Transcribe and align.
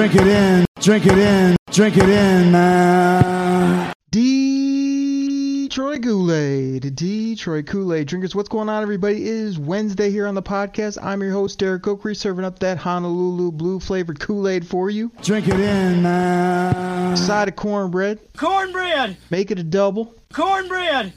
Drink 0.00 0.16
it 0.16 0.28
in. 0.28 0.64
Drink 0.80 1.04
it 1.04 1.18
in. 1.18 1.56
Drink 1.70 1.98
it 1.98 2.08
in, 2.08 2.50
man. 2.50 3.92
Detroit 4.10 6.02
Kool-Aid, 6.02 6.96
Detroit 6.96 7.66
Kool-Aid 7.66 8.08
drinkers. 8.08 8.34
What's 8.34 8.48
going 8.48 8.70
on, 8.70 8.82
everybody? 8.82 9.16
It 9.16 9.28
is 9.28 9.58
Wednesday 9.58 10.10
here 10.10 10.26
on 10.26 10.34
the 10.34 10.42
podcast. 10.42 10.96
I'm 11.02 11.20
your 11.20 11.32
host, 11.32 11.58
Derek 11.58 11.82
Oakery, 11.82 12.16
serving 12.16 12.46
up 12.46 12.60
that 12.60 12.78
Honolulu 12.78 13.52
blue 13.52 13.78
flavored 13.78 14.18
Kool-Aid 14.18 14.66
for 14.66 14.88
you. 14.88 15.12
Drink 15.20 15.48
it 15.48 15.60
in, 15.60 16.02
man. 16.02 17.14
Side 17.18 17.48
of 17.48 17.56
cornbread, 17.56 18.20
Cornbread! 18.38 19.18
make 19.28 19.50
it 19.50 19.58
a 19.58 19.62
double. 19.62 20.14
Cornbread! 20.32 21.12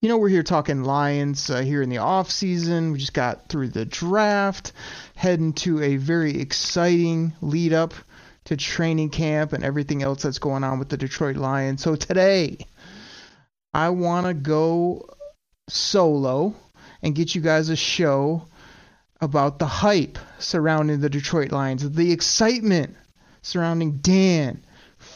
You 0.00 0.08
know, 0.08 0.16
we're 0.16 0.30
here 0.30 0.42
talking 0.42 0.84
Lions 0.84 1.50
uh, 1.50 1.60
here 1.60 1.82
in 1.82 1.90
the 1.90 1.98
off 1.98 2.30
season. 2.30 2.92
We 2.92 2.98
just 2.98 3.12
got 3.12 3.50
through 3.50 3.68
the 3.68 3.84
draft, 3.84 4.72
heading 5.16 5.52
to 5.52 5.82
a 5.82 5.96
very 5.96 6.40
exciting 6.40 7.34
lead 7.42 7.74
up 7.74 7.92
to 8.44 8.56
training 8.56 9.10
camp 9.10 9.52
and 9.52 9.64
everything 9.64 10.02
else 10.02 10.22
that's 10.22 10.38
going 10.38 10.64
on 10.64 10.78
with 10.78 10.88
the 10.88 10.96
Detroit 10.96 11.36
Lions. 11.36 11.82
So 11.82 11.96
today, 11.96 12.58
I 13.72 13.90
want 13.90 14.26
to 14.26 14.34
go 14.34 15.08
solo 15.68 16.54
and 17.02 17.14
get 17.14 17.34
you 17.34 17.40
guys 17.40 17.68
a 17.68 17.76
show 17.76 18.46
about 19.20 19.58
the 19.58 19.66
hype 19.66 20.18
surrounding 20.38 21.00
the 21.00 21.08
Detroit 21.08 21.52
Lions, 21.52 21.88
the 21.88 22.12
excitement 22.12 22.96
surrounding 23.42 23.98
Dan 23.98 24.64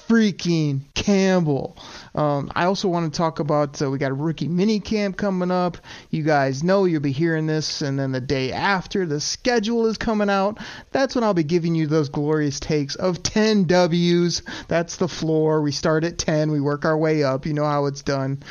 freaking 0.08 0.82
Campbell. 0.94 1.76
Um, 2.14 2.50
I 2.54 2.64
also 2.64 2.88
want 2.88 3.12
to 3.12 3.16
talk 3.16 3.38
about 3.38 3.80
uh, 3.80 3.90
we 3.90 3.98
got 3.98 4.10
a 4.10 4.14
rookie 4.14 4.48
mini 4.48 4.80
camp 4.80 5.16
coming 5.16 5.50
up. 5.50 5.78
You 6.10 6.22
guys 6.22 6.62
know 6.64 6.84
you'll 6.84 7.00
be 7.00 7.12
hearing 7.12 7.46
this, 7.46 7.82
and 7.82 7.98
then 7.98 8.12
the 8.12 8.20
day 8.20 8.52
after 8.52 9.06
the 9.06 9.20
schedule 9.20 9.86
is 9.86 9.98
coming 9.98 10.30
out. 10.30 10.58
That's 10.92 11.14
when 11.14 11.24
I'll 11.24 11.34
be 11.34 11.44
giving 11.44 11.74
you 11.74 11.86
those 11.86 12.08
glorious 12.08 12.60
takes 12.60 12.94
of 12.96 13.22
10 13.22 13.64
W's. 13.64 14.42
That's 14.68 14.96
the 14.96 15.08
floor. 15.08 15.60
We 15.62 15.72
start 15.72 16.04
at 16.04 16.18
10, 16.18 16.50
we 16.50 16.60
work 16.60 16.84
our 16.84 16.96
way 16.96 17.22
up. 17.22 17.46
You 17.46 17.52
know 17.52 17.64
how 17.64 17.86
it's 17.86 18.02
done. 18.02 18.42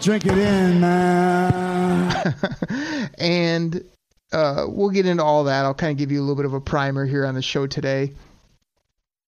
Drink 0.00 0.26
it 0.26 0.36
in, 0.36 0.80
man. 0.80 2.34
and 3.18 3.84
uh, 4.32 4.66
we'll 4.68 4.90
get 4.90 5.06
into 5.06 5.22
all 5.22 5.44
that. 5.44 5.64
I'll 5.64 5.74
kind 5.74 5.92
of 5.92 5.98
give 5.98 6.10
you 6.10 6.20
a 6.20 6.22
little 6.22 6.36
bit 6.36 6.46
of 6.46 6.54
a 6.54 6.60
primer 6.60 7.06
here 7.06 7.24
on 7.24 7.34
the 7.34 7.42
show 7.42 7.66
today. 7.66 8.12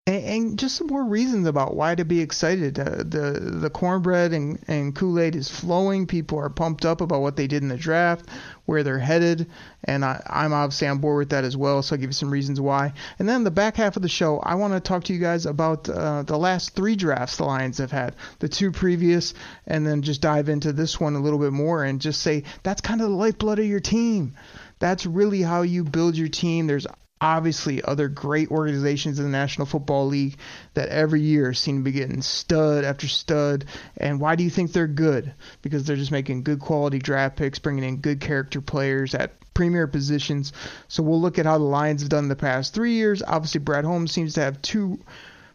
And, 0.07 0.25
and 0.25 0.59
just 0.59 0.77
some 0.77 0.89
more 0.89 1.03
reasons 1.03 1.47
about 1.47 1.75
why 1.75 1.95
to 1.95 2.05
be 2.05 2.21
excited. 2.21 2.79
Uh, 2.79 2.99
the 2.99 3.41
the 3.41 3.71
cornbread 3.71 4.35
and, 4.35 4.63
and 4.69 4.95
Kool 4.95 5.19
Aid 5.19 5.35
is 5.35 5.49
flowing. 5.49 6.07
People 6.07 6.39
are 6.39 6.51
pumped 6.51 6.85
up 6.85 7.01
about 7.01 7.23
what 7.23 7.37
they 7.37 7.47
did 7.47 7.63
in 7.63 7.71
the 7.71 7.79
draft, 7.79 8.27
where 8.67 8.83
they're 8.83 8.99
headed, 8.99 9.51
and 9.83 10.05
I, 10.05 10.23
I'm 10.29 10.53
obviously 10.53 10.89
on 10.89 10.99
board 10.99 11.17
with 11.17 11.31
that 11.31 11.45
as 11.45 11.57
well. 11.57 11.81
So 11.83 11.95
I'll 11.95 12.01
give 12.01 12.11
you 12.11 12.15
some 12.15 12.31
reasons 12.31 12.61
why. 12.61 12.93
And 13.19 13.27
then 13.27 13.45
the 13.45 13.51
back 13.51 13.77
half 13.77 13.97
of 13.97 14.03
the 14.03 14.09
show, 14.11 14.41
I 14.41 14.57
want 14.57 14.75
to 14.75 14.81
talk 14.81 15.05
to 15.05 15.15
you 15.15 15.21
guys 15.21 15.47
about 15.47 15.89
uh, 15.89 16.23
the 16.23 16.37
last 16.37 16.75
three 16.75 16.97
drafts 16.97 17.39
the 17.39 17.45
Lions 17.45 17.79
have 17.79 17.91
had, 17.91 18.15
the 18.41 18.49
two 18.49 18.73
previous, 18.73 19.33
and 19.67 19.87
then 19.87 20.03
just 20.03 20.21
dive 20.21 20.51
into 20.51 20.75
this 20.75 21.01
one 21.01 21.15
a 21.15 21.21
little 21.21 21.39
bit 21.39 21.53
more 21.53 21.83
and 21.83 22.03
just 22.03 22.21
say 22.21 22.45
that's 22.63 22.83
kind 22.83 23.01
of 23.01 23.09
the 23.09 23.17
lifeblood 23.17 23.59
of 23.59 23.65
your 23.65 23.81
team. 23.81 24.35
That's 24.81 25.07
really 25.07 25.41
how 25.41 25.63
you 25.63 25.83
build 25.83 26.15
your 26.15 26.29
team. 26.29 26.67
There's 26.67 26.87
obviously 27.25 27.83
other 27.83 28.07
great 28.07 28.51
organizations 28.51 29.19
in 29.19 29.25
the 29.25 29.31
National 29.31 29.67
Football 29.67 30.09
League 30.09 30.37
that 30.75 30.91
every 30.91 31.23
year 31.23 31.55
seem 31.55 31.79
to 31.79 31.83
be 31.83 31.91
getting 31.91 32.21
stud 32.21 32.85
after 32.85 33.09
stud. 33.09 33.65
And 33.97 34.21
why 34.21 34.37
do 34.37 34.45
you 34.45 34.51
think 34.51 34.73
they're 34.73 34.87
good? 34.87 35.33
Because 35.63 35.85
they're 35.85 35.97
just 35.97 36.13
making 36.13 36.43
good 36.43 36.61
quality 36.61 36.99
draft 36.99 37.37
picks, 37.37 37.59
bringing 37.59 37.83
in 37.83 37.97
good 37.97 38.21
character 38.21 38.61
players 38.61 39.15
at 39.15 39.33
premier 39.55 39.87
positions. 39.87 40.53
So 40.89 41.03
we'll 41.03 41.21
look 41.21 41.39
at 41.39 41.47
how 41.47 41.57
the 41.57 41.65
Lions 41.65 42.03
have 42.03 42.11
done 42.11 42.25
in 42.25 42.29
the 42.29 42.37
past 42.37 42.75
three 42.75 42.93
years. 42.93 43.23
Obviously, 43.27 43.61
Brad 43.61 43.87
Holmes 43.87 44.13
seems 44.13 44.35
to 44.35 44.43
have 44.43 44.61
two 44.61 45.01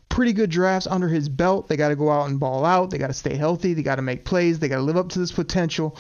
pretty 0.09 0.34
good 0.34 0.50
drafts 0.50 0.88
under 0.88 1.07
his 1.07 1.30
belt. 1.30 1.68
They 1.68 1.78
got 1.78 1.90
to 1.90 1.96
go 1.96 2.09
out 2.09 2.30
and 2.30 2.40
ball 2.40 2.66
out. 2.66 2.90
They 2.90 2.97
got 2.97 3.07
to 3.07 3.13
stay 3.13 3.36
healthy. 3.36 3.75
They 3.75 3.84
got 3.84 3.97
to 3.97 4.01
make 4.01 4.25
plays. 4.25 4.57
They 4.57 4.69
got 4.69 4.78
to 4.78 4.81
live 4.81 4.97
up 4.97 5.09
to 5.09 5.19
this 5.19 5.31
potential. 5.31 5.96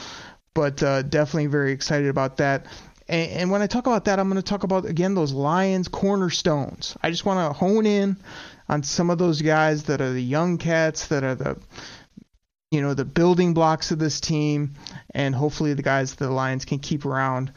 But 0.55 0.81
uh, 0.81 1.03
definitely 1.03 1.45
very 1.45 1.71
excited 1.71 2.09
about 2.09 2.37
that. 2.37 2.65
And, 3.09 3.31
and 3.31 3.51
when 3.51 3.61
I 3.61 3.67
talk 3.67 3.87
about 3.87 4.05
that, 4.05 4.19
I'm 4.19 4.29
going 4.29 4.41
to 4.41 4.47
talk 4.47 4.63
about 4.63 4.85
again 4.85 5.15
those 5.15 5.33
Lions 5.33 5.87
cornerstones. 5.89 6.95
I 7.01 7.09
just 7.09 7.25
want 7.25 7.39
to 7.39 7.57
hone 7.57 7.85
in 7.85 8.15
on 8.69 8.83
some 8.83 9.09
of 9.09 9.17
those 9.17 9.41
guys 9.41 9.83
that 9.85 9.99
are 9.99 10.13
the 10.13 10.23
young 10.23 10.59
cats 10.59 11.07
that 11.07 11.23
are 11.23 11.35
the 11.35 11.57
you 12.71 12.81
know 12.81 12.93
the 12.93 13.05
building 13.05 13.55
blocks 13.55 13.89
of 13.91 13.97
this 13.97 14.21
team, 14.21 14.75
and 15.13 15.33
hopefully 15.33 15.73
the 15.73 15.81
guys 15.81 16.13
that 16.13 16.23
the 16.23 16.31
Lions 16.31 16.65
can 16.65 16.77
keep 16.79 17.03
around 17.03 17.51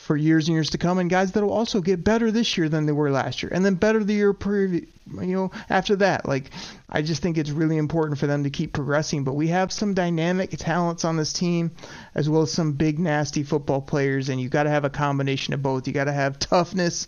for 0.00 0.16
years 0.16 0.48
and 0.48 0.54
years 0.54 0.70
to 0.70 0.78
come, 0.78 0.98
and 0.98 1.10
guys 1.10 1.32
that 1.32 1.42
will 1.42 1.52
also 1.52 1.80
get 1.80 2.02
better 2.02 2.30
this 2.30 2.56
year 2.56 2.68
than 2.68 2.86
they 2.86 2.92
were 2.92 3.10
last 3.10 3.42
year, 3.42 3.52
and 3.54 3.64
then 3.64 3.74
better 3.74 4.02
the 4.02 4.14
year 4.14 4.32
previous, 4.32 4.86
you 5.12 5.34
know, 5.34 5.50
after 5.68 5.94
that. 5.96 6.26
Like, 6.26 6.50
I 6.88 7.02
just 7.02 7.20
think 7.22 7.36
it's 7.36 7.50
really 7.50 7.76
important 7.76 8.18
for 8.18 8.26
them 8.26 8.44
to 8.44 8.50
keep 8.50 8.72
progressing. 8.72 9.24
But 9.24 9.34
we 9.34 9.48
have 9.48 9.70
some 9.70 9.92
dynamic 9.92 10.50
talents 10.56 11.04
on 11.04 11.18
this 11.18 11.34
team, 11.34 11.72
as 12.14 12.30
well 12.30 12.42
as 12.42 12.52
some 12.52 12.72
big 12.72 12.98
nasty 12.98 13.42
football 13.42 13.82
players, 13.82 14.30
and 14.30 14.40
you 14.40 14.48
got 14.48 14.62
to 14.62 14.70
have 14.70 14.86
a 14.86 14.90
combination 14.90 15.52
of 15.52 15.62
both. 15.62 15.86
You 15.86 15.92
got 15.92 16.04
to 16.04 16.12
have 16.12 16.38
toughness, 16.38 17.06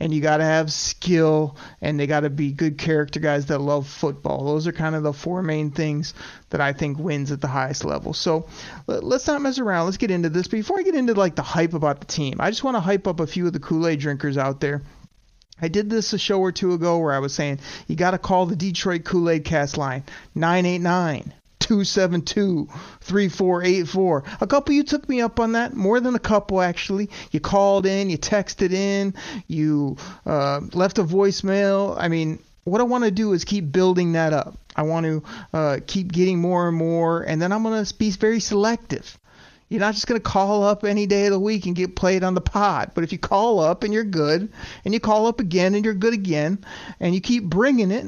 and 0.00 0.12
you 0.14 0.20
got 0.22 0.38
to 0.38 0.44
have 0.44 0.72
skill, 0.72 1.56
and 1.80 2.00
they 2.00 2.06
got 2.06 2.20
to 2.20 2.30
be 2.30 2.52
good 2.52 2.78
character 2.78 3.20
guys 3.20 3.46
that 3.46 3.58
love 3.60 3.86
football. 3.86 4.46
Those 4.46 4.66
are 4.66 4.72
kind 4.72 4.96
of 4.96 5.02
the 5.02 5.12
four 5.12 5.42
main 5.42 5.70
things 5.70 6.14
that 6.48 6.60
I 6.60 6.72
think 6.72 6.98
wins 6.98 7.30
at 7.30 7.40
the 7.40 7.48
highest 7.48 7.84
level. 7.84 8.14
So 8.14 8.48
let's 8.86 9.26
not 9.26 9.42
mess 9.42 9.58
around. 9.58 9.84
Let's 9.84 9.98
get 9.98 10.10
into 10.10 10.30
this. 10.30 10.48
Before 10.48 10.78
I 10.78 10.82
get 10.82 10.94
into 10.94 11.14
like 11.14 11.36
the 11.36 11.42
hype 11.42 11.74
about 11.74 12.00
the 12.00 12.06
team, 12.06 12.36
I 12.40 12.50
just 12.50 12.64
want 12.64 12.76
to 12.76 12.80
hype 12.80 13.06
up 13.06 13.20
a 13.20 13.26
few 13.26 13.46
of 13.46 13.52
the 13.52 13.60
Kool-Aid 13.60 14.00
drinkers 14.00 14.38
out 14.38 14.60
there. 14.60 14.82
I 15.62 15.68
did 15.68 15.90
this 15.90 16.14
a 16.14 16.18
show 16.18 16.40
or 16.40 16.52
two 16.52 16.72
ago 16.72 16.98
where 16.98 17.12
I 17.12 17.18
was 17.18 17.34
saying 17.34 17.60
you 17.86 17.94
got 17.94 18.12
to 18.12 18.18
call 18.18 18.46
the 18.46 18.56
Detroit 18.56 19.04
Kool-Aid 19.04 19.44
cast 19.44 19.76
line 19.76 20.04
989 20.34 21.34
272 21.70 22.68
3484. 23.00 24.24
A 24.40 24.46
couple 24.48 24.74
you 24.74 24.82
took 24.82 25.08
me 25.08 25.20
up 25.20 25.38
on 25.38 25.52
that, 25.52 25.72
more 25.72 26.00
than 26.00 26.16
a 26.16 26.18
couple 26.18 26.60
actually. 26.60 27.08
You 27.30 27.38
called 27.38 27.86
in, 27.86 28.10
you 28.10 28.18
texted 28.18 28.72
in, 28.72 29.14
you 29.46 29.96
uh, 30.26 30.62
left 30.72 30.98
a 30.98 31.04
voicemail. 31.04 31.94
I 31.96 32.08
mean, 32.08 32.40
what 32.64 32.80
I 32.80 32.84
want 32.84 33.04
to 33.04 33.12
do 33.12 33.34
is 33.34 33.44
keep 33.44 33.70
building 33.70 34.14
that 34.14 34.32
up. 34.32 34.58
I 34.74 34.82
want 34.82 35.06
to 35.06 35.22
uh, 35.52 35.78
keep 35.86 36.10
getting 36.10 36.40
more 36.40 36.66
and 36.66 36.76
more, 36.76 37.22
and 37.22 37.40
then 37.40 37.52
I'm 37.52 37.62
going 37.62 37.84
to 37.84 37.94
be 37.94 38.10
very 38.10 38.40
selective. 38.40 39.16
You're 39.68 39.78
not 39.78 39.94
just 39.94 40.08
going 40.08 40.20
to 40.20 40.28
call 40.28 40.64
up 40.64 40.82
any 40.82 41.06
day 41.06 41.26
of 41.26 41.30
the 41.30 41.38
week 41.38 41.66
and 41.66 41.76
get 41.76 41.94
played 41.94 42.24
on 42.24 42.34
the 42.34 42.40
pod. 42.40 42.90
But 42.96 43.04
if 43.04 43.12
you 43.12 43.18
call 43.18 43.60
up 43.60 43.84
and 43.84 43.94
you're 43.94 44.02
good, 44.02 44.52
and 44.84 44.92
you 44.92 44.98
call 44.98 45.28
up 45.28 45.38
again 45.38 45.76
and 45.76 45.84
you're 45.84 45.94
good 45.94 46.14
again, 46.14 46.64
and 46.98 47.14
you 47.14 47.20
keep 47.20 47.44
bringing 47.44 47.92
it, 47.92 48.06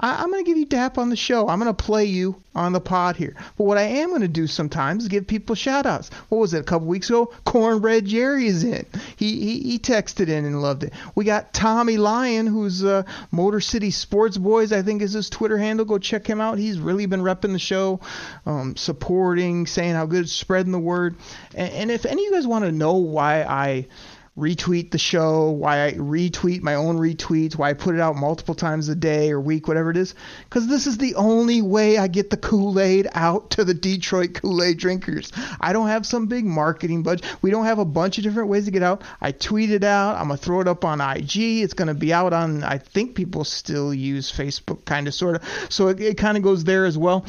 I, 0.00 0.22
I'm 0.22 0.30
going 0.30 0.44
to 0.44 0.48
give 0.48 0.58
you 0.58 0.66
dap 0.66 0.98
on 0.98 1.08
the 1.08 1.16
show. 1.16 1.48
I'm 1.48 1.60
going 1.60 1.74
to 1.74 1.84
play 1.84 2.04
you 2.06 2.42
on 2.54 2.72
the 2.72 2.80
pod 2.80 3.16
here. 3.16 3.34
But 3.56 3.64
what 3.64 3.78
I 3.78 3.82
am 3.82 4.10
going 4.10 4.22
to 4.22 4.28
do 4.28 4.46
sometimes 4.46 5.04
is 5.04 5.08
give 5.08 5.26
people 5.26 5.54
shout 5.54 5.86
outs. 5.86 6.10
What 6.28 6.38
was 6.38 6.54
it, 6.54 6.60
a 6.60 6.64
couple 6.64 6.86
weeks 6.88 7.08
ago? 7.10 7.32
Cornbread 7.44 8.04
Jerry 8.04 8.46
is 8.46 8.64
in. 8.64 8.86
He, 9.16 9.40
he, 9.40 9.60
he 9.60 9.78
texted 9.78 10.28
in 10.28 10.44
and 10.44 10.62
loved 10.62 10.84
it. 10.84 10.92
We 11.14 11.24
got 11.24 11.52
Tommy 11.52 11.96
Lyon, 11.96 12.46
who's 12.46 12.84
uh, 12.84 13.04
Motor 13.30 13.60
City 13.60 13.90
Sports 13.90 14.36
Boys, 14.36 14.72
I 14.72 14.82
think 14.82 15.02
is 15.02 15.12
his 15.12 15.30
Twitter 15.30 15.58
handle. 15.58 15.84
Go 15.84 15.98
check 15.98 16.26
him 16.26 16.40
out. 16.40 16.58
He's 16.58 16.78
really 16.78 17.06
been 17.06 17.22
repping 17.22 17.52
the 17.52 17.58
show, 17.58 18.00
um, 18.46 18.76
supporting, 18.76 19.66
saying 19.66 19.94
how 19.94 20.06
good 20.06 20.22
it's 20.24 20.32
spreading 20.32 20.72
the 20.72 20.78
word. 20.78 21.16
And, 21.54 21.72
and 21.72 21.90
if 21.90 22.06
any 22.06 22.24
of 22.26 22.30
you 22.30 22.32
guys 22.32 22.46
want 22.46 22.64
to 22.64 22.72
know 22.72 22.94
why 22.94 23.42
I 23.42 23.86
retweet 24.36 24.90
the 24.90 24.98
show, 24.98 25.50
why 25.50 25.86
I 25.86 25.92
retweet 25.92 26.60
my 26.60 26.74
own 26.74 26.98
retweets, 26.98 27.56
why 27.56 27.70
I 27.70 27.74
put 27.74 27.94
it 27.94 28.00
out 28.00 28.16
multiple 28.16 28.56
times 28.56 28.88
a 28.88 28.96
day 28.96 29.30
or 29.30 29.40
week, 29.40 29.68
whatever 29.68 29.90
it 29.90 29.96
is. 29.96 30.14
Because 30.44 30.66
this 30.66 30.88
is 30.88 30.98
the 30.98 31.14
only 31.14 31.62
way 31.62 31.98
I 31.98 32.08
get 32.08 32.30
the 32.30 32.36
Kool 32.36 32.80
Aid 32.80 33.06
out 33.12 33.50
to 33.50 33.64
the 33.64 33.74
Detroit 33.74 34.34
Kool 34.34 34.60
Aid 34.62 34.78
drinkers. 34.78 35.30
I 35.60 35.72
don't 35.72 35.86
have 35.86 36.04
some 36.04 36.26
big 36.26 36.44
marketing 36.44 37.04
budget. 37.04 37.24
We 37.42 37.52
don't 37.52 37.66
have 37.66 37.78
a 37.78 37.84
bunch 37.84 38.18
of 38.18 38.24
different 38.24 38.48
ways 38.48 38.64
to 38.64 38.72
get 38.72 38.82
out. 38.82 39.02
I 39.20 39.30
tweet 39.30 39.70
it 39.70 39.84
out. 39.84 40.16
I'm 40.16 40.26
going 40.26 40.38
to 40.38 40.44
throw 40.44 40.60
it 40.60 40.66
up 40.66 40.84
on 40.84 41.00
IG. 41.00 41.36
It's 41.62 41.74
going 41.74 41.88
to 41.88 41.94
be 41.94 42.12
out 42.12 42.32
on, 42.32 42.64
I 42.64 42.78
think 42.78 43.14
people 43.14 43.44
still 43.44 43.94
use 43.94 44.32
Facebook, 44.32 44.84
kind 44.84 45.06
of, 45.06 45.14
sort 45.14 45.36
of. 45.36 45.66
So 45.68 45.88
it, 45.88 46.00
it 46.00 46.18
kind 46.18 46.36
of 46.36 46.42
goes 46.42 46.64
there 46.64 46.86
as 46.86 46.98
well. 46.98 47.24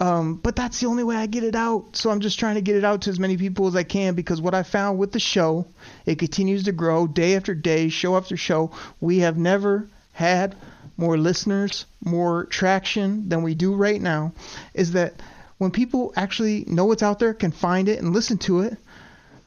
Um, 0.00 0.34
but 0.34 0.56
that's 0.56 0.80
the 0.80 0.86
only 0.86 1.04
way 1.04 1.14
I 1.14 1.26
get 1.26 1.44
it 1.44 1.54
out. 1.54 1.94
So 1.94 2.10
I'm 2.10 2.20
just 2.20 2.40
trying 2.40 2.56
to 2.56 2.62
get 2.62 2.74
it 2.74 2.84
out 2.84 3.02
to 3.02 3.10
as 3.10 3.20
many 3.20 3.36
people 3.36 3.68
as 3.68 3.76
I 3.76 3.84
can 3.84 4.14
because 4.14 4.40
what 4.40 4.54
I 4.54 4.64
found 4.64 4.98
with 4.98 5.12
the 5.12 5.20
show, 5.20 5.66
it 6.04 6.18
continues 6.18 6.47
to 6.56 6.72
grow 6.72 7.06
day 7.06 7.36
after 7.36 7.54
day, 7.54 7.88
show 7.88 8.16
after 8.16 8.36
show. 8.36 8.70
We 9.00 9.18
have 9.20 9.36
never 9.36 9.88
had 10.12 10.56
more 10.96 11.16
listeners, 11.16 11.86
more 12.04 12.46
traction 12.46 13.28
than 13.28 13.42
we 13.42 13.54
do 13.54 13.74
right 13.74 14.00
now. 14.00 14.32
Is 14.74 14.92
that 14.92 15.14
when 15.58 15.70
people 15.70 16.12
actually 16.16 16.64
know 16.66 16.86
what's 16.86 17.02
out 17.02 17.18
there, 17.18 17.34
can 17.34 17.52
find 17.52 17.88
it 17.88 18.00
and 18.00 18.12
listen 18.12 18.38
to 18.38 18.60
it, 18.60 18.76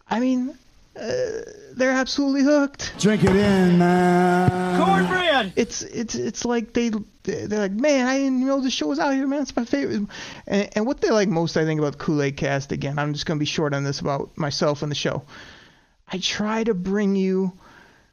I 0.09 0.19
mean, 0.19 0.57
uh, 0.95 1.41
they're 1.73 1.91
absolutely 1.91 2.43
hooked. 2.43 2.93
Drink 2.99 3.23
it 3.23 3.29
in, 3.29 3.77
man. 3.77 4.83
Cornbread. 4.83 5.53
It's 5.55 5.81
it's 5.83 6.15
it's 6.15 6.43
like 6.43 6.73
they 6.73 6.91
they're 7.23 7.47
like, 7.47 7.71
man, 7.71 8.07
I 8.07 8.17
didn't 8.17 8.45
know 8.45 8.59
the 8.59 8.69
show 8.69 8.87
was 8.87 8.99
out 8.99 9.13
here, 9.13 9.27
man. 9.27 9.43
It's 9.43 9.55
my 9.55 9.63
favorite. 9.63 10.07
And, 10.47 10.69
and 10.73 10.85
what 10.85 11.01
they 11.01 11.11
like 11.11 11.29
most, 11.29 11.55
I 11.55 11.63
think, 11.65 11.79
about 11.79 11.93
the 11.93 11.97
Kool 11.99 12.21
Aid 12.21 12.35
Cast. 12.37 12.71
Again, 12.71 12.99
I'm 12.99 13.13
just 13.13 13.25
gonna 13.25 13.39
be 13.39 13.45
short 13.45 13.73
on 13.73 13.83
this 13.83 13.99
about 13.99 14.37
myself 14.37 14.81
and 14.81 14.91
the 14.91 14.95
show. 14.95 15.23
I 16.13 16.17
try 16.17 16.65
to 16.65 16.73
bring 16.73 17.15
you 17.15 17.53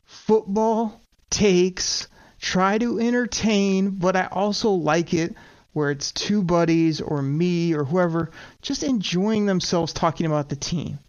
football 0.05 1.01
takes, 1.31 2.07
try 2.41 2.79
to 2.79 3.01
entertain, 3.01 3.91
but 3.91 4.15
I 4.15 4.27
also 4.27 4.71
like 4.71 5.13
it 5.13 5.35
where 5.73 5.91
it's 5.91 6.13
two 6.13 6.43
buddies 6.43 7.01
or 7.01 7.21
me 7.21 7.75
or 7.75 7.85
whoever 7.85 8.31
just 8.63 8.85
enjoying 8.85 9.47
themselves 9.47 9.93
talking 9.93 10.27
about 10.27 10.49
the 10.49 10.57
team. 10.57 11.01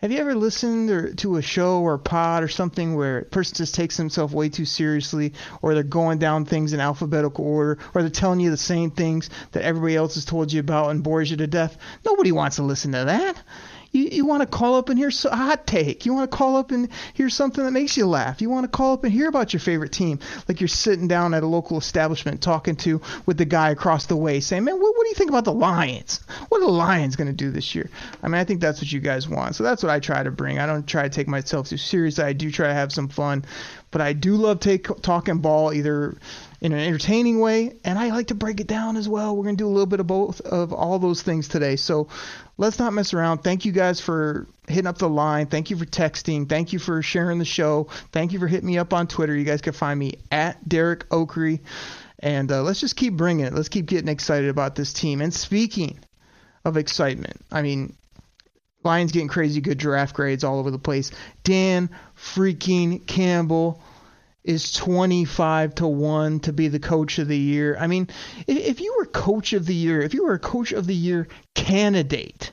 Have 0.00 0.12
you 0.12 0.18
ever 0.18 0.34
listened 0.34 0.90
or, 0.90 1.12
to 1.16 1.36
a 1.36 1.42
show 1.42 1.80
or 1.80 1.94
a 1.94 1.98
pod 1.98 2.42
or 2.42 2.48
something 2.48 2.94
where 2.94 3.18
a 3.18 3.24
person 3.26 3.56
just 3.56 3.74
takes 3.74 3.98
themselves 3.98 4.32
way 4.32 4.48
too 4.48 4.64
seriously, 4.64 5.34
or 5.60 5.74
they're 5.74 5.82
going 5.82 6.18
down 6.18 6.46
things 6.46 6.72
in 6.72 6.80
alphabetical 6.80 7.44
order, 7.44 7.78
or 7.94 8.00
they're 8.00 8.10
telling 8.10 8.40
you 8.40 8.50
the 8.50 8.56
same 8.56 8.90
things 8.90 9.28
that 9.52 9.62
everybody 9.62 9.96
else 9.96 10.14
has 10.14 10.24
told 10.24 10.50
you 10.54 10.60
about 10.60 10.90
and 10.90 11.02
bores 11.02 11.30
you 11.30 11.36
to 11.36 11.46
death? 11.46 11.76
Nobody 12.02 12.32
wants 12.32 12.56
to 12.56 12.62
listen 12.62 12.92
to 12.92 13.04
that. 13.04 13.36
You, 13.92 14.04
you 14.04 14.26
want 14.26 14.42
to 14.42 14.46
call 14.46 14.76
up 14.76 14.88
and 14.88 14.98
hear 14.98 15.10
a 15.24 15.36
hot 15.36 15.66
take. 15.66 16.06
You 16.06 16.14
want 16.14 16.30
to 16.30 16.36
call 16.36 16.56
up 16.56 16.70
and 16.70 16.88
hear 17.14 17.28
something 17.28 17.64
that 17.64 17.72
makes 17.72 17.96
you 17.96 18.06
laugh. 18.06 18.40
You 18.40 18.48
want 18.48 18.64
to 18.64 18.76
call 18.76 18.92
up 18.92 19.04
and 19.04 19.12
hear 19.12 19.28
about 19.28 19.52
your 19.52 19.60
favorite 19.60 19.92
team, 19.92 20.20
like 20.48 20.60
you're 20.60 20.68
sitting 20.68 21.08
down 21.08 21.34
at 21.34 21.42
a 21.42 21.46
local 21.46 21.78
establishment 21.78 22.40
talking 22.40 22.76
to 22.76 23.00
with 23.26 23.36
the 23.36 23.44
guy 23.44 23.70
across 23.70 24.06
the 24.06 24.16
way, 24.16 24.40
saying, 24.40 24.64
"Man, 24.64 24.74
what, 24.80 24.96
what 24.96 25.04
do 25.04 25.08
you 25.08 25.14
think 25.14 25.30
about 25.30 25.44
the 25.44 25.52
Lions? 25.52 26.20
What 26.48 26.58
are 26.58 26.66
the 26.66 26.72
Lions 26.72 27.16
going 27.16 27.28
to 27.28 27.32
do 27.32 27.50
this 27.50 27.74
year?" 27.74 27.90
I 28.22 28.28
mean, 28.28 28.36
I 28.36 28.44
think 28.44 28.60
that's 28.60 28.80
what 28.80 28.92
you 28.92 29.00
guys 29.00 29.28
want. 29.28 29.56
So 29.56 29.64
that's 29.64 29.82
what 29.82 29.90
I 29.90 29.98
try 29.98 30.22
to 30.22 30.30
bring. 30.30 30.58
I 30.58 30.66
don't 30.66 30.86
try 30.86 31.02
to 31.02 31.10
take 31.10 31.28
myself 31.28 31.68
too 31.68 31.76
seriously. 31.76 32.24
I 32.24 32.32
do 32.32 32.50
try 32.50 32.68
to 32.68 32.74
have 32.74 32.92
some 32.92 33.08
fun, 33.08 33.44
but 33.90 34.00
I 34.00 34.12
do 34.12 34.36
love 34.36 34.60
take 34.60 34.86
talking 35.02 35.38
ball 35.38 35.72
either 35.72 36.16
in 36.60 36.72
an 36.72 36.78
entertaining 36.78 37.40
way, 37.40 37.78
and 37.84 37.98
I 37.98 38.10
like 38.10 38.28
to 38.28 38.34
break 38.34 38.60
it 38.60 38.66
down 38.66 38.96
as 38.96 39.08
well. 39.08 39.34
We're 39.34 39.44
going 39.44 39.56
to 39.56 39.62
do 39.62 39.66
a 39.66 39.70
little 39.70 39.86
bit 39.86 40.00
of 40.00 40.06
both 40.06 40.40
of 40.42 40.72
all 40.72 40.98
those 40.98 41.22
things 41.22 41.48
today. 41.48 41.76
So 41.76 42.08
let's 42.58 42.78
not 42.78 42.92
mess 42.92 43.14
around. 43.14 43.38
Thank 43.38 43.64
you 43.64 43.72
guys 43.72 44.00
for 44.00 44.46
hitting 44.68 44.86
up 44.86 44.98
the 44.98 45.08
line. 45.08 45.46
Thank 45.46 45.70
you 45.70 45.76
for 45.76 45.86
texting. 45.86 46.48
Thank 46.48 46.72
you 46.72 46.78
for 46.78 47.00
sharing 47.00 47.38
the 47.38 47.44
show. 47.46 47.88
Thank 48.12 48.32
you 48.32 48.38
for 48.38 48.46
hitting 48.46 48.66
me 48.66 48.76
up 48.76 48.92
on 48.92 49.06
Twitter. 49.06 49.34
You 49.34 49.44
guys 49.44 49.62
can 49.62 49.72
find 49.72 49.98
me 49.98 50.14
at 50.30 50.68
Derek 50.68 51.08
Oakery. 51.08 51.60
And 52.18 52.52
uh, 52.52 52.62
let's 52.62 52.80
just 52.80 52.96
keep 52.96 53.16
bringing 53.16 53.46
it. 53.46 53.54
Let's 53.54 53.70
keep 53.70 53.86
getting 53.86 54.08
excited 54.08 54.50
about 54.50 54.74
this 54.74 54.92
team. 54.92 55.22
And 55.22 55.32
speaking 55.32 55.98
of 56.66 56.76
excitement, 56.76 57.40
I 57.50 57.62
mean, 57.62 57.96
Lions 58.82 59.12
getting 59.12 59.28
crazy 59.28 59.60
good 59.60 59.78
draft 59.78 60.14
grades 60.14 60.44
all 60.44 60.58
over 60.58 60.70
the 60.70 60.78
place. 60.78 61.10
Dan 61.42 61.90
freaking 62.16 63.06
Campbell 63.06 63.82
is 64.44 64.72
25 64.72 65.74
to 65.76 65.86
1 65.86 66.40
to 66.40 66.52
be 66.52 66.68
the 66.68 66.78
coach 66.78 67.18
of 67.18 67.28
the 67.28 67.36
year. 67.36 67.76
I 67.78 67.86
mean, 67.86 68.08
if, 68.46 68.80
you 68.80 68.94
were 68.98 69.06
coach 69.06 69.52
of 69.52 69.66
the 69.66 69.74
year, 69.74 70.00
if 70.00 70.14
you 70.14 70.24
were 70.24 70.34
a 70.34 70.38
coach 70.38 70.72
of 70.72 70.86
the 70.86 70.94
year 70.94 71.28
candidate, 71.54 72.52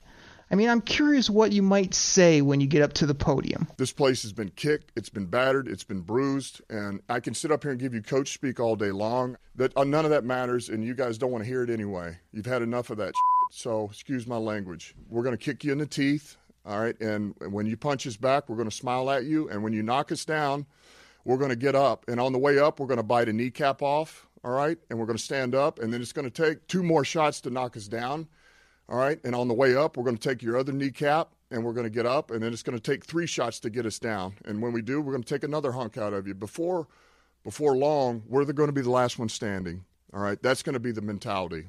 I 0.49 0.55
mean, 0.55 0.69
I'm 0.69 0.81
curious 0.81 1.29
what 1.29 1.51
you 1.51 1.61
might 1.61 1.93
say 1.93 2.41
when 2.41 2.61
you 2.61 2.67
get 2.67 2.81
up 2.81 2.93
to 2.93 3.05
the 3.05 3.15
podium. 3.15 3.67
This 3.77 3.91
place 3.91 4.21
has 4.23 4.31
been 4.31 4.49
kicked, 4.51 4.91
it's 4.95 5.09
been 5.09 5.25
battered, 5.25 5.67
it's 5.67 5.83
been 5.83 6.01
bruised, 6.01 6.61
and 6.69 7.01
I 7.09 7.19
can 7.19 7.33
sit 7.33 7.51
up 7.51 7.63
here 7.63 7.71
and 7.71 7.79
give 7.79 7.93
you 7.93 8.01
coach 8.01 8.33
speak 8.33 8.59
all 8.59 8.77
day 8.77 8.91
long. 8.91 9.37
That 9.55 9.75
uh, 9.75 9.83
none 9.83 10.05
of 10.05 10.11
that 10.11 10.23
matters, 10.23 10.69
and 10.69 10.83
you 10.85 10.93
guys 10.93 11.17
don't 11.17 11.31
want 11.31 11.43
to 11.43 11.49
hear 11.49 11.63
it 11.63 11.69
anyway. 11.69 12.17
You've 12.31 12.45
had 12.45 12.61
enough 12.61 12.89
of 12.89 12.97
that. 12.97 13.07
Shit, 13.07 13.59
so 13.59 13.89
excuse 13.89 14.25
my 14.25 14.37
language. 14.37 14.95
We're 15.09 15.23
going 15.23 15.37
to 15.37 15.43
kick 15.43 15.65
you 15.65 15.73
in 15.73 15.79
the 15.79 15.85
teeth, 15.85 16.37
all 16.65 16.79
right. 16.79 16.99
And 17.01 17.35
when 17.49 17.65
you 17.65 17.75
punch 17.75 18.07
us 18.07 18.15
back, 18.15 18.47
we're 18.47 18.55
going 18.55 18.69
to 18.69 18.75
smile 18.75 19.09
at 19.09 19.25
you, 19.25 19.49
and 19.49 19.63
when 19.63 19.73
you 19.73 19.83
knock 19.83 20.13
us 20.13 20.23
down, 20.23 20.65
we're 21.27 21.37
going 21.37 21.49
to 21.49 21.57
get 21.57 21.75
up. 21.75 22.05
And 22.07 22.21
on 22.21 22.31
the 22.31 22.39
way 22.39 22.57
up, 22.57 22.79
we're 22.79 22.87
going 22.87 22.97
to 22.97 23.03
bite 23.03 23.27
a 23.27 23.33
kneecap 23.33 23.81
off, 23.81 24.25
all 24.45 24.51
right? 24.51 24.77
And 24.89 24.97
we're 24.97 25.05
going 25.05 25.17
to 25.17 25.23
stand 25.23 25.53
up, 25.53 25.77
and 25.79 25.93
then 25.93 26.01
it's 26.01 26.13
going 26.13 26.29
to 26.29 26.31
take 26.31 26.65
two 26.67 26.81
more 26.81 27.03
shots 27.03 27.41
to 27.41 27.49
knock 27.49 27.75
us 27.75 27.89
down, 27.89 28.29
all 28.87 28.97
right? 28.97 29.19
And 29.25 29.35
on 29.35 29.49
the 29.49 29.53
way 29.53 29.75
up, 29.75 29.97
we're 29.97 30.05
going 30.05 30.17
to 30.17 30.29
take 30.29 30.41
your 30.41 30.57
other 30.57 30.71
kneecap, 30.71 31.29
and 31.51 31.65
we're 31.65 31.73
going 31.73 31.83
to 31.83 31.89
get 31.89 32.05
up, 32.05 32.31
and 32.31 32.41
then 32.41 32.53
it's 32.53 32.63
going 32.63 32.79
to 32.79 32.91
take 32.91 33.03
three 33.03 33.27
shots 33.27 33.59
to 33.59 33.69
get 33.69 33.85
us 33.85 33.99
down. 33.99 34.35
And 34.45 34.61
when 34.61 34.71
we 34.71 34.81
do, 34.81 35.01
we're 35.01 35.11
going 35.11 35.23
to 35.23 35.33
take 35.33 35.43
another 35.43 35.73
hunk 35.73 35.97
out 35.97 36.13
of 36.13 36.27
you. 36.27 36.33
Before, 36.33 36.87
before 37.43 37.75
long, 37.75 38.23
we're 38.25 38.45
going 38.45 38.69
to 38.69 38.73
be 38.73 38.81
the 38.81 38.89
last 38.89 39.19
one 39.19 39.27
standing, 39.27 39.83
all 40.13 40.21
right? 40.21 40.41
That's 40.41 40.63
going 40.63 40.75
to 40.75 40.79
be 40.79 40.93
the 40.93 41.01
mentality. 41.01 41.65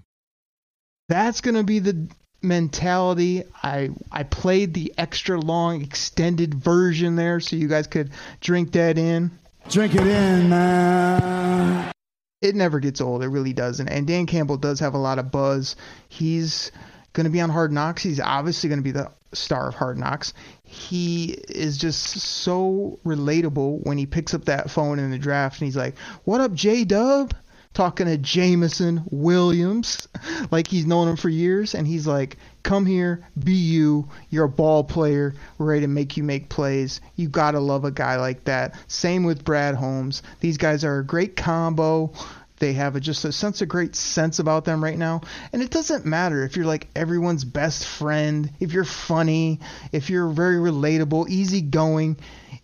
That's 1.08 1.40
going 1.40 1.56
to 1.56 1.64
be 1.64 1.80
the 1.80 2.06
mentality. 2.42 3.42
I 3.64 3.90
I 4.12 4.22
played 4.22 4.72
the 4.72 4.94
extra 4.96 5.40
long 5.40 5.82
extended 5.82 6.54
version 6.54 7.16
there 7.16 7.40
so 7.40 7.56
you 7.56 7.66
guys 7.66 7.88
could 7.88 8.12
drink 8.40 8.70
that 8.72 8.98
in. 8.98 9.32
Drink 9.70 9.94
it 9.94 10.06
in, 10.06 10.48
man. 10.48 11.92
It 12.40 12.54
never 12.54 12.80
gets 12.80 13.02
old. 13.02 13.22
It 13.22 13.28
really 13.28 13.52
doesn't. 13.52 13.86
And 13.88 14.06
Dan 14.06 14.24
Campbell 14.24 14.56
does 14.56 14.80
have 14.80 14.94
a 14.94 14.98
lot 14.98 15.18
of 15.18 15.30
buzz. 15.30 15.76
He's 16.08 16.72
going 17.12 17.24
to 17.24 17.30
be 17.30 17.42
on 17.42 17.50
Hard 17.50 17.70
Knocks. 17.70 18.02
He's 18.02 18.18
obviously 18.18 18.70
going 18.70 18.78
to 18.78 18.84
be 18.84 18.92
the 18.92 19.10
star 19.34 19.68
of 19.68 19.74
Hard 19.74 19.98
Knocks. 19.98 20.32
He 20.62 21.32
is 21.48 21.76
just 21.76 22.00
so 22.00 22.98
relatable 23.04 23.84
when 23.84 23.98
he 23.98 24.06
picks 24.06 24.32
up 24.32 24.46
that 24.46 24.70
phone 24.70 24.98
in 24.98 25.10
the 25.10 25.18
draft 25.18 25.60
and 25.60 25.66
he's 25.66 25.76
like, 25.76 25.98
"What 26.24 26.40
up, 26.40 26.54
J 26.54 26.84
Dub?" 26.84 27.34
Talking 27.74 28.06
to 28.06 28.18
Jameson 28.18 29.04
Williams, 29.10 30.08
like 30.50 30.66
he's 30.66 30.86
known 30.86 31.08
him 31.08 31.16
for 31.16 31.28
years, 31.28 31.74
and 31.74 31.86
he's 31.86 32.08
like, 32.08 32.36
"Come 32.64 32.86
here, 32.86 33.24
be 33.38 33.52
you. 33.52 34.08
You're 34.30 34.46
a 34.46 34.48
ball 34.48 34.82
player. 34.82 35.34
We're 35.58 35.66
ready 35.66 35.82
to 35.82 35.86
make 35.86 36.16
you 36.16 36.24
make 36.24 36.48
plays. 36.48 37.00
You 37.14 37.28
gotta 37.28 37.60
love 37.60 37.84
a 37.84 37.92
guy 37.92 38.16
like 38.16 38.44
that." 38.44 38.74
Same 38.88 39.22
with 39.22 39.44
Brad 39.44 39.76
Holmes. 39.76 40.22
These 40.40 40.56
guys 40.56 40.82
are 40.84 40.98
a 40.98 41.06
great 41.06 41.36
combo. 41.36 42.12
They 42.58 42.72
have 42.72 42.96
a, 42.96 43.00
just 43.00 43.24
a 43.24 43.30
sense 43.32 43.62
of 43.62 43.68
great 43.68 43.94
sense 43.94 44.40
about 44.40 44.64
them 44.64 44.82
right 44.82 44.98
now. 44.98 45.20
And 45.52 45.62
it 45.62 45.70
doesn't 45.70 46.04
matter 46.04 46.42
if 46.44 46.56
you're 46.56 46.66
like 46.66 46.88
everyone's 46.96 47.44
best 47.44 47.86
friend, 47.86 48.50
if 48.58 48.72
you're 48.72 48.84
funny, 48.84 49.60
if 49.92 50.10
you're 50.10 50.28
very 50.28 50.56
relatable, 50.56 51.28
easygoing, 51.28 52.16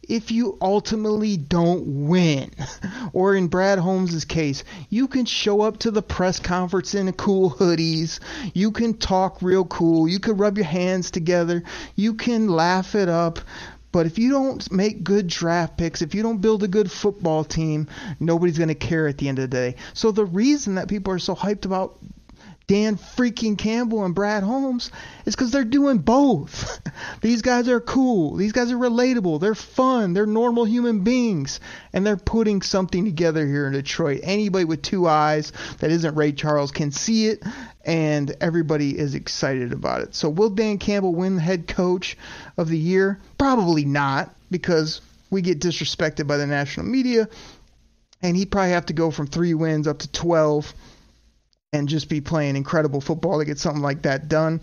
if 0.08 0.30
you 0.30 0.56
ultimately 0.60 1.36
don't 1.36 2.06
win. 2.08 2.50
Or 3.12 3.36
in 3.36 3.46
Brad 3.46 3.78
Holmes' 3.78 4.24
case, 4.24 4.64
you 4.90 5.06
can 5.06 5.24
show 5.24 5.60
up 5.60 5.78
to 5.80 5.92
the 5.92 6.02
press 6.02 6.40
conference 6.40 6.94
in 6.96 7.12
cool 7.12 7.48
hoodies. 7.48 8.18
You 8.54 8.72
can 8.72 8.94
talk 8.94 9.40
real 9.40 9.64
cool. 9.64 10.08
You 10.08 10.18
can 10.18 10.36
rub 10.36 10.56
your 10.56 10.66
hands 10.66 11.12
together. 11.12 11.62
You 11.94 12.14
can 12.14 12.48
laugh 12.48 12.96
it 12.96 13.08
up. 13.08 13.38
But 13.92 14.06
if 14.06 14.18
you 14.18 14.32
don't 14.32 14.72
make 14.72 15.04
good 15.04 15.28
draft 15.28 15.76
picks, 15.76 16.02
if 16.02 16.16
you 16.16 16.22
don't 16.24 16.40
build 16.40 16.64
a 16.64 16.68
good 16.68 16.90
football 16.90 17.44
team, 17.44 17.86
nobody's 18.18 18.58
going 18.58 18.66
to 18.66 18.74
care 18.74 19.06
at 19.06 19.18
the 19.18 19.28
end 19.28 19.38
of 19.38 19.48
the 19.48 19.56
day. 19.56 19.76
So 19.92 20.10
the 20.10 20.24
reason 20.24 20.74
that 20.74 20.88
people 20.88 21.12
are 21.12 21.20
so 21.20 21.36
hyped 21.36 21.64
about 21.64 21.96
Dan 22.66 22.96
freaking 22.96 23.58
Campbell 23.58 24.04
and 24.04 24.14
Brad 24.14 24.42
Holmes 24.42 24.90
is 25.26 25.36
because 25.36 25.50
they're 25.50 25.64
doing 25.64 25.98
both. 25.98 26.80
These 27.20 27.42
guys 27.42 27.68
are 27.68 27.80
cool. 27.80 28.36
These 28.36 28.52
guys 28.52 28.72
are 28.72 28.76
relatable. 28.76 29.38
They're 29.38 29.54
fun. 29.54 30.14
They're 30.14 30.24
normal 30.24 30.64
human 30.64 31.00
beings. 31.00 31.60
And 31.92 32.06
they're 32.06 32.16
putting 32.16 32.62
something 32.62 33.04
together 33.04 33.46
here 33.46 33.66
in 33.66 33.74
Detroit. 33.74 34.20
Anybody 34.22 34.64
with 34.64 34.80
two 34.80 35.06
eyes 35.06 35.52
that 35.80 35.90
isn't 35.90 36.14
Ray 36.14 36.32
Charles 36.32 36.72
can 36.72 36.90
see 36.90 37.26
it, 37.26 37.42
and 37.84 38.34
everybody 38.40 38.98
is 38.98 39.14
excited 39.14 39.72
about 39.74 40.00
it. 40.00 40.14
So, 40.14 40.30
will 40.30 40.50
Dan 40.50 40.78
Campbell 40.78 41.14
win 41.14 41.36
head 41.36 41.68
coach 41.68 42.16
of 42.56 42.68
the 42.68 42.78
year? 42.78 43.20
Probably 43.36 43.84
not, 43.84 44.34
because 44.50 45.02
we 45.30 45.42
get 45.42 45.60
disrespected 45.60 46.26
by 46.26 46.38
the 46.38 46.46
national 46.46 46.86
media. 46.86 47.28
And 48.22 48.34
he'd 48.38 48.50
probably 48.50 48.70
have 48.70 48.86
to 48.86 48.94
go 48.94 49.10
from 49.10 49.26
three 49.26 49.52
wins 49.52 49.86
up 49.86 49.98
to 49.98 50.10
12 50.10 50.72
and 51.74 51.88
just 51.88 52.08
be 52.08 52.20
playing 52.20 52.54
incredible 52.54 53.00
football 53.00 53.40
to 53.40 53.44
get 53.44 53.58
something 53.58 53.82
like 53.82 54.02
that 54.02 54.28
done. 54.28 54.60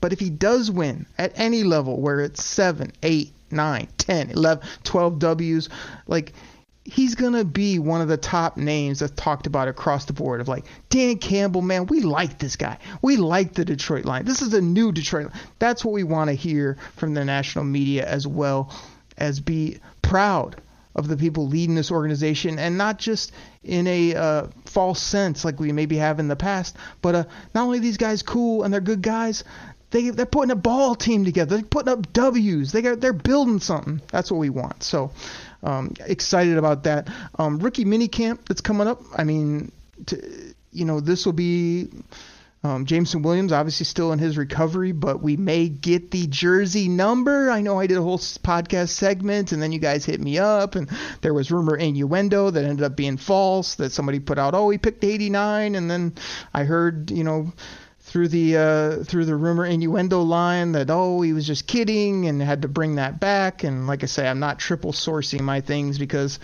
But 0.00 0.14
if 0.14 0.18
he 0.18 0.30
does 0.30 0.70
win 0.70 1.04
at 1.18 1.32
any 1.38 1.62
level, 1.62 2.00
where 2.00 2.20
it's 2.20 2.42
7, 2.42 2.90
8, 3.02 3.32
9, 3.50 3.88
10, 3.98 4.30
11, 4.30 4.66
12 4.82 5.18
W's, 5.18 5.68
like 6.06 6.32
he's 6.84 7.16
gonna 7.16 7.44
be 7.44 7.78
one 7.78 8.00
of 8.00 8.08
the 8.08 8.16
top 8.16 8.56
names 8.56 9.00
that's 9.00 9.12
talked 9.12 9.46
about 9.46 9.68
across 9.68 10.06
the 10.06 10.14
board 10.14 10.40
of 10.40 10.48
like 10.48 10.64
Dan 10.88 11.18
Campbell, 11.18 11.60
man, 11.60 11.84
we 11.84 12.00
like 12.00 12.38
this 12.38 12.56
guy. 12.56 12.78
We 13.02 13.16
like 13.16 13.52
the 13.52 13.66
Detroit 13.66 14.06
line. 14.06 14.24
This 14.24 14.40
is 14.40 14.54
a 14.54 14.60
new 14.62 14.92
Detroit 14.92 15.26
line. 15.26 15.40
That's 15.58 15.84
what 15.84 15.92
we 15.92 16.04
want 16.04 16.30
to 16.30 16.34
hear 16.34 16.78
from 16.94 17.12
the 17.12 17.26
national 17.26 17.66
media 17.66 18.06
as 18.06 18.26
well 18.26 18.74
as 19.18 19.40
be 19.40 19.80
proud 20.00 20.62
of 20.94 21.08
the 21.08 21.16
people 21.16 21.46
leading 21.46 21.74
this 21.74 21.90
organization 21.90 22.58
and 22.58 22.78
not 22.78 22.98
just 22.98 23.32
in 23.66 23.86
a 23.86 24.14
uh, 24.14 24.46
false 24.64 25.02
sense 25.02 25.44
like 25.44 25.60
we 25.60 25.72
maybe 25.72 25.96
have 25.96 26.20
in 26.20 26.28
the 26.28 26.36
past, 26.36 26.76
but 27.02 27.14
uh, 27.14 27.24
not 27.54 27.64
only 27.64 27.78
these 27.78 27.96
guys 27.96 28.22
cool 28.22 28.62
and 28.62 28.72
they're 28.72 28.80
good 28.80 29.02
guys, 29.02 29.44
they 29.90 30.10
they're 30.10 30.26
putting 30.26 30.50
a 30.50 30.56
ball 30.56 30.94
team 30.94 31.24
together. 31.24 31.56
They're 31.56 31.64
putting 31.64 31.92
up 31.92 32.12
W's. 32.12 32.72
They 32.72 32.82
got 32.82 33.00
they're 33.00 33.12
building 33.12 33.60
something. 33.60 34.00
That's 34.10 34.30
what 34.30 34.38
we 34.38 34.50
want. 34.50 34.82
So 34.82 35.10
um, 35.62 35.94
excited 36.04 36.58
about 36.58 36.84
that. 36.84 37.08
Um, 37.38 37.58
rookie 37.58 37.84
mini 37.84 38.08
camp 38.08 38.46
that's 38.48 38.60
coming 38.60 38.86
up. 38.86 39.02
I 39.16 39.24
mean, 39.24 39.72
to, 40.06 40.54
you 40.72 40.84
know, 40.84 41.00
this 41.00 41.26
will 41.26 41.32
be. 41.32 41.88
Um, 42.66 42.84
Jameson 42.84 43.22
Williams 43.22 43.52
obviously 43.52 43.86
still 43.86 44.12
in 44.12 44.18
his 44.18 44.36
recovery, 44.36 44.90
but 44.90 45.22
we 45.22 45.36
may 45.36 45.68
get 45.68 46.10
the 46.10 46.26
jersey 46.26 46.88
number. 46.88 47.48
I 47.48 47.60
know 47.60 47.78
I 47.78 47.86
did 47.86 47.96
a 47.96 48.02
whole 48.02 48.18
podcast 48.18 48.88
segment, 48.88 49.52
and 49.52 49.62
then 49.62 49.70
you 49.70 49.78
guys 49.78 50.04
hit 50.04 50.20
me 50.20 50.38
up, 50.38 50.74
and 50.74 50.90
there 51.20 51.32
was 51.32 51.52
rumor 51.52 51.76
innuendo 51.76 52.50
that 52.50 52.64
ended 52.64 52.84
up 52.84 52.96
being 52.96 53.18
false. 53.18 53.76
That 53.76 53.92
somebody 53.92 54.18
put 54.18 54.38
out, 54.38 54.54
oh, 54.54 54.68
he 54.70 54.78
picked 54.78 55.04
89, 55.04 55.76
and 55.76 55.88
then 55.88 56.14
I 56.52 56.64
heard, 56.64 57.12
you 57.12 57.22
know, 57.22 57.52
through 58.00 58.28
the 58.28 58.56
uh, 58.56 59.04
through 59.04 59.26
the 59.26 59.36
rumor 59.36 59.64
innuendo 59.64 60.22
line 60.22 60.72
that 60.72 60.90
oh 60.90 61.20
he 61.22 61.32
was 61.32 61.46
just 61.46 61.66
kidding 61.66 62.26
and 62.26 62.40
had 62.40 62.62
to 62.62 62.68
bring 62.68 62.94
that 62.96 63.18
back 63.18 63.64
and 63.64 63.88
like 63.88 64.04
I 64.04 64.06
say 64.06 64.28
I'm 64.28 64.38
not 64.38 64.60
triple 64.60 64.92
sourcing 64.92 65.40
my 65.40 65.60
things 65.60 65.98
because 65.98 66.38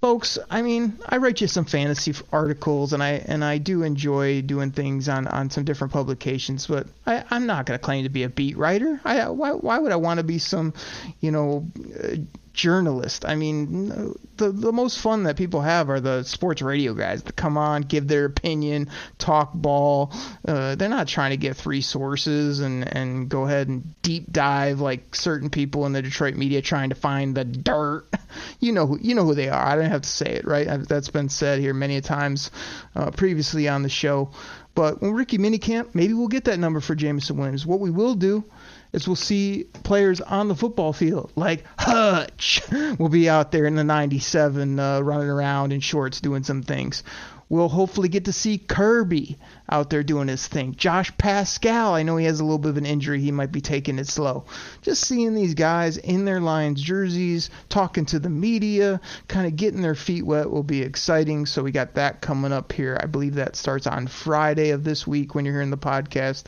folks 0.00 0.38
I 0.50 0.62
mean 0.62 0.98
I 1.06 1.18
write 1.18 1.40
you 1.40 1.46
some 1.46 1.64
fantasy 1.64 2.14
articles 2.32 2.92
and 2.92 3.02
I 3.02 3.22
and 3.26 3.44
I 3.44 3.58
do 3.58 3.82
enjoy 3.82 4.42
doing 4.42 4.70
things 4.70 5.08
on 5.08 5.26
on 5.26 5.50
some 5.50 5.64
different 5.64 5.92
publications 5.92 6.66
but 6.66 6.86
I, 7.06 7.24
I'm 7.30 7.46
not 7.46 7.66
going 7.66 7.78
to 7.78 7.84
claim 7.84 8.04
to 8.04 8.08
be 8.10 8.22
a 8.22 8.28
beat 8.28 8.56
writer. 8.56 9.00
I 9.04 9.28
why 9.28 9.52
why 9.52 9.78
would 9.78 9.92
I 9.92 9.96
want 9.96 10.18
to 10.18 10.24
be 10.24 10.38
some 10.38 10.72
you 11.20 11.30
know 11.30 11.66
uh, 12.02 12.16
journalist. 12.52 13.24
I 13.24 13.34
mean, 13.36 14.14
the 14.36 14.50
the 14.50 14.72
most 14.72 14.98
fun 14.98 15.24
that 15.24 15.36
people 15.36 15.60
have 15.60 15.88
are 15.90 16.00
the 16.00 16.22
sports 16.24 16.62
radio 16.62 16.94
guys 16.94 17.22
that 17.22 17.36
come 17.36 17.56
on, 17.56 17.82
give 17.82 18.08
their 18.08 18.24
opinion, 18.24 18.88
talk 19.18 19.52
ball. 19.54 20.12
Uh, 20.46 20.74
they're 20.74 20.88
not 20.88 21.08
trying 21.08 21.30
to 21.30 21.36
get 21.36 21.56
three 21.56 21.80
sources 21.80 22.60
and 22.60 22.86
and 22.96 23.28
go 23.28 23.44
ahead 23.44 23.68
and 23.68 23.94
deep 24.02 24.30
dive 24.32 24.80
like 24.80 25.14
certain 25.14 25.50
people 25.50 25.86
in 25.86 25.92
the 25.92 26.02
Detroit 26.02 26.34
media 26.34 26.60
trying 26.62 26.90
to 26.90 26.94
find 26.94 27.34
the 27.34 27.44
dirt. 27.44 28.06
You 28.60 28.72
know 28.72 28.86
who 28.86 28.98
you 29.00 29.16
know 29.16 29.24
who 29.24 29.34
they 29.34 29.48
are. 29.48 29.60
I 29.60 29.74
don't 29.74 29.90
have 29.90 30.02
to 30.02 30.08
say 30.08 30.26
it, 30.26 30.44
right? 30.44 30.86
That's 30.86 31.08
been 31.08 31.28
said 31.28 31.58
here 31.58 31.74
many 31.74 32.00
times 32.00 32.52
uh, 32.94 33.10
previously 33.10 33.68
on 33.68 33.82
the 33.82 33.88
show. 33.88 34.30
But 34.74 35.02
when 35.02 35.12
rookie 35.12 35.38
mini 35.38 35.58
camp, 35.58 35.94
maybe 35.94 36.12
we'll 36.12 36.28
get 36.28 36.44
that 36.44 36.58
number 36.58 36.80
for 36.80 36.94
Jameson 36.94 37.36
Williams. 37.36 37.66
What 37.66 37.80
we 37.80 37.90
will 37.90 38.14
do 38.14 38.44
is 38.92 39.06
we'll 39.06 39.16
see 39.16 39.64
players 39.84 40.20
on 40.20 40.48
the 40.48 40.54
football 40.54 40.92
field 40.92 41.32
like 41.36 41.64
Hutch 41.78 42.62
will 42.98 43.08
be 43.08 43.28
out 43.28 43.52
there 43.52 43.66
in 43.66 43.76
the 43.76 43.84
97 43.84 44.78
uh, 44.78 45.00
running 45.00 45.28
around 45.28 45.72
in 45.72 45.80
shorts 45.80 46.20
doing 46.20 46.42
some 46.42 46.62
things. 46.62 47.02
We'll 47.50 47.68
hopefully 47.68 48.08
get 48.08 48.26
to 48.26 48.32
see 48.32 48.58
Kerby 48.58 49.36
out 49.68 49.90
there 49.90 50.04
doing 50.04 50.28
his 50.28 50.46
thing. 50.46 50.76
Josh 50.76 51.12
Paschal, 51.18 51.94
I 51.94 52.04
know 52.04 52.16
he 52.16 52.26
has 52.26 52.38
a 52.38 52.44
little 52.44 52.60
bit 52.60 52.68
of 52.68 52.76
an 52.76 52.86
injury. 52.86 53.20
He 53.20 53.32
might 53.32 53.50
be 53.50 53.60
taking 53.60 53.98
it 53.98 54.06
slow. 54.06 54.44
Just 54.82 55.02
seeing 55.02 55.34
these 55.34 55.54
guys 55.54 55.96
in 55.96 56.24
their 56.24 56.40
Lions 56.40 56.80
jerseys, 56.80 57.50
talking 57.68 58.06
to 58.06 58.20
the 58.20 58.30
media, 58.30 59.00
kind 59.26 59.48
of 59.48 59.56
getting 59.56 59.82
their 59.82 59.96
feet 59.96 60.24
wet 60.24 60.48
will 60.48 60.62
be 60.62 60.82
exciting. 60.82 61.44
So 61.44 61.64
we 61.64 61.72
got 61.72 61.94
that 61.94 62.20
coming 62.20 62.52
up 62.52 62.72
here. 62.72 62.96
I 63.02 63.06
believe 63.06 63.34
that 63.34 63.56
starts 63.56 63.88
on 63.88 64.06
Friday 64.06 64.70
of 64.70 64.84
this 64.84 65.04
week 65.04 65.34
when 65.34 65.44
you're 65.44 65.54
hearing 65.54 65.70
the 65.70 65.76
podcast. 65.76 66.44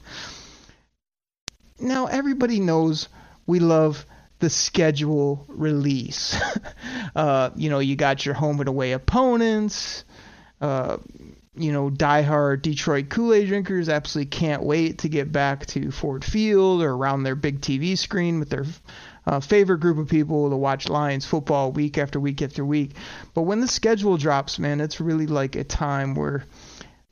Now, 1.83 2.07
everybody 2.07 2.61
knows 2.61 3.09
we 3.47 3.59
love 3.59 4.07
the 4.39 4.51
schedule 4.51 5.45
release. 5.49 6.41
uh, 7.17 7.51
you 7.57 7.71
know, 7.71 7.81
you 7.81 7.97
got 7.97 8.25
your 8.25 8.35
home 8.35 8.61
and 8.61 8.69
away 8.69 8.93
opponents. 8.93 10.05
Uh, 10.61 10.99
you 11.55 11.73
know, 11.73 11.91
diehard 11.91 12.63
Detroit 12.63 13.11
Kool 13.11 13.35
Aid 13.35 13.49
drinkers 13.49 13.89
absolutely 13.89 14.31
can't 14.31 14.63
wait 14.63 14.99
to 14.99 15.09
get 15.09 15.31
back 15.33 15.67
to 15.67 15.91
Ford 15.91 16.25
Field 16.25 16.83
or 16.83 16.91
around 16.91 17.25
their 17.25 17.35
big 17.35 17.61
TV 17.61 17.99
screen 17.99 18.39
with 18.39 18.49
their 18.49 18.65
uh, 19.27 19.41
favorite 19.41 19.79
group 19.79 19.99
of 19.99 20.09
people 20.09 20.51
to 20.51 20.57
watch 20.57 20.89
Lions 20.89 21.27
football 21.27 21.71
week 21.71 21.99
after 21.99 22.19
week 22.19 22.41
after 22.43 22.65
week. 22.65 22.93
But 23.35 23.43
when 23.43 23.61
the 23.61 23.69
schedule 23.69 24.17
drops, 24.17 24.59
man, 24.59 24.81
it's 24.81 25.01
really 25.01 25.27
like 25.27 25.55
a 25.55 25.65
time 25.65 26.15
where 26.15 26.45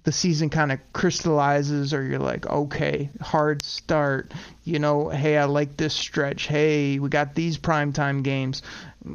the 0.03 0.13
season 0.13 0.49
kind 0.49 0.73
of 0.73 0.81
crystallizes 0.93 1.93
or 1.93 2.03
you're 2.03 2.19
like 2.19 2.47
okay 2.47 3.11
hard 3.21 3.63
start. 3.63 4.33
You 4.65 4.79
know 4.79 5.09
hey 5.09 5.37
i 5.37 5.45
like 5.45 5.77
this 5.77 5.95
stretch. 5.95 6.47
Hey 6.47 6.99
we 6.99 7.09
got 7.09 7.35
these 7.35 7.59
primetime 7.59 8.23
games. 8.23 8.63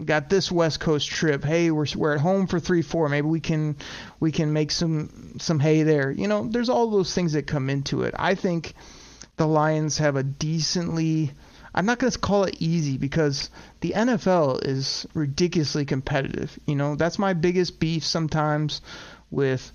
Got 0.06 0.30
this 0.30 0.51
west 0.51 0.80
coast 0.80 1.10
trip. 1.10 1.44
Hey 1.44 1.72
we're, 1.72 1.88
we're 1.96 2.15
at 2.15 2.22
home 2.22 2.48
for 2.48 2.60
3-4 2.60 3.10
maybe 3.10 3.27
we 3.27 3.39
can 3.39 3.75
we 4.20 4.32
can 4.32 4.54
make 4.54 4.72
some 4.72 5.36
some 5.39 5.60
hay 5.60 5.84
there. 5.84 6.12
You 6.12 6.27
know 6.27 6.48
there's 6.48 6.70
all 6.70 6.89
those 6.89 7.13
things 7.13 7.34
that 7.34 7.48
come 7.48 7.70
into 7.70 8.04
it. 8.04 8.13
I 8.18 8.36
think 8.36 8.74
the 9.38 9.48
lions 9.48 9.98
have 9.98 10.15
a 10.15 10.24
decently 10.24 11.32
I'm 11.75 11.86
not 11.86 12.00
going 12.00 12.12
to 12.12 12.18
call 12.18 12.46
it 12.46 12.56
easy 12.60 12.98
because 12.98 13.50
the 13.82 13.92
NFL 13.92 14.65
is 14.65 15.06
ridiculously 15.13 15.84
competitive. 15.84 16.58
You 16.65 16.75
know, 16.75 16.96
that's 16.96 17.20
my 17.20 17.34
biggest 17.34 17.82
beef 17.82 18.06
sometimes 18.06 18.82
with 19.30 19.74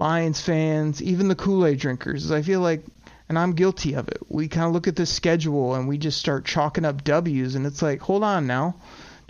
Lions 0.00 0.40
fans, 0.40 1.02
even 1.02 1.28
the 1.28 1.34
Kool 1.34 1.66
Aid 1.66 1.78
drinkers. 1.78 2.32
I 2.32 2.40
feel 2.40 2.60
like, 2.60 2.82
and 3.28 3.38
I'm 3.38 3.52
guilty 3.52 3.94
of 3.94 4.08
it. 4.08 4.22
We 4.30 4.48
kind 4.48 4.66
of 4.66 4.72
look 4.72 4.88
at 4.88 4.96
the 4.96 5.04
schedule 5.04 5.74
and 5.74 5.86
we 5.86 5.98
just 5.98 6.18
start 6.18 6.46
chalking 6.46 6.86
up 6.86 7.04
W's, 7.04 7.54
and 7.54 7.66
it's 7.66 7.82
like, 7.82 8.00
hold 8.00 8.24
on 8.24 8.46
now. 8.46 8.76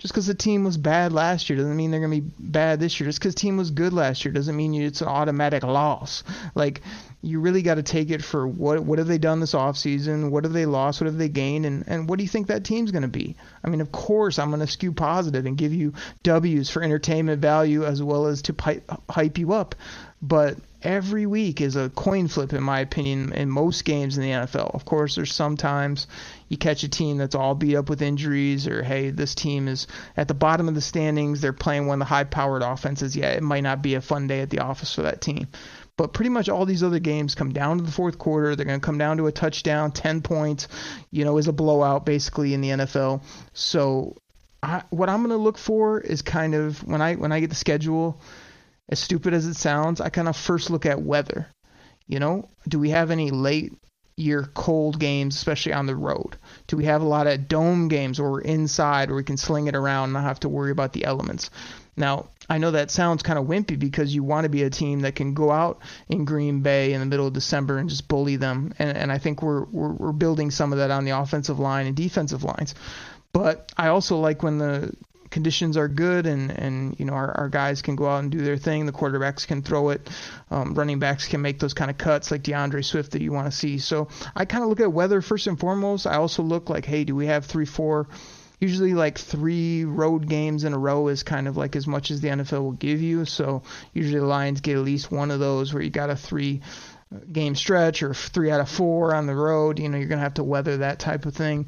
Just 0.01 0.15
because 0.15 0.25
the 0.25 0.33
team 0.33 0.63
was 0.63 0.77
bad 0.77 1.13
last 1.13 1.47
year 1.47 1.57
doesn't 1.57 1.77
mean 1.77 1.91
they're 1.91 1.99
going 1.99 2.11
to 2.11 2.21
be 2.21 2.33
bad 2.39 2.79
this 2.79 2.99
year. 2.99 3.07
Just 3.07 3.19
because 3.19 3.35
team 3.35 3.55
was 3.55 3.69
good 3.69 3.93
last 3.93 4.25
year 4.25 4.31
doesn't 4.33 4.55
mean 4.55 4.73
it's 4.73 5.01
an 5.01 5.07
automatic 5.07 5.61
loss. 5.61 6.23
Like, 6.55 6.81
you 7.21 7.39
really 7.39 7.61
got 7.61 7.75
to 7.75 7.83
take 7.83 8.09
it 8.09 8.23
for 8.23 8.47
what 8.47 8.79
what 8.79 8.97
have 8.97 9.07
they 9.07 9.19
done 9.19 9.39
this 9.39 9.53
offseason? 9.53 10.31
What 10.31 10.43
have 10.43 10.53
they 10.53 10.65
lost? 10.65 11.01
What 11.01 11.05
have 11.05 11.19
they 11.19 11.29
gained? 11.29 11.67
And, 11.67 11.83
and 11.87 12.09
what 12.09 12.17
do 12.17 12.23
you 12.23 12.29
think 12.29 12.47
that 12.47 12.63
team's 12.63 12.89
going 12.89 13.03
to 13.03 13.07
be? 13.07 13.35
I 13.63 13.69
mean, 13.69 13.79
of 13.79 13.91
course, 13.91 14.39
I'm 14.39 14.49
going 14.49 14.61
to 14.61 14.65
skew 14.65 14.91
positive 14.91 15.45
and 15.45 15.55
give 15.55 15.71
you 15.71 15.93
W's 16.23 16.71
for 16.71 16.81
entertainment 16.81 17.39
value 17.39 17.85
as 17.85 18.01
well 18.01 18.25
as 18.25 18.41
to 18.41 18.81
hype 19.07 19.37
you 19.37 19.53
up 19.53 19.75
but 20.21 20.57
every 20.83 21.25
week 21.25 21.61
is 21.61 21.75
a 21.75 21.89
coin 21.89 22.27
flip 22.27 22.53
in 22.53 22.63
my 22.63 22.79
opinion 22.79 23.33
in 23.33 23.49
most 23.49 23.85
games 23.85 24.17
in 24.17 24.23
the 24.23 24.29
NFL. 24.29 24.73
Of 24.73 24.85
course, 24.85 25.15
there's 25.15 25.33
sometimes 25.33 26.07
you 26.49 26.57
catch 26.57 26.83
a 26.83 26.89
team 26.89 27.17
that's 27.17 27.35
all 27.35 27.55
beat 27.55 27.75
up 27.75 27.89
with 27.89 28.01
injuries 28.01 28.67
or 28.67 28.83
hey, 28.83 29.11
this 29.11 29.35
team 29.35 29.67
is 29.67 29.87
at 30.17 30.27
the 30.27 30.33
bottom 30.33 30.67
of 30.67 30.75
the 30.75 30.81
standings, 30.81 31.41
they're 31.41 31.53
playing 31.53 31.87
one 31.87 32.01
of 32.01 32.07
the 32.07 32.13
high-powered 32.13 32.63
offenses. 32.63 33.15
Yeah, 33.15 33.31
it 33.31 33.43
might 33.43 33.63
not 33.63 33.81
be 33.81 33.95
a 33.95 34.01
fun 34.01 34.27
day 34.27 34.41
at 34.41 34.49
the 34.49 34.59
office 34.59 34.93
for 34.93 35.03
that 35.03 35.21
team. 35.21 35.47
But 35.97 36.13
pretty 36.13 36.29
much 36.29 36.49
all 36.49 36.65
these 36.65 36.83
other 36.83 36.99
games 36.99 37.35
come 37.35 37.53
down 37.53 37.77
to 37.77 37.83
the 37.83 37.91
fourth 37.91 38.17
quarter. 38.17 38.55
They're 38.55 38.65
going 38.65 38.79
to 38.79 38.85
come 38.85 38.97
down 38.97 39.17
to 39.17 39.27
a 39.27 39.31
touchdown, 39.31 39.91
10 39.91 40.21
points, 40.21 40.67
you 41.11 41.25
know, 41.25 41.37
is 41.37 41.47
a 41.47 41.53
blowout 41.53 42.05
basically 42.05 42.53
in 42.53 42.61
the 42.61 42.69
NFL. 42.69 43.21
So 43.53 44.17
I, 44.63 44.83
what 44.89 45.09
I'm 45.09 45.19
going 45.19 45.29
to 45.29 45.37
look 45.37 45.57
for 45.57 45.99
is 45.99 46.21
kind 46.21 46.55
of 46.55 46.83
when 46.87 47.01
I 47.01 47.15
when 47.15 47.31
I 47.31 47.39
get 47.39 47.49
the 47.49 47.55
schedule, 47.55 48.21
as 48.91 48.99
stupid 48.99 49.33
as 49.33 49.45
it 49.47 49.55
sounds, 49.55 50.01
I 50.01 50.09
kind 50.09 50.27
of 50.27 50.35
first 50.35 50.69
look 50.69 50.85
at 50.85 51.01
weather. 51.01 51.47
You 52.07 52.19
know, 52.19 52.49
do 52.67 52.77
we 52.77 52.89
have 52.89 53.09
any 53.09 53.31
late 53.31 53.73
year 54.17 54.49
cold 54.53 54.99
games, 54.99 55.35
especially 55.35 55.73
on 55.73 55.85
the 55.85 55.95
road? 55.95 56.37
Do 56.67 56.75
we 56.77 56.85
have 56.85 57.01
a 57.01 57.07
lot 57.07 57.27
of 57.27 57.47
dome 57.47 57.87
games 57.87 58.19
where 58.19 58.29
we're 58.29 58.41
inside 58.41 59.09
where 59.09 59.15
we 59.15 59.23
can 59.23 59.37
sling 59.37 59.67
it 59.67 59.75
around 59.75 60.05
and 60.05 60.13
not 60.13 60.23
have 60.23 60.41
to 60.41 60.49
worry 60.49 60.71
about 60.71 60.93
the 60.93 61.05
elements? 61.05 61.49
Now, 61.95 62.27
I 62.49 62.57
know 62.57 62.71
that 62.71 62.91
sounds 62.91 63.23
kind 63.23 63.39
of 63.39 63.45
wimpy 63.45 63.77
because 63.77 64.13
you 64.13 64.23
want 64.23 64.45
to 64.45 64.49
be 64.49 64.63
a 64.63 64.69
team 64.69 65.01
that 65.01 65.15
can 65.15 65.33
go 65.33 65.51
out 65.51 65.79
in 66.09 66.25
Green 66.25 66.61
Bay 66.61 66.93
in 66.93 66.99
the 66.99 67.05
middle 67.05 67.27
of 67.27 67.33
December 67.33 67.77
and 67.77 67.89
just 67.89 68.07
bully 68.07 68.35
them, 68.35 68.73
and, 68.79 68.97
and 68.97 69.11
I 69.11 69.17
think 69.17 69.41
we're, 69.41 69.65
we're 69.65 69.93
we're 69.93 70.11
building 70.11 70.51
some 70.51 70.71
of 70.71 70.79
that 70.79 70.91
on 70.91 71.05
the 71.05 71.11
offensive 71.11 71.59
line 71.59 71.87
and 71.87 71.95
defensive 71.95 72.43
lines. 72.43 72.75
But 73.33 73.71
I 73.77 73.87
also 73.87 74.17
like 74.17 74.43
when 74.43 74.57
the 74.57 74.93
conditions 75.31 75.77
are 75.77 75.87
good 75.87 76.27
and 76.27 76.51
and 76.51 76.99
you 76.99 77.05
know 77.05 77.13
our, 77.13 77.31
our 77.31 77.49
guys 77.49 77.81
can 77.81 77.95
go 77.95 78.07
out 78.07 78.19
and 78.19 78.31
do 78.31 78.39
their 78.39 78.57
thing. 78.57 78.85
The 78.85 78.91
quarterbacks 78.91 79.47
can 79.47 79.63
throw 79.63 79.89
it. 79.89 80.07
Um, 80.51 80.75
running 80.75 80.99
backs 80.99 81.27
can 81.27 81.41
make 81.41 81.59
those 81.59 81.73
kind 81.73 81.89
of 81.89 81.97
cuts 81.97 82.29
like 82.29 82.43
DeAndre 82.43 82.85
Swift 82.85 83.13
that 83.13 83.21
you 83.21 83.31
want 83.31 83.51
to 83.51 83.57
see. 83.57 83.79
So 83.79 84.09
I 84.35 84.45
kind 84.45 84.63
of 84.63 84.69
look 84.69 84.81
at 84.81 84.93
weather 84.93 85.21
first 85.21 85.47
and 85.47 85.59
foremost. 85.59 86.05
I 86.05 86.17
also 86.17 86.43
look 86.43 86.69
like 86.69 86.85
hey 86.85 87.05
do 87.05 87.15
we 87.15 87.25
have 87.25 87.45
three 87.45 87.65
four 87.65 88.07
usually 88.59 88.93
like 88.93 89.17
three 89.17 89.85
road 89.85 90.29
games 90.29 90.65
in 90.65 90.73
a 90.73 90.77
row 90.77 91.07
is 91.07 91.23
kind 91.23 91.47
of 91.47 91.57
like 91.57 91.75
as 91.75 91.87
much 91.87 92.11
as 92.11 92.21
the 92.21 92.27
NFL 92.27 92.61
will 92.61 92.71
give 92.73 93.01
you. 93.01 93.25
So 93.25 93.63
usually 93.91 94.19
the 94.19 94.27
Lions 94.27 94.61
get 94.61 94.77
at 94.77 94.83
least 94.83 95.11
one 95.11 95.31
of 95.31 95.39
those 95.39 95.73
where 95.73 95.81
you 95.81 95.89
got 95.89 96.11
a 96.11 96.15
three 96.15 96.61
game 97.31 97.55
stretch 97.55 98.03
or 98.03 98.13
three 98.13 98.51
out 98.51 98.61
of 98.61 98.69
four 98.69 99.15
on 99.15 99.25
the 99.25 99.35
road, 99.35 99.79
you 99.79 99.89
know, 99.89 99.97
you're 99.97 100.07
going 100.07 100.19
to 100.19 100.23
have 100.23 100.35
to 100.35 100.43
weather 100.43 100.77
that 100.77 100.99
type 100.99 101.25
of 101.25 101.33
thing 101.33 101.65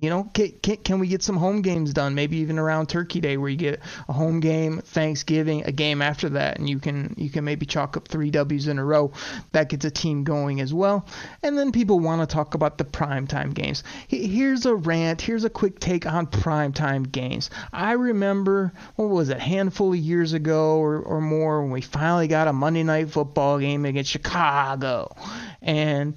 you 0.00 0.10
know, 0.10 0.24
can, 0.32 0.52
can, 0.62 0.76
can, 0.76 0.98
we 1.00 1.08
get 1.08 1.24
some 1.24 1.36
home 1.36 1.60
games 1.60 1.92
done? 1.92 2.14
Maybe 2.14 2.36
even 2.38 2.56
around 2.56 2.88
Turkey 2.88 3.20
Day, 3.20 3.36
where 3.36 3.50
you 3.50 3.56
get 3.56 3.80
a 4.08 4.12
home 4.12 4.38
game, 4.38 4.78
Thanksgiving, 4.78 5.64
a 5.64 5.72
game 5.72 6.02
after 6.02 6.28
that, 6.30 6.58
and 6.58 6.68
you 6.68 6.78
can 6.78 7.14
you 7.16 7.28
can 7.28 7.44
maybe 7.44 7.66
chalk 7.66 7.96
up 7.96 8.06
three 8.06 8.30
W's 8.30 8.68
in 8.68 8.78
a 8.78 8.84
row. 8.84 9.12
That 9.50 9.70
gets 9.70 9.84
a 9.84 9.90
team 9.90 10.22
going 10.22 10.60
as 10.60 10.72
well. 10.72 11.04
And 11.42 11.58
then 11.58 11.72
people 11.72 11.98
want 11.98 12.20
to 12.20 12.32
talk 12.32 12.54
about 12.54 12.78
the 12.78 12.84
primetime 12.84 13.52
games. 13.54 13.82
Here's 14.06 14.66
a 14.66 14.74
rant. 14.76 15.20
Here's 15.20 15.42
a 15.42 15.50
quick 15.50 15.80
take 15.80 16.06
on 16.06 16.28
primetime 16.28 17.10
games. 17.10 17.50
I 17.72 17.92
remember 17.92 18.72
what 18.94 19.08
was 19.08 19.30
it, 19.30 19.38
a 19.38 19.40
handful 19.40 19.94
of 19.94 19.98
years 19.98 20.32
ago 20.32 20.78
or, 20.78 21.00
or 21.00 21.20
more, 21.20 21.62
when 21.62 21.72
we 21.72 21.80
finally 21.80 22.28
got 22.28 22.46
a 22.46 22.52
Monday 22.52 22.84
night 22.84 23.10
football 23.10 23.58
game 23.58 23.84
against 23.84 24.12
Chicago, 24.12 25.12
and 25.60 26.16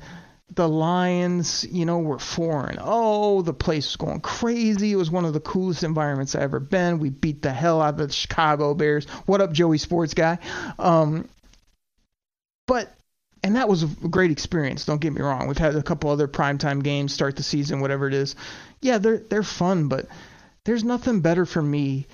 the 0.53 0.67
Lions, 0.67 1.65
you 1.69 1.85
know, 1.85 1.99
were 1.99 2.19
foreign. 2.19 2.77
Oh, 2.81 3.41
the 3.41 3.53
place 3.53 3.87
was 3.87 3.95
going 3.95 4.19
crazy. 4.19 4.91
It 4.91 4.97
was 4.97 5.09
one 5.09 5.23
of 5.23 5.33
the 5.33 5.39
coolest 5.39 5.83
environments 5.83 6.35
I've 6.35 6.43
ever 6.43 6.59
been. 6.59 6.99
We 6.99 7.09
beat 7.09 7.41
the 7.41 7.53
hell 7.53 7.81
out 7.81 7.93
of 7.93 7.97
the 7.97 8.11
Chicago 8.11 8.73
Bears. 8.73 9.05
What 9.25 9.39
up, 9.39 9.53
Joey 9.53 9.77
Sports 9.77 10.13
Guy? 10.13 10.39
Um, 10.77 11.29
but 12.67 12.93
and 13.43 13.55
that 13.55 13.69
was 13.69 13.83
a 13.83 13.87
great 13.87 14.31
experience. 14.31 14.85
Don't 14.85 15.01
get 15.01 15.13
me 15.13 15.21
wrong. 15.21 15.47
We've 15.47 15.57
had 15.57 15.75
a 15.75 15.81
couple 15.81 16.09
other 16.09 16.27
primetime 16.27 16.83
games 16.83 17.13
start 17.13 17.37
the 17.37 17.43
season, 17.43 17.79
whatever 17.79 18.07
it 18.07 18.13
is. 18.13 18.35
Yeah, 18.81 18.97
they're 18.97 19.19
they're 19.19 19.43
fun, 19.43 19.87
but 19.87 20.07
there's 20.65 20.83
nothing 20.83 21.21
better 21.21 21.45
for 21.45 21.61
me 21.61 22.07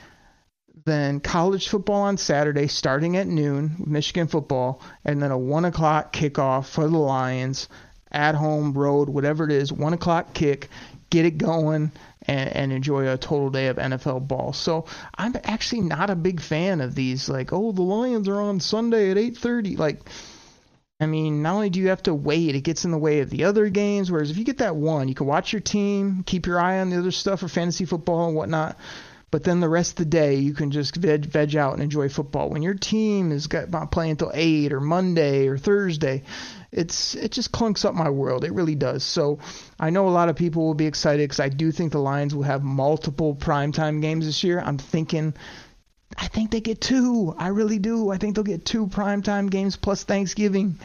than 0.86 1.20
college 1.20 1.68
football 1.68 2.04
on 2.04 2.18
Saturday, 2.18 2.68
starting 2.68 3.18
at 3.18 3.28
noon, 3.28 3.84
Michigan 3.86 4.28
football, 4.28 4.82
and 5.04 5.22
then 5.22 5.32
a 5.32 5.38
one 5.38 5.66
o'clock 5.66 6.14
kickoff 6.14 6.68
for 6.68 6.88
the 6.88 6.98
Lions 6.98 7.68
at 8.18 8.36
home, 8.36 8.74
road, 8.74 9.08
whatever 9.08 9.46
it 9.46 9.52
is, 9.52 9.72
one 9.72 9.94
o'clock 9.94 10.34
kick, 10.34 10.70
get 11.12 11.26
it 11.26 11.38
going, 11.38 11.92
and, 12.24 12.74
enjoy 12.74 13.08
a 13.08 13.18
total 13.18 13.50
day 13.50 13.68
of 13.68 13.78
NFL 13.78 14.28
ball. 14.28 14.52
So 14.52 14.86
I'm 15.16 15.36
actually 15.44 15.82
not 15.82 16.10
a 16.10 16.16
big 16.16 16.42
fan 16.42 16.82
of 16.82 16.96
these. 16.96 17.30
Like, 17.30 17.54
oh, 17.54 17.72
the 17.72 17.84
Lions 17.84 18.28
are 18.28 18.42
on 18.42 18.60
Sunday 18.60 19.12
at 19.12 19.18
8:30. 19.18 19.78
Like, 19.78 20.02
I 21.00 21.06
mean, 21.06 21.44
not 21.44 21.54
only 21.54 21.70
do 21.70 21.80
you 21.80 21.90
have 21.90 22.04
to 22.04 22.14
wait, 22.14 22.56
it 22.56 22.62
gets 22.62 22.84
in 22.84 22.92
the 22.92 22.98
way 22.98 23.20
of 23.20 23.30
the 23.30 23.44
other 23.44 23.70
games. 23.70 24.12
Whereas 24.12 24.32
if 24.32 24.38
you 24.38 24.44
get 24.44 24.58
that 24.58 24.76
one, 24.76 25.08
you 25.08 25.16
can 25.16 25.28
watch 25.28 25.54
your 25.54 25.62
team, 25.62 26.24
keep 26.26 26.48
your 26.48 26.60
eye 26.60 26.80
on 26.80 26.90
the 26.90 26.98
other 26.98 27.12
stuff 27.12 27.42
for 27.42 27.48
fantasy 27.48 27.86
football 27.86 28.28
and 28.28 28.36
whatnot. 28.36 28.78
But 29.30 29.44
then 29.44 29.60
the 29.60 29.68
rest 29.68 29.92
of 29.92 29.98
the 29.98 30.06
day, 30.06 30.36
you 30.36 30.54
can 30.54 30.72
just 30.72 30.96
veg, 30.96 31.26
veg 31.26 31.56
out 31.58 31.74
and 31.74 31.84
enjoy 31.84 32.08
football. 32.08 32.50
When 32.50 32.62
your 32.62 32.76
team 32.76 33.34
is 33.34 33.48
got, 33.48 33.92
playing 33.92 34.12
until 34.12 34.32
eight 34.34 34.72
or 34.72 34.80
Monday 34.80 35.48
or 35.48 35.58
Thursday, 35.58 36.24
it's 36.72 37.14
it 37.14 37.32
just 37.34 37.52
clunks 37.52 37.84
up 37.84 37.94
my 37.94 38.10
world. 38.10 38.46
It 38.46 38.54
really 38.54 38.76
does. 38.76 39.04
So 39.04 39.40
I 39.78 39.90
know 39.90 40.08
a 40.08 40.12
lot 40.12 40.30
of 40.30 40.38
people 40.38 40.66
will 40.66 40.76
be 40.76 40.86
excited 40.86 41.24
because 41.24 41.42
I 41.42 41.50
do 41.50 41.74
think 41.74 41.92
the 41.92 42.00
Lions 42.00 42.34
will 42.34 42.44
have 42.44 42.64
multiple 42.64 43.36
primetime 43.36 44.02
games 44.02 44.26
this 44.26 44.44
year. 44.44 44.62
I'm 44.62 44.78
thinking. 44.78 45.34
I 46.18 46.28
think 46.28 46.52
they 46.52 46.62
get 46.62 46.80
two. 46.80 47.36
I 47.38 47.50
really 47.50 47.80
do. 47.80 48.10
I 48.12 48.18
think 48.18 48.36
they'll 48.36 48.44
get 48.46 48.64
two 48.64 48.88
primetime 48.88 49.50
games 49.50 49.76
plus 49.76 50.06
Thanksgiving. 50.06 50.80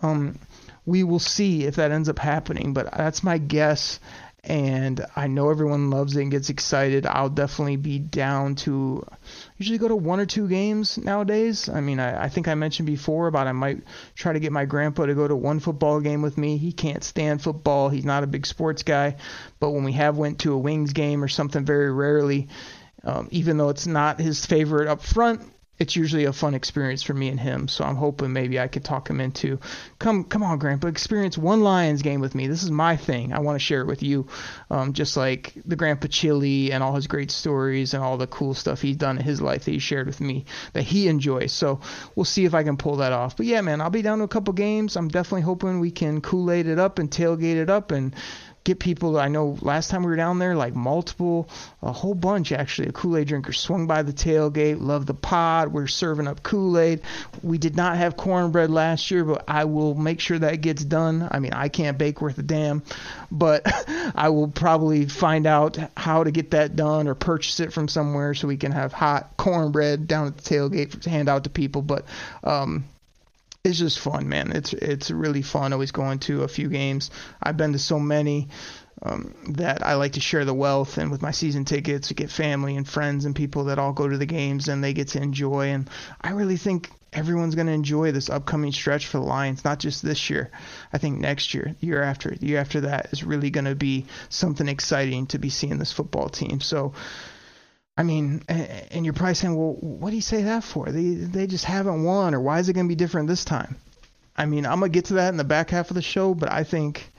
Um, 0.00 0.38
we 0.86 1.02
will 1.02 1.18
see 1.18 1.64
if 1.64 1.76
that 1.76 1.90
ends 1.90 2.08
up 2.08 2.18
happening, 2.18 2.72
but 2.72 2.90
that's 2.96 3.22
my 3.22 3.38
guess 3.38 3.98
and 4.42 5.04
I 5.14 5.26
know 5.26 5.50
everyone 5.50 5.90
loves 5.90 6.16
it 6.16 6.22
and 6.22 6.30
gets 6.30 6.48
excited. 6.48 7.04
I'll 7.04 7.28
definitely 7.28 7.76
be 7.76 7.98
down 7.98 8.54
to 8.56 9.06
usually 9.58 9.78
go 9.78 9.88
to 9.88 9.96
one 9.96 10.18
or 10.18 10.26
two 10.26 10.48
games 10.48 10.96
nowadays. 10.96 11.68
I 11.68 11.80
mean, 11.80 12.00
I, 12.00 12.24
I 12.24 12.28
think 12.30 12.48
I 12.48 12.54
mentioned 12.54 12.86
before 12.86 13.26
about 13.26 13.46
I 13.46 13.52
might 13.52 13.82
try 14.14 14.32
to 14.32 14.40
get 14.40 14.52
my 14.52 14.64
grandpa 14.64 15.06
to 15.06 15.14
go 15.14 15.28
to 15.28 15.36
one 15.36 15.60
football 15.60 16.00
game 16.00 16.22
with 16.22 16.38
me. 16.38 16.56
He 16.56 16.72
can't 16.72 17.04
stand 17.04 17.42
football. 17.42 17.90
He's 17.90 18.04
not 18.06 18.24
a 18.24 18.26
big 18.26 18.46
sports 18.46 18.82
guy, 18.82 19.16
but 19.58 19.70
when 19.70 19.84
we 19.84 19.92
have 19.92 20.16
went 20.16 20.40
to 20.40 20.54
a 20.54 20.58
Wings 20.58 20.94
game 20.94 21.22
or 21.22 21.28
something 21.28 21.64
very 21.64 21.92
rarely, 21.92 22.48
um, 23.04 23.28
even 23.30 23.58
though 23.58 23.68
it's 23.68 23.86
not 23.86 24.20
his 24.20 24.46
favorite 24.46 24.88
up 24.88 25.02
front, 25.02 25.42
it's 25.80 25.96
usually 25.96 26.26
a 26.26 26.32
fun 26.32 26.54
experience 26.54 27.02
for 27.02 27.14
me 27.14 27.28
and 27.28 27.40
him. 27.40 27.66
So 27.66 27.84
I'm 27.84 27.96
hoping 27.96 28.34
maybe 28.34 28.60
I 28.60 28.68
could 28.68 28.84
talk 28.84 29.08
him 29.08 29.18
into 29.18 29.58
come 29.98 30.24
come 30.24 30.42
on, 30.42 30.58
Grandpa, 30.58 30.88
experience 30.88 31.38
one 31.38 31.62
Lions 31.62 32.02
game 32.02 32.20
with 32.20 32.34
me. 32.34 32.46
This 32.46 32.62
is 32.62 32.70
my 32.70 32.96
thing. 32.96 33.32
I 33.32 33.40
want 33.40 33.56
to 33.56 33.64
share 33.64 33.80
it 33.80 33.86
with 33.86 34.02
you, 34.02 34.28
um, 34.70 34.92
just 34.92 35.16
like 35.16 35.54
the 35.64 35.76
Grandpa 35.76 36.08
Chili 36.08 36.70
and 36.70 36.82
all 36.82 36.94
his 36.94 37.06
great 37.06 37.30
stories 37.30 37.94
and 37.94 38.04
all 38.04 38.18
the 38.18 38.26
cool 38.26 38.52
stuff 38.52 38.82
he's 38.82 38.96
done 38.96 39.16
in 39.16 39.24
his 39.24 39.40
life 39.40 39.64
that 39.64 39.70
he 39.70 39.78
shared 39.78 40.06
with 40.06 40.20
me 40.20 40.44
that 40.74 40.82
he 40.82 41.08
enjoys. 41.08 41.52
So 41.52 41.80
we'll 42.14 42.24
see 42.24 42.44
if 42.44 42.52
I 42.54 42.62
can 42.62 42.76
pull 42.76 42.96
that 42.96 43.12
off. 43.14 43.38
But 43.38 43.46
yeah, 43.46 43.62
man, 43.62 43.80
I'll 43.80 43.88
be 43.88 44.02
down 44.02 44.18
to 44.18 44.24
a 44.24 44.28
couple 44.28 44.52
games. 44.52 44.96
I'm 44.96 45.08
definitely 45.08 45.42
hoping 45.42 45.80
we 45.80 45.90
can 45.90 46.20
Kool 46.20 46.50
Aid 46.50 46.66
it 46.66 46.78
up 46.78 46.98
and 46.98 47.10
tailgate 47.10 47.56
it 47.56 47.70
up 47.70 47.90
and 47.90 48.14
get 48.70 48.78
people. 48.78 49.18
I 49.18 49.28
know 49.28 49.58
last 49.60 49.90
time 49.90 50.02
we 50.02 50.10
were 50.10 50.16
down 50.16 50.38
there, 50.38 50.54
like 50.54 50.74
multiple, 50.74 51.48
a 51.82 51.92
whole 51.92 52.14
bunch 52.14 52.52
actually, 52.52 52.88
of 52.88 52.94
Kool 52.94 53.16
Aid 53.16 53.28
drinkers 53.28 53.58
swung 53.58 53.86
by 53.86 54.02
the 54.02 54.12
tailgate, 54.12 54.80
loved 54.80 55.08
the 55.08 55.14
pod. 55.14 55.72
We're 55.72 55.88
serving 55.88 56.28
up 56.28 56.42
Kool 56.42 56.78
Aid. 56.78 57.02
We 57.42 57.58
did 57.58 57.76
not 57.76 57.96
have 57.96 58.16
cornbread 58.16 58.70
last 58.70 59.10
year, 59.10 59.24
but 59.24 59.44
I 59.48 59.64
will 59.64 59.94
make 59.94 60.20
sure 60.20 60.38
that 60.38 60.60
gets 60.60 60.84
done. 60.84 61.28
I 61.30 61.40
mean, 61.40 61.52
I 61.52 61.68
can't 61.68 61.98
bake 61.98 62.20
worth 62.20 62.38
a 62.38 62.42
damn, 62.42 62.82
but 63.30 63.62
I 64.14 64.28
will 64.28 64.48
probably 64.48 65.06
find 65.06 65.46
out 65.46 65.76
how 65.96 66.22
to 66.22 66.30
get 66.30 66.52
that 66.52 66.76
done 66.76 67.08
or 67.08 67.14
purchase 67.14 67.58
it 67.60 67.72
from 67.72 67.88
somewhere 67.88 68.34
so 68.34 68.46
we 68.46 68.56
can 68.56 68.72
have 68.72 68.92
hot 68.92 69.36
cornbread 69.36 70.06
down 70.06 70.28
at 70.28 70.36
the 70.36 70.42
tailgate 70.42 71.00
to 71.02 71.10
hand 71.10 71.28
out 71.28 71.44
to 71.44 71.50
people. 71.50 71.82
But 71.82 72.04
um, 72.44 72.84
it's 73.64 73.78
just 73.78 73.98
fun, 73.98 74.28
man. 74.28 74.52
It's 74.52 74.72
it's 74.72 75.10
really 75.10 75.42
fun. 75.42 75.72
Always 75.72 75.92
going 75.92 76.18
to 76.20 76.42
a 76.42 76.48
few 76.48 76.68
games. 76.68 77.10
I've 77.42 77.56
been 77.56 77.72
to 77.72 77.78
so 77.78 77.98
many 77.98 78.48
um, 79.02 79.34
that 79.50 79.84
I 79.84 79.94
like 79.94 80.12
to 80.12 80.20
share 80.20 80.44
the 80.44 80.54
wealth, 80.54 80.98
and 80.98 81.10
with 81.10 81.22
my 81.22 81.30
season 81.30 81.64
tickets, 81.64 82.08
to 82.08 82.14
get 82.14 82.30
family 82.30 82.76
and 82.76 82.88
friends 82.88 83.24
and 83.24 83.36
people 83.36 83.64
that 83.64 83.78
all 83.78 83.92
go 83.92 84.08
to 84.08 84.18
the 84.18 84.26
games 84.26 84.68
and 84.68 84.82
they 84.82 84.92
get 84.92 85.08
to 85.08 85.22
enjoy. 85.22 85.68
And 85.68 85.88
I 86.20 86.30
really 86.30 86.56
think 86.56 86.90
everyone's 87.12 87.54
going 87.54 87.66
to 87.66 87.72
enjoy 87.72 88.12
this 88.12 88.30
upcoming 88.30 88.72
stretch 88.72 89.06
for 89.06 89.18
the 89.18 89.24
Lions, 89.24 89.64
not 89.64 89.78
just 89.78 90.02
this 90.02 90.30
year. 90.30 90.50
I 90.92 90.98
think 90.98 91.18
next 91.18 91.54
year, 91.54 91.74
year 91.80 92.02
after, 92.02 92.34
year 92.40 92.58
after 92.58 92.82
that 92.82 93.08
is 93.12 93.24
really 93.24 93.50
going 93.50 93.64
to 93.64 93.74
be 93.74 94.06
something 94.28 94.68
exciting 94.68 95.26
to 95.28 95.38
be 95.38 95.50
seeing 95.50 95.78
this 95.78 95.92
football 95.92 96.28
team. 96.28 96.60
So 96.60 96.94
I 98.00 98.02
mean, 98.02 98.42
and 98.48 99.04
you're 99.04 99.12
probably 99.12 99.34
saying, 99.34 99.54
well, 99.54 99.76
what 99.78 100.08
do 100.08 100.16
you 100.16 100.22
say 100.22 100.44
that 100.44 100.64
for? 100.64 100.90
They 100.90 101.10
they 101.12 101.46
just 101.46 101.66
haven't 101.66 102.02
won, 102.02 102.34
or 102.34 102.40
why 102.40 102.58
is 102.58 102.70
it 102.70 102.72
going 102.72 102.86
to 102.86 102.88
be 102.88 102.94
different 102.94 103.28
this 103.28 103.44
time? 103.44 103.76
I 104.34 104.46
mean, 104.46 104.64
I'm 104.64 104.80
gonna 104.80 104.88
get 104.88 105.06
to 105.06 105.14
that 105.14 105.28
in 105.28 105.36
the 105.36 105.44
back 105.44 105.68
half 105.68 105.90
of 105.90 105.96
the 105.96 106.00
show, 106.00 106.32
but 106.32 106.50
I 106.50 106.64
think 106.64 107.12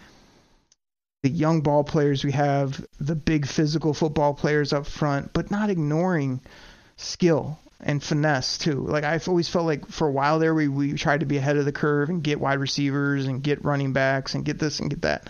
the 1.22 1.30
young 1.30 1.62
ball 1.62 1.84
players 1.84 2.24
we 2.24 2.32
have, 2.32 2.84
the 3.00 3.13
big 3.13 3.46
physical 3.46 3.94
football 3.94 4.34
players 4.34 4.74
up 4.74 4.88
front, 4.88 5.34
but 5.34 5.52
not 5.52 5.70
ignoring 5.70 6.41
skill 6.98 7.60
and 7.80 8.02
finesse 8.02 8.58
too. 8.58 8.84
Like 8.88 9.04
I've 9.04 9.28
always 9.28 9.50
felt 9.50 9.67
like 9.67 9.88
for 9.88 10.08
a 10.08 10.12
while 10.12 10.39
there 10.39 10.56
we 10.56 10.67
we 10.67 10.94
tried 10.94 11.20
to 11.20 11.28
be 11.28 11.38
ahead 11.38 11.58
of 11.58 11.65
the 11.65 11.72
curve 11.72 12.10
and 12.10 12.24
get 12.24 12.39
wide 12.39 12.60
receivers 12.60 13.28
and 13.28 13.44
get 13.44 13.63
running 13.63 13.94
backs 13.94 14.34
and 14.34 14.44
get 14.44 14.58
this 14.58 14.80
and 14.80 14.89
get 14.89 15.04
that, 15.04 15.30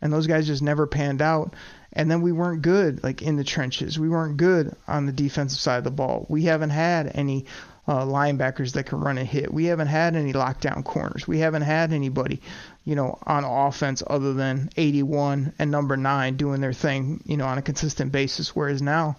and 0.00 0.12
those 0.12 0.28
guys 0.28 0.46
just 0.46 0.62
never 0.62 0.86
panned 0.86 1.22
out. 1.22 1.56
And 1.92 2.10
then 2.10 2.22
we 2.22 2.32
weren't 2.32 2.62
good 2.62 3.02
like 3.04 3.22
in 3.22 3.36
the 3.36 3.44
trenches. 3.44 3.98
We 3.98 4.08
weren't 4.08 4.36
good 4.36 4.74
on 4.88 5.06
the 5.06 5.12
defensive 5.12 5.60
side 5.60 5.78
of 5.78 5.84
the 5.84 5.90
ball. 5.90 6.26
We 6.28 6.44
haven't 6.44 6.70
had 6.70 7.10
any 7.14 7.46
uh, 7.86 8.04
linebackers 8.04 8.72
that 8.72 8.86
can 8.86 9.00
run 9.00 9.18
a 9.18 9.24
hit. 9.24 9.52
We 9.52 9.66
haven't 9.66 9.88
had 9.88 10.14
any 10.14 10.32
lockdown 10.32 10.84
corners. 10.84 11.26
We 11.26 11.40
haven't 11.40 11.62
had 11.62 11.92
anybody, 11.92 12.40
you 12.84 12.94
know, 12.94 13.18
on 13.26 13.44
offense 13.44 14.02
other 14.06 14.34
than 14.34 14.70
81 14.76 15.52
and 15.58 15.70
number 15.70 15.96
nine 15.96 16.36
doing 16.36 16.60
their 16.60 16.72
thing, 16.72 17.22
you 17.26 17.36
know, 17.36 17.46
on 17.46 17.58
a 17.58 17.62
consistent 17.62 18.12
basis. 18.12 18.54
Whereas 18.54 18.80
now, 18.80 19.16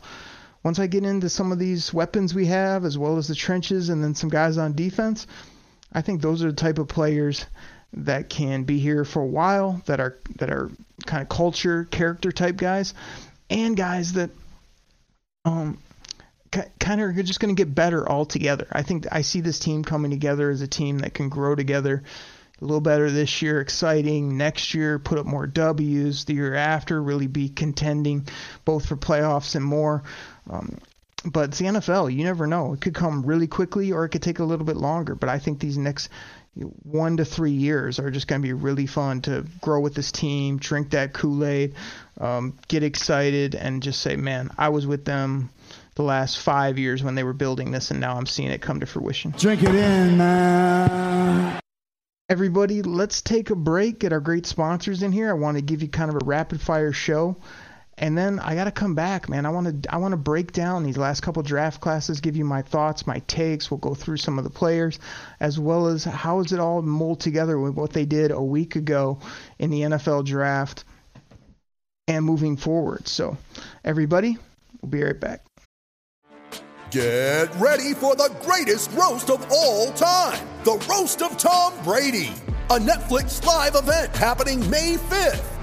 once 0.63 0.79
I 0.79 0.87
get 0.87 1.03
into 1.03 1.27
some 1.27 1.51
of 1.51 1.59
these 1.59 1.93
weapons 1.93 2.33
we 2.33 2.45
have, 2.45 2.85
as 2.85 2.97
well 2.97 3.17
as 3.17 3.27
the 3.27 3.35
trenches, 3.35 3.89
and 3.89 4.01
then 4.01 4.15
some 4.15 4.29
guys 4.29 4.57
on 4.57 4.75
defense, 4.75 5.27
I 5.91 6.01
think 6.01 6.21
those 6.21 6.43
are 6.43 6.51
the 6.51 6.55
type 6.55 6.79
of 6.79 6.87
players 6.87 7.45
that 7.93 8.29
can 8.29 8.63
be 8.63 8.79
here 8.79 9.05
for 9.05 9.21
a 9.21 9.27
while, 9.27 9.81
that 9.85 9.99
are 9.99 10.17
that 10.37 10.49
are 10.49 10.69
kind 11.05 11.21
of 11.21 11.29
culture, 11.29 11.85
character 11.85 12.31
type 12.31 12.57
guys, 12.57 12.93
and 13.49 13.77
guys 13.77 14.13
that 14.13 14.29
um 15.45 15.77
kind 16.79 17.01
of 17.01 17.09
are 17.09 17.23
just 17.23 17.39
going 17.39 17.55
to 17.55 17.59
get 17.59 17.73
better 17.73 18.07
all 18.07 18.25
together. 18.25 18.67
I 18.71 18.83
think 18.83 19.07
I 19.11 19.21
see 19.21 19.41
this 19.41 19.59
team 19.59 19.83
coming 19.83 20.11
together 20.11 20.49
as 20.49 20.61
a 20.61 20.67
team 20.67 20.99
that 20.99 21.13
can 21.13 21.29
grow 21.29 21.55
together 21.55 22.03
a 22.61 22.65
little 22.65 22.81
better 22.81 23.09
this 23.09 23.41
year, 23.41 23.59
exciting. 23.59 24.37
Next 24.37 24.73
year, 24.73 24.99
put 24.99 25.17
up 25.17 25.25
more 25.25 25.47
W's. 25.47 26.25
The 26.25 26.35
year 26.35 26.53
after, 26.53 27.01
really 27.01 27.27
be 27.27 27.49
contending 27.49 28.27
both 28.63 28.85
for 28.85 28.95
playoffs 28.95 29.55
and 29.55 29.65
more. 29.65 30.03
Um, 30.49 30.77
but 31.25 31.49
it's 31.49 31.59
the 31.59 31.65
NFL. 31.65 32.13
You 32.15 32.23
never 32.23 32.47
know. 32.47 32.73
It 32.73 32.81
could 32.81 32.93
come 32.93 33.23
really 33.25 33.47
quickly 33.47 33.91
or 33.91 34.05
it 34.05 34.09
could 34.09 34.21
take 34.21 34.39
a 34.39 34.43
little 34.43 34.65
bit 34.65 34.77
longer. 34.77 35.15
But 35.15 35.29
I 35.29 35.39
think 35.39 35.59
these 35.59 35.77
next 35.77 36.09
one 36.55 37.17
to 37.17 37.25
three 37.25 37.51
years 37.51 37.99
are 37.99 38.11
just 38.11 38.27
going 38.27 38.41
to 38.41 38.45
be 38.45 38.53
really 38.53 38.85
fun 38.85 39.21
to 39.21 39.45
grow 39.61 39.79
with 39.79 39.95
this 39.95 40.11
team, 40.11 40.57
drink 40.57 40.91
that 40.91 41.13
Kool 41.13 41.43
Aid, 41.43 41.73
um, 42.19 42.57
get 42.67 42.83
excited, 42.83 43.55
and 43.55 43.81
just 43.81 44.01
say, 44.01 44.15
man, 44.15 44.51
I 44.57 44.69
was 44.69 44.85
with 44.85 45.03
them 45.05 45.49
the 45.95 46.03
last 46.03 46.39
five 46.39 46.77
years 46.77 47.03
when 47.03 47.15
they 47.15 47.23
were 47.23 47.33
building 47.33 47.71
this, 47.71 47.91
and 47.91 47.99
now 47.99 48.17
I'm 48.17 48.25
seeing 48.25 48.51
it 48.51 48.61
come 48.61 48.79
to 48.81 48.85
fruition. 48.85 49.31
Drink 49.31 49.63
it 49.63 49.75
in, 49.75 50.17
man. 50.17 51.59
Everybody, 52.29 52.81
let's 52.81 53.21
take 53.21 53.49
a 53.49 53.55
break, 53.55 53.99
get 53.99 54.13
our 54.13 54.19
great 54.19 54.45
sponsors 54.45 55.03
in 55.03 55.11
here. 55.11 55.29
I 55.29 55.33
want 55.33 55.57
to 55.57 55.61
give 55.61 55.81
you 55.81 55.87
kind 55.87 56.09
of 56.09 56.15
a 56.15 56.25
rapid 56.25 56.61
fire 56.61 56.93
show. 56.93 57.35
And 57.97 58.17
then 58.17 58.39
I 58.39 58.55
got 58.55 58.63
to 58.63 58.71
come 58.71 58.95
back, 58.95 59.29
man. 59.29 59.45
I 59.45 59.49
want 59.49 59.83
to 59.83 59.93
I 59.93 59.97
want 59.97 60.13
to 60.13 60.17
break 60.17 60.51
down 60.51 60.83
these 60.83 60.97
last 60.97 61.21
couple 61.21 61.43
draft 61.43 61.79
classes, 61.79 62.21
give 62.21 62.35
you 62.35 62.43
my 62.43 62.63
thoughts, 62.63 63.05
my 63.05 63.19
takes. 63.27 63.69
We'll 63.69 63.77
go 63.77 63.93
through 63.93 64.17
some 64.17 64.37
of 64.37 64.43
the 64.43 64.49
players 64.49 64.99
as 65.39 65.59
well 65.59 65.87
as 65.87 66.03
how 66.03 66.39
is 66.39 66.51
it 66.51 66.59
all 66.59 66.81
mold 66.81 67.19
together 67.19 67.59
with 67.59 67.75
what 67.75 67.93
they 67.93 68.05
did 68.05 68.31
a 68.31 68.41
week 68.41 68.75
ago 68.75 69.19
in 69.59 69.69
the 69.69 69.81
NFL 69.81 70.25
draft 70.25 70.85
and 72.07 72.25
moving 72.25 72.57
forward. 72.57 73.07
So, 73.07 73.37
everybody, 73.85 74.37
we'll 74.81 74.89
be 74.89 75.03
right 75.03 75.19
back. 75.19 75.41
Get 76.89 77.53
ready 77.55 77.93
for 77.93 78.15
the 78.15 78.31
greatest 78.41 78.91
roast 78.91 79.29
of 79.29 79.45
all 79.51 79.91
time 79.93 80.47
the 80.63 80.77
Roast 80.89 81.21
of 81.21 81.37
Tom 81.37 81.73
Brady, 81.83 82.31
a 82.69 82.77
Netflix 82.77 83.43
live 83.45 83.75
event 83.75 84.15
happening 84.15 84.69
May 84.69 84.95
5th. 84.95 85.62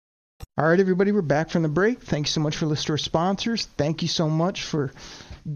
All 0.57 0.67
right, 0.67 0.81
everybody, 0.81 1.13
we're 1.13 1.21
back 1.21 1.49
from 1.49 1.63
the 1.63 1.69
break. 1.69 2.01
Thanks 2.01 2.31
so 2.31 2.41
much 2.41 2.57
for 2.57 2.65
listening 2.65 2.87
to 2.87 2.91
our 2.93 2.97
sponsors. 2.97 3.67
Thank 3.77 4.01
you 4.01 4.09
so 4.09 4.27
much 4.27 4.63
for 4.63 4.91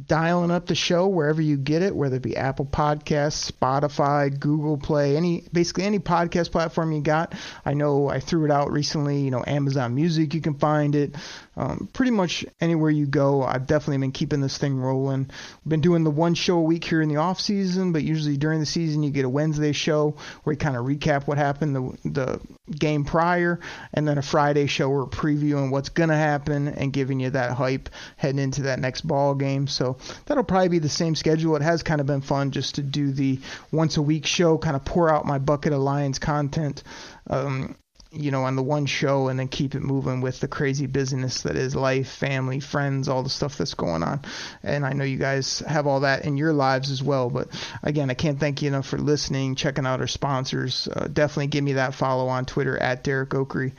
dialing 0.07 0.51
up 0.51 0.67
the 0.67 0.73
show 0.73 1.09
wherever 1.09 1.41
you 1.41 1.57
get 1.57 1.81
it, 1.81 1.93
whether 1.93 2.15
it 2.15 2.21
be 2.21 2.37
Apple 2.37 2.65
Podcasts, 2.65 3.51
Spotify, 3.51 4.39
Google 4.39 4.77
Play, 4.77 5.17
any 5.17 5.43
basically 5.51 5.83
any 5.83 5.99
podcast 5.99 6.49
platform 6.53 6.93
you 6.93 7.01
got. 7.01 7.35
I 7.65 7.73
know 7.73 8.07
I 8.07 8.21
threw 8.21 8.45
it 8.45 8.51
out 8.51 8.71
recently. 8.71 9.19
You 9.19 9.31
know, 9.31 9.43
Amazon 9.45 9.95
Music, 9.95 10.33
you 10.33 10.39
can 10.39 10.53
find 10.53 10.95
it. 10.95 11.15
Um, 11.57 11.89
pretty 11.93 12.11
much 12.11 12.45
anywhere 12.59 12.89
you 12.89 13.05
go, 13.05 13.43
I've 13.43 13.65
definitely 13.65 13.99
been 13.99 14.11
keeping 14.11 14.41
this 14.41 14.57
thing 14.57 14.77
rolling. 14.77 15.29
We've 15.63 15.69
been 15.69 15.81
doing 15.81 16.03
the 16.03 16.11
one 16.11 16.33
show 16.33 16.57
a 16.57 16.61
week 16.61 16.83
here 16.83 17.01
in 17.01 17.09
the 17.09 17.17
off 17.17 17.39
season, 17.39 17.93
but 17.93 18.03
usually 18.03 18.37
during 18.37 18.59
the 18.59 18.65
season 18.65 19.03
you 19.03 19.11
get 19.11 19.25
a 19.25 19.29
Wednesday 19.29 19.71
show 19.71 20.15
where 20.43 20.53
you 20.53 20.57
kind 20.57 20.75
of 20.75 20.85
recap 20.85 21.27
what 21.27 21.37
happened 21.37 21.75
the 21.75 22.09
the 22.09 22.41
game 22.77 23.05
prior, 23.05 23.59
and 23.93 24.07
then 24.07 24.17
a 24.17 24.21
Friday 24.21 24.67
show 24.67 24.89
where 24.89 24.99
we're 24.99 25.05
previewing 25.05 25.71
what's 25.71 25.89
gonna 25.89 26.17
happen 26.17 26.67
and 26.67 26.91
giving 26.91 27.19
you 27.19 27.29
that 27.29 27.51
hype 27.51 27.89
heading 28.17 28.39
into 28.39 28.63
that 28.63 28.79
next 28.79 29.01
ball 29.01 29.35
game. 29.35 29.67
So 29.67 29.97
that'll 30.25 30.43
probably 30.43 30.69
be 30.69 30.79
the 30.79 30.89
same 30.89 31.15
schedule. 31.15 31.55
It 31.55 31.61
has 31.61 31.83
kind 31.83 32.01
of 32.01 32.07
been 32.07 32.21
fun 32.21 32.51
just 32.51 32.75
to 32.75 32.81
do 32.81 33.11
the 33.11 33.39
once 33.71 33.97
a 33.97 34.01
week 34.01 34.25
show, 34.25 34.57
kind 34.57 34.75
of 34.75 34.83
pour 34.83 35.09
out 35.09 35.25
my 35.25 35.39
bucket 35.39 35.73
of 35.73 35.79
Lions 35.79 36.19
content. 36.19 36.83
Um, 37.27 37.75
you 38.15 38.31
know, 38.31 38.43
on 38.43 38.55
the 38.55 38.63
one 38.63 38.85
show 38.85 39.27
and 39.27 39.39
then 39.39 39.47
keep 39.47 39.75
it 39.75 39.81
moving 39.81 40.21
with 40.21 40.39
the 40.39 40.47
crazy 40.47 40.87
busyness 40.87 41.43
that 41.43 41.55
is 41.55 41.75
life, 41.75 42.07
family, 42.07 42.59
friends, 42.59 43.07
all 43.07 43.23
the 43.23 43.29
stuff 43.29 43.57
that's 43.57 43.73
going 43.73 44.03
on. 44.03 44.21
And 44.63 44.85
I 44.85 44.93
know 44.93 45.03
you 45.03 45.17
guys 45.17 45.59
have 45.59 45.87
all 45.87 46.01
that 46.01 46.25
in 46.25 46.37
your 46.37 46.53
lives 46.53 46.91
as 46.91 47.03
well. 47.03 47.29
But 47.29 47.49
again, 47.83 48.09
I 48.09 48.13
can't 48.13 48.39
thank 48.39 48.61
you 48.61 48.67
enough 48.69 48.87
for 48.87 48.97
listening, 48.97 49.55
checking 49.55 49.85
out 49.85 49.99
our 49.99 50.07
sponsors. 50.07 50.87
Uh, 50.87 51.07
definitely 51.11 51.47
give 51.47 51.63
me 51.63 51.73
that 51.73 51.93
follow 51.93 52.27
on 52.27 52.45
Twitter 52.45 52.77
at 52.77 53.03
Derek 53.03 53.29
Oakery. 53.29 53.73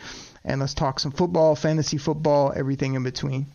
And 0.45 0.61
let's 0.61 0.75
talk 0.75 1.01
some 1.01 1.13
football, 1.13 1.57
fantasy 1.57 1.99
football, 1.99 2.53
everything 2.55 2.95
in 2.95 3.03
between. 3.03 3.47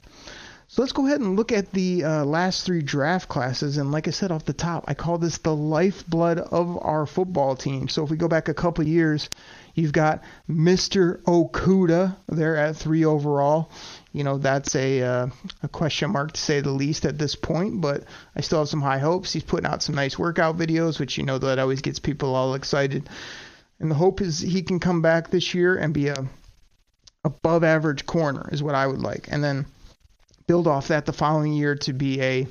So 0.71 0.81
let's 0.81 0.93
go 0.93 1.05
ahead 1.05 1.19
and 1.19 1.35
look 1.35 1.51
at 1.51 1.73
the 1.73 2.05
uh, 2.05 2.23
last 2.23 2.65
three 2.65 2.81
draft 2.81 3.27
classes. 3.27 3.75
And 3.75 3.91
like 3.91 4.07
I 4.07 4.11
said 4.11 4.31
off 4.31 4.45
the 4.45 4.53
top, 4.53 4.85
I 4.87 4.93
call 4.93 5.17
this 5.17 5.37
the 5.39 5.53
lifeblood 5.53 6.39
of 6.39 6.77
our 6.81 7.05
football 7.05 7.57
team. 7.57 7.89
So 7.89 8.05
if 8.05 8.09
we 8.09 8.15
go 8.15 8.29
back 8.29 8.47
a 8.47 8.53
couple 8.53 8.87
years, 8.87 9.29
you've 9.75 9.93
got 9.93 10.23
Mr. 10.49 11.21
Okudah 11.23 12.15
there 12.27 12.57
at 12.57 12.75
three 12.75 13.05
overall. 13.05 13.71
You 14.13 14.23
know, 14.23 14.37
that's 14.37 14.75
a, 14.75 15.01
uh, 15.01 15.27
a 15.63 15.67
question 15.67 16.11
mark 16.11 16.33
to 16.33 16.41
say 16.41 16.61
the 16.61 16.71
least 16.71 17.05
at 17.05 17.17
this 17.17 17.35
point, 17.35 17.81
but 17.81 18.03
I 18.35 18.41
still 18.41 18.59
have 18.59 18.69
some 18.69 18.81
high 18.81 18.99
hopes. 18.99 19.31
He's 19.31 19.43
putting 19.43 19.65
out 19.69 19.83
some 19.83 19.95
nice 19.95 20.19
workout 20.19 20.57
videos, 20.57 20.99
which 20.99 21.17
you 21.17 21.23
know 21.23 21.37
that 21.37 21.59
always 21.59 21.81
gets 21.81 21.99
people 21.99 22.35
all 22.35 22.55
excited. 22.55 23.09
And 23.79 23.89
the 23.89 23.95
hope 23.95 24.21
is 24.21 24.39
he 24.39 24.61
can 24.61 24.79
come 24.79 25.01
back 25.01 25.29
this 25.29 25.53
year 25.53 25.75
and 25.77 25.93
be 25.93 26.09
a 26.09 26.25
above 27.23 27.63
average 27.63 28.05
corner 28.05 28.49
is 28.51 28.63
what 28.63 28.75
I 28.75 28.87
would 28.87 29.01
like. 29.01 29.27
And 29.31 29.43
then 29.43 29.65
build 30.47 30.67
off 30.67 30.89
that 30.89 31.05
the 31.05 31.13
following 31.13 31.53
year 31.53 31.75
to 31.75 31.93
be 31.93 32.21
a 32.21 32.47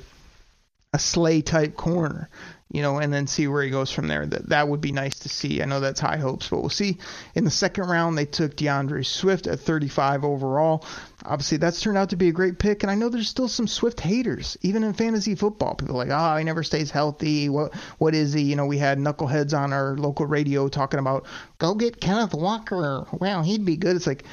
a 0.93 0.99
Slay 0.99 1.41
type 1.41 1.77
corner, 1.77 2.29
you 2.71 2.81
know, 2.81 2.99
and 2.99 3.13
then 3.13 3.27
see 3.27 3.47
where 3.47 3.63
he 3.63 3.69
goes 3.69 3.91
from 3.91 4.07
there. 4.07 4.25
That 4.25 4.49
that 4.49 4.67
would 4.67 4.81
be 4.81 4.91
nice 4.91 5.19
to 5.19 5.29
see. 5.29 5.61
I 5.61 5.65
know 5.65 5.79
that's 5.79 5.99
high 5.99 6.17
hopes, 6.17 6.47
but 6.47 6.61
we'll 6.61 6.69
see. 6.69 6.97
In 7.35 7.43
the 7.43 7.51
second 7.51 7.89
round, 7.89 8.17
they 8.17 8.25
took 8.25 8.55
DeAndre 8.55 9.05
Swift 9.05 9.47
at 9.47 9.59
35 9.59 10.23
overall. 10.23 10.85
Obviously, 11.25 11.57
that's 11.57 11.81
turned 11.81 11.97
out 11.97 12.09
to 12.11 12.15
be 12.15 12.29
a 12.29 12.31
great 12.31 12.59
pick, 12.59 12.83
and 12.83 12.91
I 12.91 12.95
know 12.95 13.09
there's 13.09 13.27
still 13.27 13.47
some 13.47 13.67
Swift 13.67 13.99
haters, 13.99 14.57
even 14.61 14.83
in 14.83 14.93
fantasy 14.93 15.35
football. 15.35 15.75
People 15.75 15.95
like, 15.95 16.09
oh, 16.11 16.37
he 16.37 16.43
never 16.43 16.63
stays 16.63 16.91
healthy. 16.91 17.49
What 17.49 17.75
what 17.97 18.15
is 18.15 18.33
he? 18.33 18.41
You 18.41 18.55
know, 18.55 18.65
we 18.65 18.77
had 18.77 18.97
knuckleheads 18.97 19.57
on 19.57 19.73
our 19.73 19.97
local 19.97 20.25
radio 20.25 20.69
talking 20.69 20.99
about 20.99 21.25
go 21.57 21.75
get 21.75 21.99
Kenneth 21.99 22.33
Walker. 22.33 23.05
Well, 23.11 23.43
he'd 23.43 23.65
be 23.65 23.75
good. 23.75 23.95
It's 23.95 24.07
like 24.07 24.23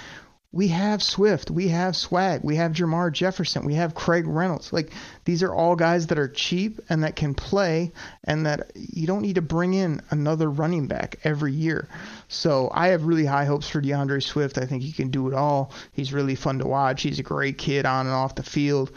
we 0.51 0.69
have 0.69 1.03
Swift, 1.03 1.51
we 1.51 1.69
have 1.69 1.95
Swag, 1.95 2.41
we 2.43 2.57
have 2.57 2.73
Jermar 2.73 3.13
Jefferson, 3.13 3.67
we 3.67 3.75
have 3.75 3.95
Craig 3.95 4.27
Reynolds. 4.27 4.73
Like 4.73 4.93
these 5.27 5.43
are 5.43 5.55
all 5.55 5.77
guys 5.77 6.07
that 6.07 6.19
are 6.19 6.29
cheap 6.29 6.81
and 6.89 7.05
that 7.05 7.17
can 7.17 7.35
play, 7.35 7.93
and 8.25 8.47
that 8.47 8.73
you 8.75 9.07
don't 9.07 9.21
need 9.23 9.35
to 9.35 9.43
bring 9.43 9.75
in 9.75 10.01
another 10.11 10.51
running 10.51 10.87
back 10.87 11.19
every 11.23 11.53
year. 11.53 11.87
So 12.29 12.71
I 12.73 12.89
have 12.89 13.05
really 13.05 13.27
high 13.27 13.45
hopes 13.45 13.69
for 13.69 13.83
DeAndre 13.83 14.23
Swift. 14.23 14.57
I 14.57 14.65
think 14.65 14.83
he 14.83 14.93
can 14.93 15.11
do 15.11 15.29
it 15.29 15.35
all. 15.35 15.73
He's 15.93 16.15
really 16.15 16.35
fun 16.35 16.61
to 16.61 16.67
watch. 16.67 17.03
He's 17.03 17.19
a 17.19 17.25
great 17.25 17.59
kid 17.59 17.85
on 17.85 18.07
and 18.07 18.15
off 18.15 18.35
the 18.35 18.43
field. 18.43 18.91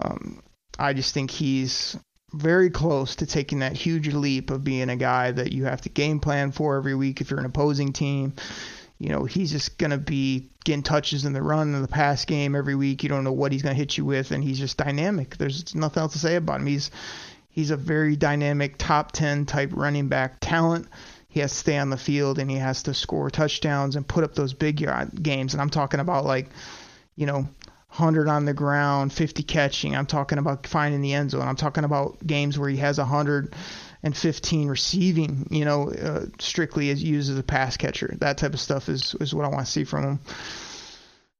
Um, 0.00 0.42
I 0.78 0.92
just 0.92 1.12
think 1.12 1.30
he's 1.30 1.96
very 2.32 2.70
close 2.70 3.16
to 3.16 3.26
taking 3.26 3.60
that 3.60 3.72
huge 3.72 4.12
leap 4.12 4.50
of 4.50 4.64
being 4.64 4.90
a 4.90 4.96
guy 4.96 5.30
that 5.30 5.52
you 5.52 5.64
have 5.64 5.80
to 5.82 5.88
game 5.88 6.20
plan 6.20 6.52
for 6.52 6.76
every 6.76 6.94
week 6.94 7.20
if 7.20 7.30
you're 7.30 7.40
an 7.40 7.46
opposing 7.46 7.92
team. 7.92 8.32
You 8.98 9.08
know, 9.08 9.24
he's 9.24 9.50
just 9.50 9.76
going 9.78 9.90
to 9.90 9.98
be 9.98 10.50
getting 10.64 10.82
touches 10.82 11.24
in 11.24 11.32
the 11.32 11.42
run 11.42 11.74
and 11.74 11.84
the 11.84 11.88
pass 11.88 12.24
game 12.24 12.54
every 12.54 12.74
week. 12.74 13.02
You 13.02 13.08
don't 13.08 13.24
know 13.24 13.32
what 13.32 13.52
he's 13.52 13.62
going 13.62 13.74
to 13.74 13.78
hit 13.78 13.98
you 13.98 14.04
with, 14.04 14.30
and 14.30 14.42
he's 14.42 14.58
just 14.58 14.76
dynamic. 14.76 15.36
There's 15.36 15.74
nothing 15.74 16.00
else 16.00 16.12
to 16.12 16.18
say 16.18 16.36
about 16.36 16.60
him. 16.60 16.66
He's 16.66 16.90
he's 17.50 17.70
a 17.70 17.76
very 17.76 18.16
dynamic 18.16 18.76
top 18.78 19.12
10 19.12 19.46
type 19.46 19.70
running 19.72 20.08
back 20.08 20.38
talent. 20.40 20.88
He 21.28 21.40
has 21.40 21.52
to 21.52 21.58
stay 21.58 21.78
on 21.78 21.90
the 21.90 21.96
field 21.96 22.38
and 22.38 22.50
he 22.50 22.58
has 22.58 22.84
to 22.84 22.94
score 22.94 23.30
touchdowns 23.30 23.96
and 23.96 24.06
put 24.06 24.22
up 24.22 24.34
those 24.34 24.54
big 24.54 24.80
yard 24.80 25.22
games. 25.22 25.54
And 25.54 25.60
I'm 25.60 25.70
talking 25.70 26.00
about 26.00 26.24
like, 26.24 26.48
you 27.16 27.26
know, 27.26 27.48
100 27.96 28.28
on 28.28 28.44
the 28.44 28.54
ground, 28.54 29.12
50 29.12 29.44
catching. 29.44 29.94
I'm 29.94 30.06
talking 30.06 30.38
about 30.38 30.66
finding 30.66 31.00
the 31.00 31.14
end 31.14 31.30
zone. 31.30 31.46
I'm 31.46 31.56
talking 31.56 31.84
about 31.84 32.24
games 32.26 32.58
where 32.58 32.68
he 32.68 32.76
has 32.78 32.98
115 34.04 34.68
receiving, 34.68 35.46
you 35.50 35.64
know, 35.64 35.90
uh, 35.90 36.26
strictly 36.38 36.90
as 36.90 37.02
used 37.02 37.30
as 37.30 37.38
a 37.38 37.42
pass 37.42 37.78
catcher. 37.78 38.14
That 38.18 38.36
type 38.36 38.52
of 38.52 38.60
stuff 38.60 38.90
is, 38.90 39.16
is 39.18 39.34
what 39.34 39.46
I 39.46 39.48
want 39.48 39.64
to 39.64 39.72
see 39.72 39.84
from 39.84 40.04
him. 40.04 40.20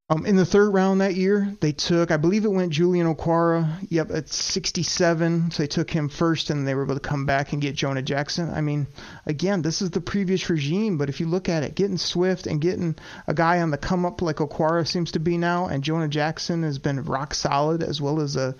Um, 0.08 0.24
in 0.24 0.36
the 0.36 0.46
third 0.46 0.72
round 0.72 1.02
that 1.02 1.14
year, 1.14 1.54
they 1.60 1.72
took, 1.72 2.10
I 2.10 2.16
believe 2.16 2.46
it 2.46 2.52
went 2.52 2.72
Julian 2.72 3.14
Okwara. 3.14 3.86
Yep, 3.90 4.10
at 4.12 4.28
67. 4.30 5.50
So 5.50 5.62
they 5.62 5.66
took 5.66 5.90
him 5.90 6.08
first, 6.08 6.48
and 6.48 6.66
they 6.66 6.74
were 6.74 6.84
able 6.84 6.94
to 6.94 7.00
come 7.00 7.26
back 7.26 7.52
and 7.52 7.60
get 7.60 7.74
Jonah 7.74 8.02
Jackson. 8.02 8.48
I 8.48 8.62
mean, 8.62 8.86
again, 9.26 9.60
this 9.60 9.82
is 9.82 9.90
the 9.90 10.00
previous 10.00 10.48
regime, 10.48 10.96
but 10.96 11.10
if 11.10 11.20
you 11.20 11.26
look 11.26 11.50
at 11.50 11.64
it, 11.64 11.74
getting 11.74 11.98
Swift 11.98 12.46
and 12.46 12.62
getting 12.62 12.96
a 13.26 13.34
guy 13.34 13.60
on 13.60 13.70
the 13.70 13.78
come 13.78 14.06
up 14.06 14.22
like 14.22 14.36
Okwara 14.36 14.86
seems 14.86 15.12
to 15.12 15.20
be 15.20 15.36
now, 15.36 15.66
and 15.66 15.84
Jonah 15.84 16.08
Jackson 16.08 16.62
has 16.62 16.78
been 16.78 17.04
rock 17.04 17.34
solid 17.34 17.82
as 17.82 18.00
well 18.00 18.20
as 18.20 18.36
a 18.36 18.54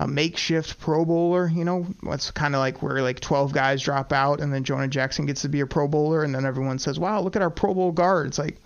a 0.00 0.08
makeshift 0.08 0.80
Pro 0.80 1.04
Bowler. 1.04 1.48
You 1.48 1.64
know, 1.64 1.86
that's 2.02 2.32
kind 2.32 2.56
of 2.56 2.58
like 2.58 2.82
where 2.82 3.02
like 3.02 3.20
12 3.20 3.52
guys 3.52 3.82
drop 3.82 4.12
out, 4.12 4.40
and 4.40 4.52
then 4.52 4.64
Jonah 4.64 4.88
Jackson 4.88 5.26
gets 5.26 5.42
to 5.42 5.48
be 5.48 5.60
a 5.60 5.66
Pro 5.66 5.86
Bowler, 5.86 6.24
and 6.24 6.34
then 6.34 6.44
everyone 6.44 6.80
says, 6.80 6.98
"Wow, 6.98 7.20
look 7.20 7.36
at 7.36 7.42
our 7.42 7.50
Pro 7.50 7.74
Bowl 7.74 7.92
guards!" 7.92 8.38
Like 8.38 8.60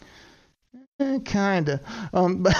Eh, 1.00 1.18
kinda, 1.24 1.80
um, 2.12 2.42
but, 2.44 2.54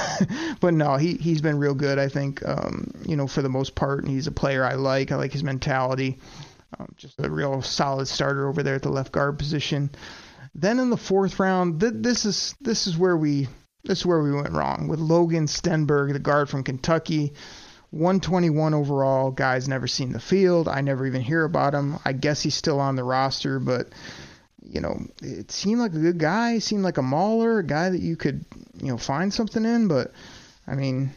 but 0.60 0.74
no, 0.74 0.96
he 0.96 1.14
he's 1.14 1.40
been 1.40 1.58
real 1.58 1.74
good. 1.74 2.00
I 2.00 2.08
think, 2.08 2.46
um, 2.46 2.90
you 3.06 3.14
know, 3.16 3.28
for 3.28 3.42
the 3.42 3.48
most 3.48 3.76
part, 3.76 4.02
and 4.02 4.10
he's 4.10 4.26
a 4.26 4.32
player 4.32 4.64
I 4.64 4.74
like. 4.74 5.12
I 5.12 5.16
like 5.16 5.32
his 5.32 5.44
mentality. 5.44 6.18
Um, 6.76 6.88
just 6.96 7.20
a 7.20 7.30
real 7.30 7.62
solid 7.62 8.08
starter 8.08 8.48
over 8.48 8.64
there 8.64 8.74
at 8.74 8.82
the 8.82 8.90
left 8.90 9.12
guard 9.12 9.38
position. 9.38 9.90
Then 10.52 10.80
in 10.80 10.90
the 10.90 10.96
fourth 10.96 11.38
round, 11.38 11.80
th- 11.80 11.92
this 11.96 12.24
is 12.24 12.56
this 12.60 12.88
is 12.88 12.98
where 12.98 13.16
we 13.16 13.46
this 13.84 14.00
is 14.00 14.06
where 14.06 14.20
we 14.20 14.32
went 14.32 14.50
wrong 14.50 14.88
with 14.88 14.98
Logan 14.98 15.46
Stenberg, 15.46 16.12
the 16.12 16.18
guard 16.18 16.48
from 16.48 16.64
Kentucky. 16.64 17.34
121 17.94 18.74
overall. 18.74 19.30
Guy's 19.30 19.68
never 19.68 19.86
seen 19.86 20.12
the 20.12 20.20
field. 20.20 20.68
I 20.68 20.80
never 20.80 21.06
even 21.06 21.22
hear 21.22 21.44
about 21.44 21.74
him. 21.74 21.98
I 22.04 22.12
guess 22.12 22.42
he's 22.42 22.56
still 22.56 22.80
on 22.80 22.96
the 22.96 23.04
roster, 23.04 23.60
but 23.60 23.88
you 24.62 24.80
know, 24.80 25.06
it 25.22 25.52
seemed 25.52 25.80
like 25.80 25.92
a 25.94 25.98
good 25.98 26.18
guy. 26.18 26.58
seemed 26.58 26.82
like 26.82 26.98
a 26.98 27.02
mauler, 27.02 27.58
a 27.58 27.64
guy 27.64 27.90
that 27.90 28.00
you 28.00 28.16
could, 28.16 28.44
you 28.80 28.88
know, 28.88 28.98
find 28.98 29.32
something 29.32 29.64
in. 29.64 29.86
But 29.86 30.12
I 30.66 30.74
mean, 30.74 31.12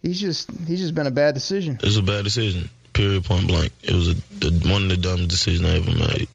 he's 0.00 0.20
just 0.20 0.50
he's 0.66 0.80
just 0.80 0.94
been 0.94 1.08
a 1.08 1.12
bad 1.12 1.34
decision. 1.34 1.78
It's 1.82 1.96
a 1.96 2.02
bad 2.02 2.22
decision. 2.22 2.70
Period. 2.92 3.24
Point 3.24 3.48
blank. 3.48 3.72
It 3.82 3.94
was 3.94 4.10
a, 4.10 4.14
one 4.70 4.84
of 4.84 4.88
the 4.90 4.98
dumbest 4.98 5.28
decisions 5.28 5.68
I 5.68 5.76
ever 5.76 5.90
made. 5.90 6.28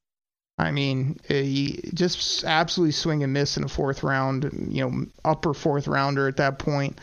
I 0.57 0.71
mean, 0.71 1.19
he 1.27 1.91
just 1.93 2.43
absolutely 2.43 2.91
swing 2.91 3.23
and 3.23 3.31
miss 3.31 3.55
in 3.55 3.63
the 3.63 3.69
fourth 3.69 4.03
round. 4.03 4.67
You 4.69 4.89
know, 4.89 5.05
upper 5.23 5.53
fourth 5.53 5.87
rounder 5.87 6.27
at 6.27 6.37
that 6.37 6.59
point 6.59 6.99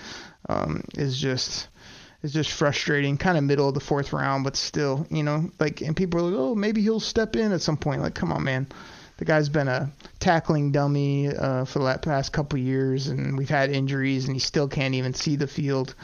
um, 0.49 0.85
is 0.97 1.19
just 1.19 1.69
is 2.25 2.33
just 2.33 2.51
frustrating. 2.51 3.17
Kind 3.17 3.39
of 3.39 3.45
middle 3.45 3.69
of 3.69 3.75
the 3.75 3.81
fourth 3.81 4.13
round, 4.13 4.43
but 4.43 4.57
still, 4.57 5.07
you 5.11 5.23
know, 5.23 5.51
like 5.61 5.81
and 5.81 5.97
people 5.97 6.19
are 6.19 6.23
like, 6.25 6.35
oh, 6.37 6.55
maybe 6.57 6.83
he'll 6.83 6.99
step 6.99 7.37
in 7.37 7.53
at 7.53 7.61
some 7.61 7.77
point. 7.77 8.03
Like, 8.03 8.15
come 8.15 8.33
on, 8.33 8.43
man 8.43 8.67
the 9.17 9.25
guy's 9.25 9.49
been 9.49 9.69
a 9.69 9.93
tackling 10.19 10.73
dummy 10.73 11.29
uh, 11.29 11.65
for 11.65 11.79
the 11.79 11.99
past 12.03 12.33
couple 12.33 12.59
years, 12.59 13.07
and 13.07 13.39
we've 13.39 13.49
had 13.49 13.71
injuries, 13.71 14.25
and 14.27 14.35
he 14.35 14.41
still 14.41 14.69
can't 14.69 14.95
even 14.95 15.15
see 15.15 15.37
the 15.37 15.47
field. 15.47 15.95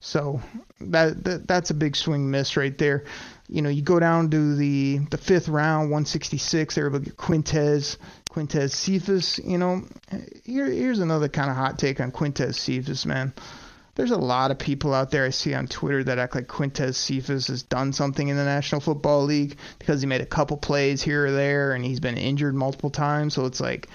So 0.00 0.40
that, 0.80 1.22
that 1.24 1.48
that's 1.48 1.70
a 1.70 1.74
big 1.74 1.96
swing 1.96 2.30
miss 2.30 2.56
right 2.56 2.76
there. 2.76 3.04
You 3.48 3.62
know, 3.62 3.68
you 3.68 3.82
go 3.82 4.00
down 4.00 4.30
to 4.30 4.56
the 4.56 4.98
the 5.10 5.18
fifth 5.18 5.48
round, 5.48 5.90
166. 5.90 6.74
They're 6.74 6.86
able 6.86 7.00
to 7.00 7.04
get 7.04 7.16
Quintez, 7.16 7.96
Quintez 8.30 8.70
Cephus. 8.70 9.38
You 9.38 9.58
know, 9.58 9.82
here 10.44 10.66
here's 10.66 11.00
another 11.00 11.28
kind 11.28 11.50
of 11.50 11.56
hot 11.56 11.78
take 11.78 12.00
on 12.00 12.12
Quintez 12.12 12.54
Cephus, 12.54 13.06
man 13.06 13.32
there's 13.94 14.10
a 14.10 14.16
lot 14.16 14.50
of 14.50 14.58
people 14.58 14.94
out 14.94 15.10
there 15.10 15.24
I 15.24 15.30
see 15.30 15.54
on 15.54 15.66
Twitter 15.66 16.02
that 16.04 16.18
act 16.18 16.34
like 16.34 16.46
Quintez 16.46 16.94
Cephus 16.94 17.48
has 17.48 17.62
done 17.62 17.92
something 17.92 18.26
in 18.26 18.36
the 18.36 18.44
National 18.44 18.80
Football 18.80 19.24
League 19.24 19.56
because 19.78 20.00
he 20.00 20.06
made 20.06 20.22
a 20.22 20.26
couple 20.26 20.56
plays 20.56 21.02
here 21.02 21.26
or 21.26 21.30
there 21.30 21.72
and 21.72 21.84
he's 21.84 22.00
been 22.00 22.16
injured 22.16 22.54
multiple 22.54 22.90
times. 22.90 23.34
So 23.34 23.44
it's 23.44 23.60
like, 23.60 23.88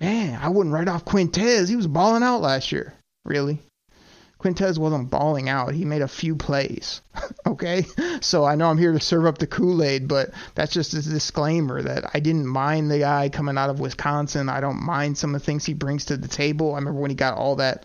man, 0.00 0.40
I 0.42 0.48
wouldn't 0.48 0.74
write 0.74 0.88
off 0.88 1.04
Quintez. 1.04 1.68
He 1.68 1.76
was 1.76 1.86
balling 1.86 2.22
out 2.22 2.40
last 2.40 2.72
year. 2.72 2.94
Really? 3.24 3.60
Quintez 4.38 4.78
wasn't 4.78 5.10
balling 5.10 5.48
out. 5.48 5.74
He 5.74 5.84
made 5.84 6.02
a 6.02 6.08
few 6.08 6.36
plays. 6.36 7.00
okay? 7.46 7.84
So 8.20 8.44
I 8.44 8.54
know 8.54 8.68
I'm 8.68 8.78
here 8.78 8.92
to 8.92 9.00
serve 9.00 9.26
up 9.26 9.38
the 9.38 9.46
Kool 9.46 9.82
Aid, 9.82 10.08
but 10.08 10.30
that's 10.54 10.72
just 10.72 10.92
a 10.94 11.02
disclaimer 11.02 11.82
that 11.82 12.10
I 12.12 12.20
didn't 12.20 12.46
mind 12.46 12.90
the 12.90 12.98
guy 12.98 13.28
coming 13.30 13.56
out 13.56 13.70
of 13.70 13.80
Wisconsin. 13.80 14.48
I 14.48 14.60
don't 14.60 14.84
mind 14.84 15.16
some 15.16 15.34
of 15.34 15.40
the 15.40 15.44
things 15.44 15.64
he 15.64 15.74
brings 15.74 16.06
to 16.06 16.16
the 16.16 16.28
table. 16.28 16.74
I 16.74 16.78
remember 16.78 17.00
when 17.00 17.10
he 17.10 17.16
got 17.16 17.36
all 17.36 17.56
that 17.56 17.84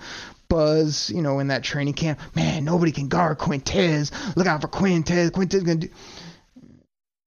buzz, 0.51 1.09
you 1.09 1.21
know, 1.21 1.39
in 1.39 1.47
that 1.47 1.63
training 1.63 1.93
camp. 1.93 2.19
Man, 2.35 2.65
nobody 2.65 2.91
can 2.91 3.07
guard 3.07 3.37
Quintez. 3.37 4.35
Look 4.35 4.47
out 4.47 4.59
for 4.61 4.67
Quintez. 4.67 5.31
Quintez 5.31 5.63
gonna 5.63 5.79
do. 5.79 5.89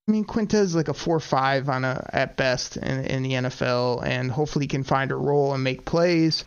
I 0.06 0.12
mean, 0.12 0.26
Quintez 0.26 0.60
is 0.60 0.74
like 0.74 0.88
a 0.88 0.94
four-five 0.94 1.70
on 1.70 1.86
a 1.86 2.06
at 2.12 2.36
best 2.36 2.76
in, 2.76 3.04
in 3.06 3.22
the 3.22 3.32
NFL, 3.32 4.06
and 4.06 4.30
hopefully 4.30 4.64
he 4.64 4.68
can 4.68 4.84
find 4.84 5.10
a 5.10 5.16
role 5.16 5.54
and 5.54 5.64
make 5.64 5.86
plays. 5.86 6.44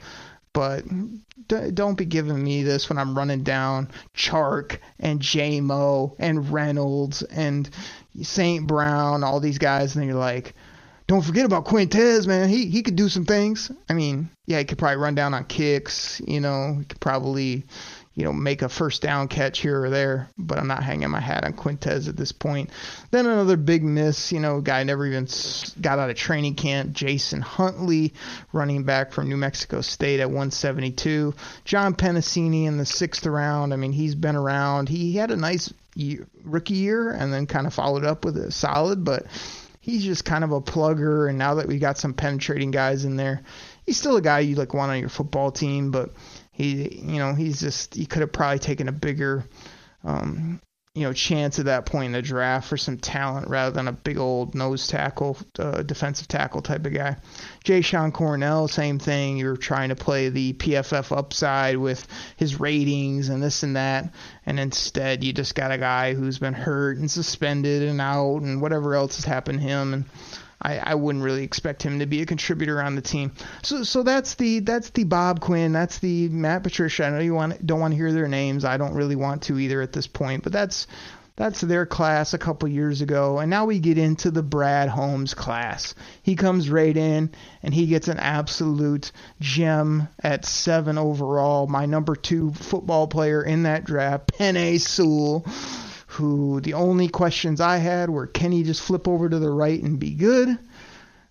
But 0.54 0.86
don't 1.48 1.98
be 1.98 2.06
giving 2.06 2.44
me 2.44 2.62
this 2.62 2.90
when 2.90 3.00
I'm 3.00 3.18
running 3.18 3.42
down 3.42 3.90
Chark 4.16 4.78
and 5.00 5.20
JMO 5.20 6.16
and 6.20 6.52
Reynolds 6.52 7.24
and 7.24 7.68
St. 8.22 8.68
Brown, 8.68 9.24
all 9.24 9.40
these 9.40 9.58
guys, 9.58 9.96
and 9.96 10.06
you're 10.06 10.16
like, 10.16 10.54
don't 11.08 11.22
forget 11.22 11.46
about 11.46 11.66
Quintez, 11.66 12.28
man. 12.28 12.50
He 12.50 12.68
he 12.68 12.84
could 12.84 12.98
do 12.98 13.08
some 13.08 13.26
things. 13.26 13.72
I 13.90 13.94
mean, 13.94 14.30
yeah, 14.46 14.60
he 14.60 14.66
could 14.66 14.78
probably 14.78 14.98
run 14.98 15.16
down 15.16 15.34
on 15.34 15.46
kicks. 15.46 16.22
You 16.26 16.42
know, 16.42 16.76
he 16.80 16.84
could 16.84 17.00
probably, 17.00 17.66
you 18.14 18.26
know, 18.26 18.34
make 18.34 18.62
a 18.62 18.68
first 18.68 19.04
down 19.04 19.30
catch 19.30 19.60
here 19.60 19.82
or 19.82 19.90
there. 19.90 20.30
But 20.38 20.58
I'm 20.58 20.68
not 20.68 20.84
hanging 20.84 21.10
my 21.10 21.22
hat 21.22 21.46
on 21.46 21.54
Quintez 21.54 22.10
at 22.10 22.18
this 22.18 22.34
point. 22.34 22.72
Then 23.10 23.26
another 23.26 23.56
big 23.56 23.84
miss. 23.84 24.34
You 24.34 24.42
know, 24.42 24.60
guy 24.60 24.84
never 24.84 25.06
even 25.06 25.28
got 25.80 25.98
out 25.98 26.10
of 26.10 26.18
training 26.18 26.56
camp. 26.56 26.92
Jason 26.92 27.40
Huntley, 27.40 28.14
running 28.52 28.84
back 28.84 29.14
from 29.14 29.30
New 29.30 29.38
Mexico 29.38 29.80
State 29.80 30.20
at 30.20 30.28
172. 30.28 31.34
John 31.64 31.96
Penisini 31.96 32.66
in 32.66 32.78
the 32.78 32.86
sixth 32.86 33.26
round. 33.26 33.72
I 33.74 33.78
mean, 33.78 33.94
he's 33.94 34.16
been 34.16 34.36
around. 34.36 34.90
He 34.90 35.14
had 35.16 35.32
a 35.32 35.38
nice 35.38 35.74
year, 35.96 36.28
rookie 36.44 36.76
year 36.76 37.12
and 37.12 37.34
then 37.34 37.48
kind 37.48 37.66
of 37.66 37.74
followed 37.74 38.04
up 38.04 38.26
with 38.26 38.36
a 38.36 38.52
solid, 38.52 39.06
but 39.06 39.26
he's 39.88 40.04
just 40.04 40.26
kind 40.26 40.44
of 40.44 40.52
a 40.52 40.60
plugger. 40.60 41.30
And 41.30 41.38
now 41.38 41.56
that 41.56 41.68
we 41.68 41.80
got 41.80 41.98
some 41.98 42.14
penetrating 42.14 42.72
guys 42.72 43.06
in 43.06 43.16
there, 43.16 43.42
he's 43.86 43.98
still 43.98 44.18
a 44.18 44.22
guy 44.22 44.40
you 44.40 44.56
like 44.56 44.74
want 44.74 44.92
on 44.92 45.00
your 45.00 45.10
football 45.10 45.50
team. 45.50 45.92
But 45.92 46.12
he, 46.52 47.00
you 47.02 47.20
know, 47.20 47.34
he's 47.34 47.60
just 47.62 47.96
he 47.96 48.06
could 48.06 48.20
have 48.20 48.34
probably 48.34 48.60
taken 48.60 48.90
a 48.90 48.92
bigger, 48.92 49.46
um, 50.04 50.62
you 50.98 51.04
know, 51.04 51.14
chance 51.14 51.60
at 51.60 51.66
that 51.66 51.86
point 51.86 52.08
in 52.08 52.12
the 52.14 52.22
draft 52.24 52.68
for 52.68 52.76
some 52.76 52.98
talent 52.98 53.48
rather 53.48 53.70
than 53.70 53.88
a 53.88 53.92
big 53.92 54.18
old 54.18 54.56
nose 54.56 54.88
tackle, 54.88 55.38
uh, 55.60 55.84
defensive 55.84 56.28
tackle 56.28 56.62
type 56.62 56.86
of 56.88 56.94
guy. 56.94 57.16
Jashon 57.64 58.12
Cornell, 58.12 58.68
same 58.68 58.98
thing. 58.98 59.38
You're 59.38 59.58
trying 59.58 59.90
to 59.90 59.96
play 59.96 60.30
the 60.30 60.54
PFF 60.54 61.16
upside 61.16 61.78
with 61.78 62.08
his 62.36 62.60
ratings 62.60 63.30
and 63.30 63.44
this 63.44 63.62
and 63.62 63.76
that, 63.76 64.12
and 64.48 64.60
instead 64.60 65.24
you 65.24 65.34
just 65.34 65.54
got 65.54 65.72
a 65.72 65.78
guy 65.78 66.16
who's 66.16 66.40
been 66.40 66.56
hurt 66.56 66.98
and 66.98 67.12
suspended 67.12 67.84
and 67.84 68.02
out 68.02 68.42
and 68.42 68.60
whatever 68.60 68.96
else 68.96 69.18
has 69.18 69.26
happened 69.26 69.60
to 69.60 69.66
him 69.66 69.94
and. 69.94 70.06
I, 70.62 70.78
I 70.78 70.96
wouldn't 70.96 71.24
really 71.24 71.44
expect 71.44 71.84
him 71.84 72.00
to 72.00 72.06
be 72.06 72.22
a 72.22 72.26
contributor 72.26 72.82
on 72.82 72.96
the 72.96 73.02
team. 73.02 73.34
So 73.64 73.84
so 73.84 74.04
that's 74.04 74.36
the 74.36 74.60
that's 74.60 74.90
the 74.90 75.04
Bob 75.04 75.40
Quinn, 75.40 75.72
that's 75.72 76.00
the 76.00 76.30
Matt 76.30 76.64
Patricia. 76.64 77.06
I 77.06 77.10
know 77.12 77.20
you 77.20 77.34
want 77.34 77.66
don't 77.66 77.80
want 77.80 77.94
to 77.94 77.98
hear 77.98 78.12
their 78.12 78.28
names. 78.28 78.66
I 78.66 78.78
don't 78.78 78.94
really 78.94 79.16
want 79.16 79.44
to 79.44 79.60
either 79.60 79.82
at 79.82 79.94
this 79.94 80.08
point, 80.08 80.44
but 80.44 80.52
that's 80.52 80.88
that's 81.38 81.62
their 81.62 81.86
class 81.86 82.34
a 82.34 82.40
couple 82.40 82.68
years 82.68 83.02
ago. 83.02 83.38
And 83.38 83.52
now 83.52 83.66
we 83.66 83.78
get 83.78 84.00
into 84.00 84.32
the 84.32 84.42
Brad 84.42 84.90
Holmes 84.90 85.36
class. 85.36 85.94
He 86.24 86.36
comes 86.36 86.68
right 86.68 86.98
in 86.98 87.30
and 87.62 87.74
he 87.74 87.86
gets 87.86 88.08
an 88.08 88.18
absolute 88.18 89.12
gem 89.40 90.08
at 90.22 90.46
seven 90.46 90.98
overall. 90.98 91.68
My 91.68 91.86
number 91.86 92.16
two 92.16 92.52
football 92.54 93.08
player 93.08 93.44
in 93.44 93.64
that 93.64 93.86
draft, 93.86 94.34
Penei 94.34 94.82
Sewell 94.82 95.46
who 96.18 96.62
the 96.62 96.74
only 96.74 97.08
questions 97.08 97.62
I 97.62 97.78
had 97.78 98.10
were 98.10 98.28
can 98.28 98.52
he 98.52 98.64
just 98.64 98.82
flip 98.82 99.08
over 99.08 99.30
to 99.30 99.40
the 99.40 99.50
right 99.50 99.82
and 99.82 100.00
be 100.00 100.12
good? 100.12 100.60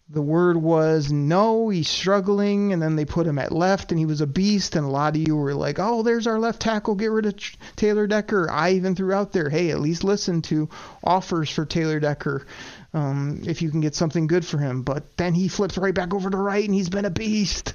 the 0.09 0.22
word 0.22 0.57
was 0.57 1.11
no, 1.11 1.68
he's 1.68 1.88
struggling, 1.88 2.72
and 2.72 2.81
then 2.81 2.94
they 2.94 3.05
put 3.05 3.27
him 3.27 3.38
at 3.38 3.51
left, 3.51 3.90
and 3.90 3.99
he 3.99 4.07
was 4.07 4.20
a 4.20 4.27
beast. 4.27 4.77
And 4.77 4.87
a 4.87 4.90
lot 4.90 5.16
of 5.16 5.27
you 5.27 5.37
were 5.37 5.55
like, 5.55 5.79
"Oh, 5.81 6.03
there's 6.03 6.29
our 6.29 6.38
left 6.38 6.61
tackle. 6.61 6.94
Get 6.94 7.11
rid 7.11 7.27
of 7.27 7.35
Taylor 7.75 8.07
Decker." 8.07 8.49
I 8.49 8.72
even 8.72 8.94
threw 8.94 9.12
out 9.12 9.33
there, 9.33 9.51
"Hey, 9.51 9.70
at 9.70 9.81
least 9.81 10.05
listen 10.05 10.42
to 10.42 10.68
offers 11.03 11.51
for 11.51 11.64
Taylor 11.64 11.99
Decker, 11.99 12.46
um, 12.94 13.40
if 13.46 13.62
you 13.62 13.70
can 13.70 13.81
get 13.81 13.96
something 13.96 14.29
good 14.29 14.46
for 14.46 14.59
him." 14.59 14.83
But 14.83 15.16
then 15.16 15.35
he 15.35 15.49
flips 15.49 15.77
right 15.77 15.94
back 15.94 16.14
over 16.14 16.31
to 16.31 16.37
right, 16.37 16.64
and 16.64 16.75
he's 16.75 16.88
been 16.88 17.05
a 17.05 17.11
beast. 17.11 17.75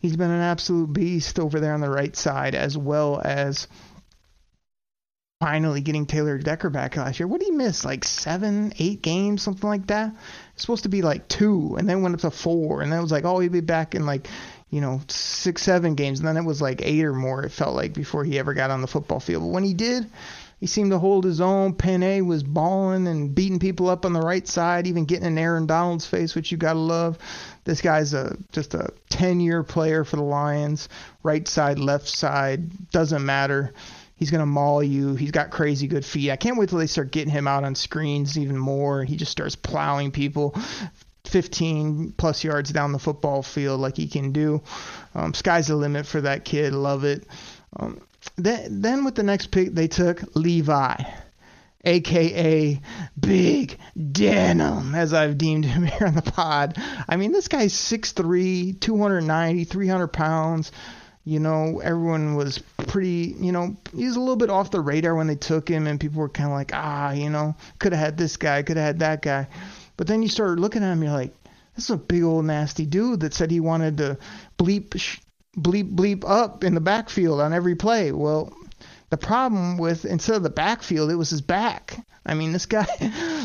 He's 0.00 0.16
been 0.16 0.30
an 0.30 0.42
absolute 0.42 0.92
beast 0.92 1.38
over 1.38 1.60
there 1.60 1.74
on 1.74 1.80
the 1.80 1.90
right 1.90 2.16
side, 2.16 2.56
as 2.56 2.76
well 2.76 3.20
as 3.24 3.68
finally 5.40 5.80
getting 5.80 6.04
Taylor 6.04 6.36
Decker 6.36 6.68
back 6.68 6.96
last 6.96 7.20
year. 7.20 7.28
What 7.28 7.40
did 7.40 7.46
he 7.46 7.52
miss? 7.52 7.84
Like 7.84 8.04
seven, 8.04 8.72
eight 8.78 9.02
games, 9.02 9.42
something 9.42 9.68
like 9.68 9.86
that. 9.86 10.12
It's 10.54 10.62
supposed 10.62 10.82
to 10.82 10.88
be 10.88 11.02
like 11.02 11.28
two, 11.28 11.76
and 11.78 11.88
then 11.88 12.02
went 12.02 12.14
up 12.14 12.20
to 12.22 12.30
four, 12.30 12.82
and 12.82 12.90
then 12.90 12.98
it 12.98 13.02
was 13.02 13.12
like, 13.12 13.24
oh, 13.24 13.38
he'll 13.38 13.52
be 13.52 13.60
back 13.60 13.94
in 13.94 14.04
like, 14.04 14.28
you 14.70 14.80
know, 14.80 15.00
six, 15.08 15.62
seven 15.62 15.94
games, 15.94 16.18
and 16.18 16.26
then 16.26 16.36
it 16.36 16.44
was 16.44 16.60
like 16.60 16.82
eight 16.82 17.04
or 17.04 17.14
more. 17.14 17.44
It 17.44 17.52
felt 17.52 17.76
like 17.76 17.94
before 17.94 18.24
he 18.24 18.38
ever 18.38 18.52
got 18.52 18.70
on 18.70 18.80
the 18.80 18.88
football 18.88 19.20
field. 19.20 19.44
But 19.44 19.50
when 19.50 19.64
he 19.64 19.74
did, 19.74 20.10
he 20.58 20.66
seemed 20.66 20.90
to 20.90 20.98
hold 20.98 21.24
his 21.24 21.40
own. 21.40 21.74
Penei 21.74 22.26
was 22.26 22.42
balling 22.42 23.06
and 23.06 23.32
beating 23.32 23.60
people 23.60 23.88
up 23.88 24.04
on 24.04 24.12
the 24.12 24.20
right 24.20 24.46
side, 24.46 24.88
even 24.88 25.04
getting 25.04 25.26
in 25.26 25.38
Aaron 25.38 25.66
Donald's 25.66 26.04
face, 26.04 26.34
which 26.34 26.50
you 26.50 26.58
gotta 26.58 26.80
love. 26.80 27.16
This 27.62 27.80
guy's 27.80 28.12
a 28.12 28.36
just 28.50 28.74
a 28.74 28.92
10-year 29.10 29.62
player 29.62 30.02
for 30.02 30.16
the 30.16 30.22
Lions. 30.22 30.88
Right 31.22 31.46
side, 31.46 31.78
left 31.78 32.08
side, 32.08 32.90
doesn't 32.90 33.24
matter. 33.24 33.72
He's 34.18 34.30
going 34.30 34.40
to 34.40 34.46
maul 34.46 34.82
you. 34.82 35.14
He's 35.14 35.30
got 35.30 35.50
crazy 35.50 35.86
good 35.86 36.04
feet. 36.04 36.30
I 36.30 36.36
can't 36.36 36.58
wait 36.58 36.68
till 36.68 36.78
they 36.78 36.88
start 36.88 37.12
getting 37.12 37.32
him 37.32 37.46
out 37.46 37.64
on 37.64 37.74
screens 37.74 38.36
even 38.36 38.58
more. 38.58 39.04
He 39.04 39.16
just 39.16 39.30
starts 39.30 39.54
plowing 39.54 40.10
people 40.10 40.56
15 41.24 42.12
plus 42.16 42.42
yards 42.42 42.70
down 42.70 42.92
the 42.92 42.98
football 42.98 43.42
field 43.42 43.80
like 43.80 43.96
he 43.96 44.08
can 44.08 44.32
do. 44.32 44.62
Um, 45.14 45.34
sky's 45.34 45.68
the 45.68 45.76
limit 45.76 46.06
for 46.06 46.20
that 46.22 46.44
kid. 46.44 46.72
Love 46.72 47.04
it. 47.04 47.26
Um, 47.76 48.00
then, 48.36 48.82
then 48.82 49.04
with 49.04 49.14
the 49.14 49.22
next 49.22 49.50
pick, 49.50 49.72
they 49.72 49.88
took 49.88 50.34
Levi, 50.34 50.96
aka 51.84 52.80
Big 53.18 53.78
Denim, 54.12 54.94
as 54.94 55.12
I've 55.12 55.38
deemed 55.38 55.64
him 55.64 55.82
here 55.86 56.06
on 56.06 56.14
the 56.14 56.22
pod. 56.22 56.76
I 57.08 57.16
mean, 57.16 57.32
this 57.32 57.48
guy's 57.48 57.72
6'3, 57.72 58.80
290, 58.80 59.64
300 59.64 60.08
pounds 60.08 60.72
you 61.28 61.40
know, 61.40 61.80
everyone 61.80 62.36
was 62.36 62.58
pretty, 62.86 63.36
you 63.38 63.52
know, 63.52 63.76
he 63.94 64.06
was 64.06 64.16
a 64.16 64.18
little 64.18 64.36
bit 64.36 64.48
off 64.48 64.70
the 64.70 64.80
radar 64.80 65.14
when 65.14 65.26
they 65.26 65.34
took 65.34 65.68
him, 65.68 65.86
and 65.86 66.00
people 66.00 66.22
were 66.22 66.30
kind 66.30 66.48
of 66.48 66.54
like, 66.54 66.70
ah, 66.72 67.12
you 67.12 67.28
know, 67.28 67.54
could 67.78 67.92
have 67.92 68.00
had 68.00 68.16
this 68.16 68.38
guy, 68.38 68.62
could 68.62 68.78
have 68.78 68.86
had 68.86 68.98
that 69.00 69.20
guy. 69.20 69.46
But 69.98 70.06
then 70.06 70.22
you 70.22 70.28
start 70.30 70.58
looking 70.58 70.82
at 70.82 70.90
him, 70.90 71.02
you're 71.02 71.12
like, 71.12 71.34
this 71.74 71.84
is 71.84 71.90
a 71.90 71.98
big 71.98 72.22
old 72.22 72.46
nasty 72.46 72.86
dude 72.86 73.20
that 73.20 73.34
said 73.34 73.50
he 73.50 73.60
wanted 73.60 73.98
to 73.98 74.16
bleep, 74.56 74.88
bleep, 75.54 75.94
bleep 75.94 76.24
up 76.26 76.64
in 76.64 76.74
the 76.74 76.80
backfield 76.80 77.42
on 77.42 77.52
every 77.52 77.74
play. 77.74 78.10
Well, 78.10 78.50
the 79.10 79.16
problem 79.16 79.78
with 79.78 80.04
instead 80.04 80.36
of 80.36 80.42
the 80.42 80.50
backfield, 80.50 81.10
it 81.10 81.16
was 81.16 81.30
his 81.30 81.40
back. 81.40 82.04
I 82.26 82.34
mean, 82.34 82.52
this 82.52 82.66
guy, 82.66 82.86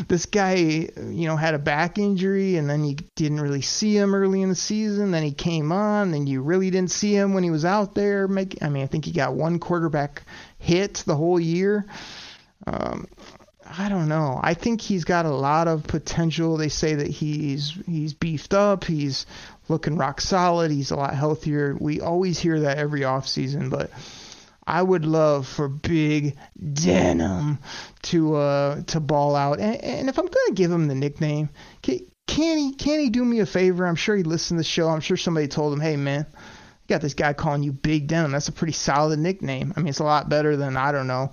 this 0.08 0.26
guy, 0.26 0.56
you 0.56 1.26
know, 1.26 1.36
had 1.36 1.54
a 1.54 1.58
back 1.58 1.98
injury, 1.98 2.56
and 2.56 2.68
then 2.68 2.84
you 2.84 2.96
didn't 3.14 3.40
really 3.40 3.62
see 3.62 3.96
him 3.96 4.14
early 4.14 4.42
in 4.42 4.50
the 4.50 4.54
season. 4.54 5.10
Then 5.10 5.22
he 5.22 5.32
came 5.32 5.72
on, 5.72 6.12
and 6.12 6.28
you 6.28 6.42
really 6.42 6.70
didn't 6.70 6.90
see 6.90 7.14
him 7.14 7.32
when 7.32 7.44
he 7.44 7.50
was 7.50 7.64
out 7.64 7.94
there. 7.94 8.28
Make, 8.28 8.62
I 8.62 8.68
mean, 8.68 8.82
I 8.82 8.86
think 8.86 9.06
he 9.06 9.12
got 9.12 9.34
one 9.34 9.58
quarterback 9.58 10.22
hit 10.58 11.02
the 11.06 11.16
whole 11.16 11.40
year. 11.40 11.86
Um, 12.66 13.08
I 13.66 13.88
don't 13.88 14.08
know. 14.08 14.38
I 14.42 14.52
think 14.52 14.82
he's 14.82 15.04
got 15.04 15.24
a 15.24 15.30
lot 15.30 15.68
of 15.68 15.84
potential. 15.84 16.58
They 16.58 16.68
say 16.68 16.94
that 16.96 17.08
he's 17.08 17.72
he's 17.86 18.12
beefed 18.12 18.52
up. 18.52 18.84
He's 18.84 19.24
looking 19.68 19.96
rock 19.96 20.20
solid. 20.20 20.70
He's 20.70 20.90
a 20.90 20.96
lot 20.96 21.14
healthier. 21.14 21.74
We 21.80 22.00
always 22.00 22.38
hear 22.38 22.60
that 22.60 22.76
every 22.76 23.00
offseason, 23.00 23.70
but 23.70 23.90
I 24.66 24.82
would 24.82 25.04
love 25.04 25.46
for 25.46 25.68
Big 25.68 26.36
Denim 26.72 27.58
to 28.02 28.36
uh 28.36 28.82
to 28.82 29.00
ball 29.00 29.36
out. 29.36 29.60
And, 29.60 29.76
and 29.82 30.08
if 30.08 30.18
I'm 30.18 30.26
gonna 30.26 30.54
give 30.54 30.70
him 30.70 30.88
the 30.88 30.94
nickname, 30.94 31.50
can, 31.82 32.58
he 32.58 32.74
can 32.74 33.00
he 33.00 33.10
do 33.10 33.24
me 33.24 33.40
a 33.40 33.46
favor? 33.46 33.86
I'm 33.86 33.96
sure 33.96 34.16
he 34.16 34.22
listened 34.22 34.58
to 34.58 34.60
the 34.60 34.68
show. 34.68 34.88
I'm 34.88 35.00
sure 35.00 35.16
somebody 35.16 35.48
told 35.48 35.72
him, 35.72 35.80
hey 35.80 35.96
man, 35.96 36.26
you 36.30 36.88
got 36.88 37.02
this 37.02 37.14
guy 37.14 37.32
calling 37.32 37.62
you 37.62 37.72
Big 37.72 38.06
Denim. 38.06 38.32
That's 38.32 38.48
a 38.48 38.52
pretty 38.52 38.72
solid 38.72 39.18
nickname. 39.18 39.72
I 39.76 39.80
mean, 39.80 39.88
it's 39.88 40.00
a 40.00 40.04
lot 40.04 40.28
better 40.28 40.56
than 40.56 40.76
I 40.76 40.92
don't 40.92 41.06
know. 41.06 41.32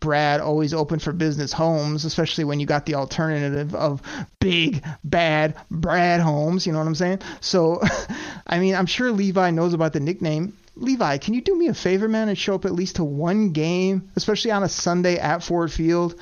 Brad 0.00 0.40
always 0.40 0.72
open 0.72 0.98
for 0.98 1.12
business 1.12 1.52
Holmes, 1.52 2.06
especially 2.06 2.44
when 2.44 2.58
you 2.58 2.64
got 2.64 2.86
the 2.86 2.94
alternative 2.94 3.74
of 3.74 4.00
big 4.40 4.82
bad 5.04 5.56
Brad 5.70 6.20
Holmes, 6.20 6.66
you 6.66 6.72
know 6.72 6.78
what 6.78 6.86
I'm 6.86 6.94
saying? 6.94 7.20
So 7.40 7.82
I 8.46 8.58
mean, 8.58 8.74
I'm 8.74 8.86
sure 8.86 9.12
Levi 9.12 9.50
knows 9.50 9.74
about 9.74 9.92
the 9.92 10.00
nickname. 10.00 10.56
Levi, 10.76 11.18
can 11.18 11.34
you 11.34 11.40
do 11.40 11.56
me 11.56 11.68
a 11.68 11.74
favor, 11.74 12.08
man, 12.08 12.28
and 12.28 12.38
show 12.38 12.54
up 12.54 12.64
at 12.64 12.72
least 12.72 12.96
to 12.96 13.04
one 13.04 13.50
game, 13.50 14.10
especially 14.16 14.50
on 14.50 14.62
a 14.62 14.68
Sunday 14.68 15.18
at 15.18 15.42
Ford 15.42 15.70
Field 15.70 16.14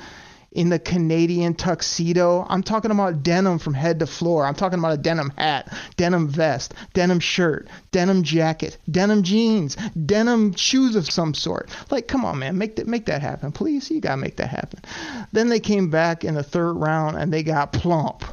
in 0.51 0.69
the 0.69 0.79
Canadian 0.79 1.53
tuxedo? 1.53 2.45
I'm 2.49 2.63
talking 2.63 2.91
about 2.91 3.23
denim 3.23 3.59
from 3.59 3.73
head 3.73 3.99
to 3.99 4.07
floor. 4.07 4.45
I'm 4.45 4.55
talking 4.55 4.79
about 4.79 4.93
a 4.93 4.97
denim 4.97 5.31
hat, 5.37 5.71
denim 5.95 6.27
vest, 6.27 6.73
denim 6.93 7.19
shirt, 7.19 7.69
denim 7.91 8.23
jacket, 8.23 8.77
denim 8.89 9.23
jeans, 9.23 9.75
denim 10.05 10.53
shoes 10.55 10.95
of 10.95 11.09
some 11.09 11.33
sort. 11.33 11.69
Like, 11.89 12.07
come 12.07 12.25
on, 12.25 12.39
man, 12.39 12.57
make 12.57 12.75
that 12.77 12.87
make 12.87 13.05
that 13.05 13.21
happen, 13.21 13.51
please. 13.51 13.89
You 13.89 14.01
gotta 14.01 14.17
make 14.17 14.37
that 14.37 14.49
happen. 14.49 14.81
Then 15.31 15.49
they 15.49 15.59
came 15.59 15.89
back 15.89 16.23
in 16.23 16.33
the 16.33 16.43
third 16.43 16.73
round 16.73 17.17
and 17.17 17.31
they 17.31 17.43
got 17.43 17.71
plump. 17.71 18.23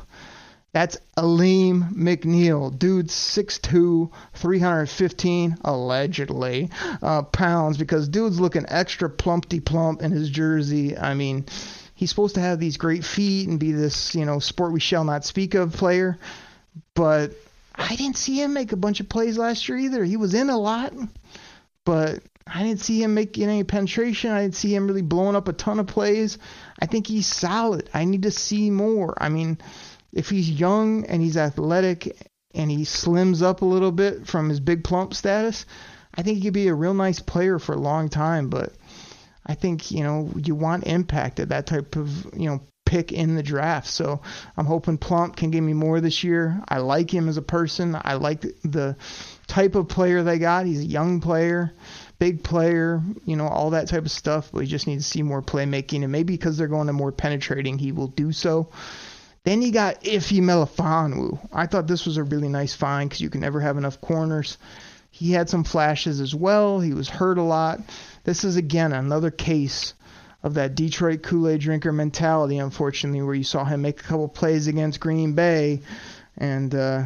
That's 0.77 0.99
Alim 1.17 1.85
McNeill. 1.95 2.79
Dude's 2.79 3.15
6'2, 3.15 4.11
315, 4.35 5.57
allegedly, 5.65 6.69
uh, 7.01 7.23
pounds 7.23 7.79
because 7.79 8.11
dude's 8.11 8.39
looking 8.39 8.67
extra 8.69 9.09
plumpty 9.09 9.61
plump 9.61 10.03
in 10.03 10.13
his 10.13 10.29
jersey. 10.29 10.95
I 10.95 11.15
mean, 11.15 11.47
he's 11.95 12.11
supposed 12.11 12.35
to 12.35 12.43
have 12.43 12.61
these 12.61 12.77
great 12.77 13.07
feet 13.07 13.49
and 13.49 13.59
be 13.59 13.73
this, 13.73 14.15
you 14.15 14.27
know, 14.27 14.39
sport 14.39 14.75
we 14.75 14.81
shall 14.81 15.05
not 15.05 15.25
speak 15.25 15.55
of 15.55 15.73
player. 15.73 16.19
But 16.93 17.33
I 17.75 17.97
didn't 17.97 18.19
see 18.19 18.43
him 18.43 18.53
make 18.53 18.73
a 18.73 18.77
bunch 18.77 19.01
of 19.01 19.09
plays 19.09 19.39
last 19.39 19.71
year 19.71 19.79
either. 19.79 20.05
He 20.05 20.19
was 20.19 20.35
in 20.35 20.51
a 20.51 20.59
lot, 20.59 20.93
but 21.87 22.21
I 22.47 22.63
didn't 22.65 22.81
see 22.81 23.03
him 23.03 23.15
making 23.15 23.49
any 23.49 23.65
penetration. 23.65 24.31
I 24.31 24.43
didn't 24.43 24.57
see 24.57 24.75
him 24.75 24.87
really 24.87 25.01
blowing 25.01 25.37
up 25.37 25.49
a 25.49 25.55
ton 25.55 25.81
of 25.81 25.87
plays. 25.87 26.37
I 26.79 26.85
think 26.85 27.07
he's 27.07 27.27
solid. 27.27 27.89
I 27.95 28.05
need 28.05 28.25
to 28.25 28.31
see 28.31 28.71
more. 28.71 29.17
I 29.17 29.31
mean, 29.31 29.57
if 30.17 30.31
he's 30.31 30.51
young 30.51 31.05
and 31.05 31.23
he's 31.23 31.37
athletic 31.37 32.17
and 32.55 32.71
he 32.71 32.79
slims 32.79 33.43
up 33.43 33.61
a 33.61 33.67
little 33.67 33.93
bit 33.93 34.27
from 34.27 34.49
his 34.49 34.61
big 34.61 34.83
plump 34.83 35.13
status, 35.13 35.67
I 36.15 36.23
think 36.23 36.39
he 36.39 36.45
could 36.45 36.55
be 36.55 36.69
a 36.69 36.75
real 36.75 36.95
nice 36.95 37.21
player 37.21 37.59
for 37.59 37.75
a 37.75 37.79
long 37.79 38.09
time. 38.09 38.49
But 38.49 38.73
I 39.45 39.55
think 39.55 39.91
you 39.91 40.03
know 40.03 40.33
you 40.35 40.55
want 40.55 40.87
impact 40.87 41.39
at 41.39 41.51
that 41.51 41.67
type 41.67 41.97
of 41.97 42.35
you 42.35 42.49
know 42.49 42.63
pick 42.87 43.13
in 43.13 43.35
the 43.35 43.43
draft. 43.43 43.89
So 43.89 44.23
I'm 44.57 44.65
hoping 44.65 44.97
Plump 44.97 45.37
can 45.37 45.51
give 45.51 45.63
me 45.63 45.75
more 45.75 46.01
this 46.01 46.25
year. 46.25 46.63
I 46.67 46.79
like 46.79 47.13
him 47.13 47.29
as 47.29 47.37
a 47.37 47.43
person. 47.43 47.95
I 48.01 48.15
like 48.15 48.41
the 48.41 48.97
type 49.47 49.75
of 49.75 49.89
player 49.89 50.23
they 50.23 50.39
got. 50.39 50.65
He's 50.65 50.81
a 50.81 50.87
young 50.87 51.21
player, 51.21 51.75
big 52.19 52.43
player, 52.43 53.03
you 53.27 53.37
know, 53.37 53.49
all 53.49 53.71
that 53.71 53.89
type 53.89 54.05
of 54.05 54.11
stuff. 54.11 54.51
But 54.51 54.61
we 54.61 54.67
just 54.67 54.87
need 54.87 54.97
to 54.97 55.03
see 55.03 55.23
more 55.23 55.43
playmaking, 55.43 56.05
and 56.05 56.13
maybe 56.13 56.35
because 56.35 56.57
they're 56.57 56.69
going 56.69 56.87
to 56.87 56.95
more 56.95 57.13
penetrating, 57.13 57.77
he 57.77 57.93
will 57.93 58.09
do 58.09 58.33
so. 58.33 58.71
Then 59.47 59.63
you 59.63 59.71
got 59.71 60.05
Ife 60.05 60.31
Melifonwu. 60.31 61.39
I 61.53 61.67
thought 61.67 61.87
this 61.87 62.05
was 62.05 62.17
a 62.17 62.25
really 62.25 62.49
nice 62.49 62.75
find 62.75 63.09
because 63.09 63.21
you 63.21 63.31
can 63.31 63.43
never 63.43 63.61
have 63.61 63.77
enough 63.79 64.01
corners. 64.01 64.59
He 65.13 65.31
had 65.31 65.49
some 65.49 65.63
flashes 65.63 66.21
as 66.21 66.35
well. 66.35 66.81
He 66.81 66.93
was 66.93 67.09
hurt 67.09 67.39
a 67.39 67.43
lot. 67.43 67.79
This 68.25 68.43
is 68.43 68.57
again 68.57 68.93
another 68.93 69.31
case 69.31 69.95
of 70.43 70.55
that 70.55 70.75
Detroit 70.75 71.23
Kool-Aid 71.23 71.61
drinker 71.61 71.93
mentality, 71.93 72.59
unfortunately, 72.59 73.23
where 73.23 73.37
you 73.37 73.45
saw 73.45 73.65
him 73.65 73.83
make 73.83 74.01
a 74.01 74.03
couple 74.03 74.27
plays 74.27 74.67
against 74.67 74.99
Green 74.99 75.35
Bay, 75.35 75.81
and 76.37 76.75
uh, 76.75 77.05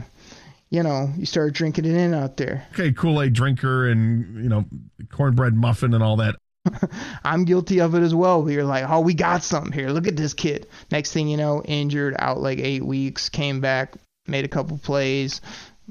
you 0.70 0.82
know 0.82 1.12
you 1.18 1.26
started 1.26 1.52
drinking 1.52 1.84
it 1.84 1.94
in 1.94 2.14
out 2.14 2.38
there. 2.38 2.66
Okay, 2.72 2.90
Kool-Aid 2.90 3.34
drinker 3.34 3.86
and 3.86 4.42
you 4.42 4.48
know 4.48 4.64
cornbread 5.12 5.52
muffin 5.52 5.92
and 5.92 6.02
all 6.02 6.16
that. 6.16 6.36
I'm 7.24 7.44
guilty 7.44 7.80
of 7.80 7.94
it 7.94 8.02
as 8.02 8.14
well. 8.14 8.42
But 8.42 8.52
you're 8.52 8.64
like, 8.64 8.88
oh, 8.88 9.00
we 9.00 9.14
got 9.14 9.42
something 9.42 9.72
here. 9.72 9.90
Look 9.90 10.06
at 10.06 10.16
this 10.16 10.34
kid. 10.34 10.66
Next 10.90 11.12
thing 11.12 11.28
you 11.28 11.36
know, 11.36 11.62
injured, 11.62 12.16
out 12.18 12.40
like 12.40 12.58
eight 12.58 12.84
weeks, 12.84 13.28
came 13.28 13.60
back, 13.60 13.94
made 14.26 14.44
a 14.44 14.48
couple 14.48 14.78
plays, 14.78 15.40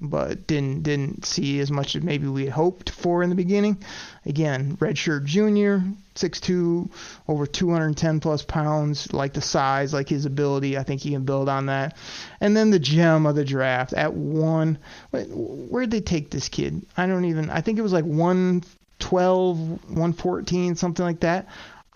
but 0.02 0.48
didn't 0.48 0.84
didn't 0.84 1.26
see 1.26 1.60
as 1.60 1.70
much 1.70 1.96
as 1.96 2.04
maybe 2.04 2.28
we 2.28 2.46
had 2.46 2.54
hoped 2.54 2.90
for 2.90 3.22
in 3.22 3.30
the 3.30 3.36
beginning. 3.36 3.84
Again, 4.26 4.78
redshirt 4.78 5.26
junior, 5.26 5.84
6'2", 6.16 6.90
over 7.28 7.48
210 7.48 8.20
plus 8.20 8.44
pounds. 8.44 9.12
Like 9.12 9.34
the 9.34 9.42
size, 9.42 9.94
like 9.94 10.08
his 10.08 10.26
ability. 10.26 10.78
I 10.78 10.84
think 10.84 11.02
he 11.02 11.12
can 11.12 11.26
build 11.26 11.50
on 11.50 11.66
that. 11.66 11.98
And 12.40 12.56
then 12.56 12.70
the 12.70 12.80
gem 12.80 13.26
of 13.26 13.36
the 13.36 13.44
draft 13.44 13.94
at 13.94 14.14
one. 14.14 14.78
Where'd 15.12 15.92
they 15.92 16.02
take 16.02 16.30
this 16.30 16.48
kid? 16.48 16.86
I 16.96 17.08
don't 17.08 17.26
even. 17.26 17.50
I 17.50 17.62
think 17.62 17.80
it 17.80 17.84
was 17.84 17.94
like 17.94 18.06
one 18.06 18.64
12, 19.00 19.60
114, 19.60 20.76
something 20.76 21.06
like 21.06 21.22
that. 21.22 21.48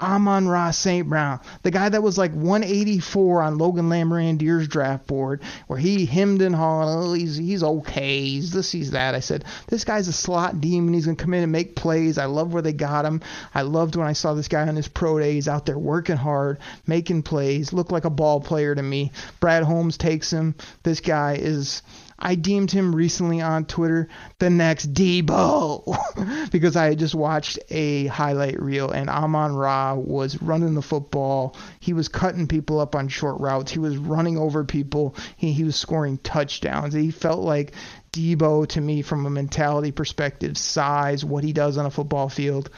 Amon-Ra 0.01 0.71
St. 0.71 1.07
Brown, 1.07 1.39
the 1.61 1.71
guy 1.71 1.87
that 1.87 2.03
was 2.03 2.17
like 2.17 2.33
184 2.33 3.41
on 3.41 3.57
Logan 3.57 3.87
Lamorandier's 3.87 4.67
draft 4.67 5.07
board, 5.07 5.41
where 5.67 5.79
he 5.79 6.05
hemmed 6.05 6.41
and 6.41 6.53
hawed, 6.55 6.87
oh, 6.89 7.13
he's, 7.13 7.37
he's 7.37 7.63
okay, 7.63 8.19
he's 8.19 8.51
this, 8.51 8.71
he's 8.71 8.91
that. 8.91 9.15
I 9.15 9.21
said, 9.21 9.45
this 9.67 9.85
guy's 9.85 10.09
a 10.09 10.13
slot 10.13 10.59
demon. 10.59 10.93
He's 10.93 11.05
going 11.05 11.15
to 11.15 11.23
come 11.23 11.33
in 11.33 11.43
and 11.43 11.51
make 11.51 11.75
plays. 11.75 12.17
I 12.17 12.25
love 12.25 12.51
where 12.51 12.61
they 12.61 12.73
got 12.73 13.05
him. 13.05 13.21
I 13.55 13.61
loved 13.61 13.95
when 13.95 14.07
I 14.07 14.13
saw 14.13 14.33
this 14.33 14.49
guy 14.49 14.67
on 14.67 14.75
his 14.75 14.89
pro 14.89 15.19
day. 15.19 15.33
He's 15.35 15.47
out 15.47 15.65
there 15.65 15.79
working 15.79 16.17
hard, 16.17 16.57
making 16.85 17.23
plays, 17.23 17.71
looked 17.71 17.91
like 17.91 18.05
a 18.05 18.09
ball 18.09 18.41
player 18.41 18.75
to 18.75 18.83
me. 18.83 19.11
Brad 19.39 19.63
Holmes 19.63 19.97
takes 19.97 20.33
him. 20.33 20.55
This 20.81 20.99
guy 20.99 21.35
is 21.35 21.81
I 22.17 22.35
deemed 22.35 22.71
him 22.71 22.95
recently 22.95 23.41
on 23.41 23.65
Twitter 23.65 24.07
the 24.39 24.49
next 24.49 24.93
Debo 24.93 26.49
because 26.51 26.75
I 26.75 26.85
had 26.85 26.99
just 26.99 27.15
watched 27.15 27.59
a 27.69 28.07
highlight 28.07 28.61
reel 28.61 28.91
and 28.91 29.09
Amon 29.09 29.55
Ra 29.55 29.95
was 29.95 30.41
running 30.41 30.75
the 30.75 30.81
football. 30.81 31.55
He 31.79 31.93
was 31.93 32.07
cutting 32.07 32.47
people 32.47 32.79
up 32.79 32.95
on 32.95 33.07
short 33.07 33.39
routes. 33.39 33.71
He 33.71 33.79
was 33.79 33.97
running 33.97 34.37
over 34.37 34.63
people. 34.63 35.15
He, 35.37 35.51
he 35.53 35.63
was 35.63 35.75
scoring 35.75 36.17
touchdowns. 36.19 36.93
He 36.93 37.11
felt 37.11 37.41
like 37.41 37.73
Debo 38.11 38.67
to 38.67 38.81
me 38.81 39.01
from 39.01 39.25
a 39.25 39.29
mentality 39.29 39.91
perspective, 39.91 40.57
size, 40.57 41.25
what 41.25 41.43
he 41.43 41.51
does 41.51 41.77
on 41.77 41.85
a 41.85 41.91
football 41.91 42.29
field. 42.29 42.69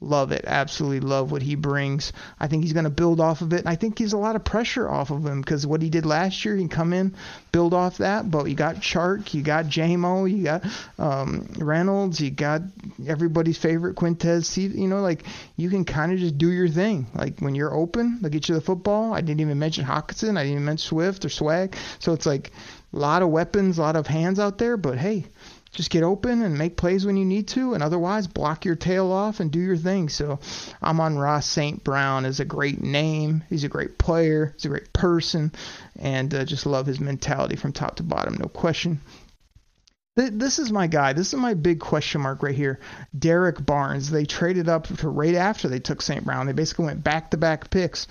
Love 0.00 0.30
it. 0.30 0.44
Absolutely 0.46 1.00
love 1.00 1.32
what 1.32 1.40
he 1.40 1.54
brings. 1.54 2.12
I 2.38 2.48
think 2.48 2.62
he's 2.62 2.74
going 2.74 2.84
to 2.84 2.90
build 2.90 3.18
off 3.18 3.40
of 3.40 3.54
it. 3.54 3.60
And 3.60 3.68
I 3.68 3.76
think 3.76 3.98
he's 3.98 4.12
a 4.12 4.18
lot 4.18 4.36
of 4.36 4.44
pressure 4.44 4.86
off 4.86 5.10
of 5.10 5.24
him 5.24 5.40
because 5.40 5.66
what 5.66 5.80
he 5.80 5.88
did 5.88 6.04
last 6.04 6.44
year, 6.44 6.54
he 6.54 6.60
can 6.60 6.68
come 6.68 6.92
in, 6.92 7.14
build 7.50 7.72
off 7.72 7.96
that. 7.98 8.30
But 8.30 8.44
you 8.44 8.54
got 8.54 8.76
Chark, 8.76 9.32
you 9.32 9.42
got 9.42 9.64
JMO, 9.66 10.30
you 10.30 10.44
got 10.44 10.64
um, 10.98 11.48
Reynolds, 11.58 12.20
you 12.20 12.30
got 12.30 12.60
everybody's 13.06 13.56
favorite 13.56 13.96
Quintez. 13.96 14.56
You 14.56 14.86
know, 14.86 15.00
like 15.00 15.24
you 15.56 15.70
can 15.70 15.86
kind 15.86 16.12
of 16.12 16.18
just 16.18 16.36
do 16.36 16.50
your 16.50 16.68
thing. 16.68 17.06
Like 17.14 17.38
when 17.38 17.54
you're 17.54 17.74
open, 17.74 18.18
they'll 18.20 18.30
get 18.30 18.50
you 18.50 18.54
the 18.54 18.60
football. 18.60 19.14
I 19.14 19.22
didn't 19.22 19.40
even 19.40 19.58
mention 19.58 19.86
Hockenson. 19.86 20.36
I 20.36 20.42
didn't 20.42 20.52
even 20.52 20.64
mention 20.66 20.88
Swift 20.88 21.24
or 21.24 21.30
Swag. 21.30 21.74
So 22.00 22.12
it's 22.12 22.26
like 22.26 22.52
a 22.92 22.98
lot 22.98 23.22
of 23.22 23.30
weapons, 23.30 23.78
a 23.78 23.82
lot 23.82 23.96
of 23.96 24.06
hands 24.06 24.38
out 24.38 24.58
there. 24.58 24.76
But 24.76 24.98
hey, 24.98 25.24
just 25.76 25.90
get 25.90 26.02
open 26.02 26.42
and 26.42 26.58
make 26.58 26.76
plays 26.76 27.06
when 27.06 27.16
you 27.16 27.24
need 27.24 27.48
to, 27.48 27.74
and 27.74 27.82
otherwise 27.82 28.26
block 28.26 28.64
your 28.64 28.74
tail 28.74 29.12
off 29.12 29.40
and 29.40 29.52
do 29.52 29.60
your 29.60 29.76
thing. 29.76 30.08
So 30.08 30.40
Amon-Ra 30.82 31.40
St. 31.40 31.84
Brown 31.84 32.24
is 32.24 32.40
a 32.40 32.44
great 32.44 32.82
name. 32.82 33.44
He's 33.48 33.64
a 33.64 33.68
great 33.68 33.98
player. 33.98 34.54
He's 34.56 34.64
a 34.64 34.70
great 34.70 34.92
person, 34.92 35.52
and 35.98 36.34
uh, 36.34 36.44
just 36.44 36.66
love 36.66 36.86
his 36.86 36.98
mentality 36.98 37.56
from 37.56 37.72
top 37.72 37.96
to 37.96 38.02
bottom, 38.02 38.34
no 38.34 38.48
question. 38.48 39.00
This 40.16 40.58
is 40.58 40.72
my 40.72 40.86
guy. 40.86 41.12
This 41.12 41.34
is 41.34 41.38
my 41.38 41.52
big 41.52 41.78
question 41.78 42.22
mark 42.22 42.42
right 42.42 42.54
here. 42.54 42.80
Derrick 43.16 43.64
Barnes. 43.64 44.10
They 44.10 44.24
traded 44.24 44.66
up 44.66 44.86
to 44.86 45.08
right 45.10 45.34
after 45.34 45.68
they 45.68 45.78
took 45.78 46.00
St. 46.00 46.24
Brown. 46.24 46.46
They 46.46 46.54
basically 46.54 46.86
went 46.86 47.04
back 47.04 47.32
to 47.32 47.36
back 47.36 47.68
picks, 47.68 48.06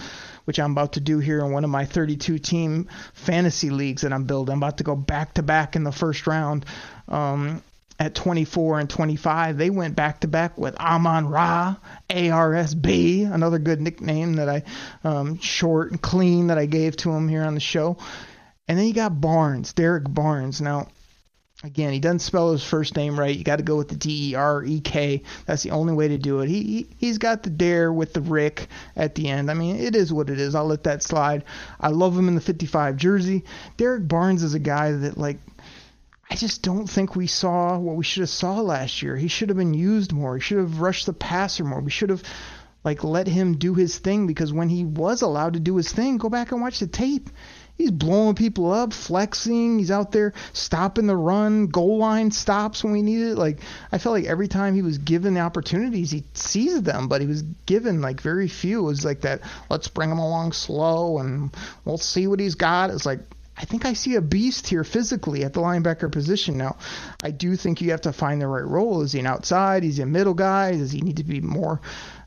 which 0.45 0.59
I'm 0.59 0.71
about 0.71 0.93
to 0.93 0.99
do 0.99 1.19
here 1.19 1.39
in 1.39 1.51
one 1.51 1.63
of 1.63 1.69
my 1.69 1.85
32 1.85 2.39
team 2.39 2.87
fantasy 3.13 3.69
leagues 3.69 4.03
that 4.03 4.13
I'm 4.13 4.25
building. 4.25 4.53
I'm 4.53 4.59
about 4.59 4.77
to 4.77 4.83
go 4.83 4.95
back 4.95 5.33
to 5.35 5.43
back 5.43 5.75
in 5.75 5.83
the 5.83 5.91
first 5.91 6.25
round. 6.27 6.65
Um, 7.07 7.61
at 7.97 8.13
24 8.13 8.81
and 8.81 8.89
25, 8.89 9.57
they 9.57 9.69
went 9.69 9.95
back 9.95 10.19
to 10.19 10.27
back 10.27 10.57
with 10.57 10.75
Amon 10.77 11.29
Ra, 11.29 11.77
ARSB, 12.09 13.31
another 13.31 13.57
good 13.57 13.79
nickname 13.79 14.33
that 14.33 14.49
I, 14.49 14.63
um, 15.03 15.39
short 15.39 15.91
and 15.91 16.01
clean 16.01 16.47
that 16.47 16.57
I 16.57 16.65
gave 16.65 16.97
to 16.97 17.11
him 17.11 17.29
here 17.29 17.43
on 17.43 17.53
the 17.53 17.61
show. 17.61 17.97
And 18.67 18.77
then 18.77 18.85
you 18.85 18.93
got 18.93 19.21
Barnes, 19.21 19.73
Derrick 19.73 20.11
Barnes. 20.11 20.59
Now, 20.59 20.87
Again, 21.65 21.93
he 21.93 21.99
doesn't 21.99 22.19
spell 22.19 22.51
his 22.51 22.63
first 22.63 22.95
name 22.95 23.19
right. 23.19 23.35
You 23.35 23.43
got 23.43 23.55
to 23.55 23.63
go 23.63 23.75
with 23.75 23.87
the 23.87 23.95
D 23.95 24.29
E 24.29 24.35
R 24.35 24.63
E 24.63 24.79
K. 24.81 25.23
That's 25.47 25.63
the 25.63 25.71
only 25.71 25.93
way 25.93 26.09
to 26.09 26.17
do 26.19 26.41
it. 26.41 26.47
He, 26.47 26.61
he 26.61 26.87
he's 26.99 27.17
got 27.17 27.41
the 27.41 27.49
dare 27.49 27.91
with 27.91 28.13
the 28.13 28.21
Rick 28.21 28.67
at 28.95 29.15
the 29.15 29.29
end. 29.29 29.49
I 29.49 29.55
mean, 29.55 29.77
it 29.77 29.95
is 29.95 30.13
what 30.13 30.29
it 30.29 30.39
is. 30.39 30.53
I'll 30.53 30.67
let 30.67 30.83
that 30.83 31.01
slide. 31.01 31.43
I 31.81 31.89
love 31.89 32.15
him 32.15 32.27
in 32.27 32.35
the 32.35 32.41
55 32.41 32.97
jersey. 32.97 33.45
Derrick 33.77 34.07
Barnes 34.07 34.43
is 34.43 34.53
a 34.53 34.59
guy 34.59 34.91
that 34.91 35.17
like 35.17 35.39
I 36.29 36.35
just 36.35 36.61
don't 36.61 36.87
think 36.87 37.15
we 37.15 37.25
saw 37.25 37.79
what 37.79 37.95
we 37.95 38.03
should 38.03 38.21
have 38.21 38.29
saw 38.29 38.61
last 38.61 39.01
year. 39.01 39.17
He 39.17 39.27
should 39.27 39.49
have 39.49 39.57
been 39.57 39.73
used 39.73 40.13
more. 40.13 40.35
He 40.35 40.41
should 40.41 40.59
have 40.59 40.81
rushed 40.81 41.07
the 41.07 41.13
passer 41.13 41.63
more. 41.63 41.79
We 41.79 41.89
should 41.89 42.11
have 42.11 42.21
like 42.83 43.03
let 43.03 43.25
him 43.25 43.57
do 43.57 43.73
his 43.73 43.97
thing 43.97 44.27
because 44.27 44.53
when 44.53 44.69
he 44.69 44.85
was 44.85 45.23
allowed 45.23 45.53
to 45.53 45.59
do 45.59 45.77
his 45.77 45.91
thing, 45.91 46.17
go 46.17 46.29
back 46.29 46.51
and 46.51 46.61
watch 46.61 46.77
the 46.77 46.85
tape 46.85 47.31
He's 47.77 47.91
blowing 47.91 48.35
people 48.35 48.71
up, 48.71 48.93
flexing. 48.93 49.79
He's 49.79 49.91
out 49.91 50.11
there 50.11 50.33
stopping 50.53 51.07
the 51.07 51.15
run, 51.15 51.67
goal 51.67 51.97
line 51.97 52.31
stops 52.31 52.83
when 52.83 52.93
we 52.93 53.01
need 53.01 53.31
it. 53.31 53.35
Like 53.35 53.59
I 53.91 53.97
felt 53.97 54.13
like 54.13 54.25
every 54.25 54.47
time 54.47 54.75
he 54.75 54.81
was 54.81 54.97
given 54.97 55.33
the 55.33 55.41
opportunities, 55.41 56.11
he 56.11 56.23
seized 56.33 56.85
them, 56.85 57.07
but 57.07 57.21
he 57.21 57.27
was 57.27 57.41
given 57.65 58.01
like 58.01 58.21
very 58.21 58.47
few. 58.47 58.79
It 58.79 58.83
was 58.83 59.05
like 59.05 59.21
that. 59.21 59.41
Let's 59.69 59.89
bring 59.89 60.09
him 60.09 60.19
along 60.19 60.53
slow, 60.53 61.19
and 61.19 61.55
we'll 61.83 61.97
see 61.97 62.27
what 62.27 62.39
he's 62.39 62.55
got. 62.55 62.91
It's 62.91 63.05
like 63.05 63.19
I 63.57 63.63
think 63.63 63.85
I 63.85 63.93
see 63.93 64.15
a 64.15 64.21
beast 64.21 64.67
here 64.67 64.83
physically 64.83 65.43
at 65.43 65.53
the 65.53 65.61
linebacker 65.61 66.11
position 66.11 66.57
now. 66.57 66.75
I 67.23 67.31
do 67.31 67.55
think 67.55 67.81
you 67.81 67.91
have 67.91 68.01
to 68.01 68.11
find 68.11 68.41
the 68.41 68.47
right 68.47 68.65
role. 68.65 69.01
Is 69.01 69.13
he 69.13 69.19
an 69.19 69.27
outside? 69.27 69.85
Is 69.85 69.97
he 69.97 70.03
a 70.03 70.05
middle 70.05 70.33
guy? 70.33 70.73
Does 70.73 70.91
he 70.91 70.99
need 70.99 71.17
to 71.17 71.23
be 71.23 71.39
more 71.39 71.79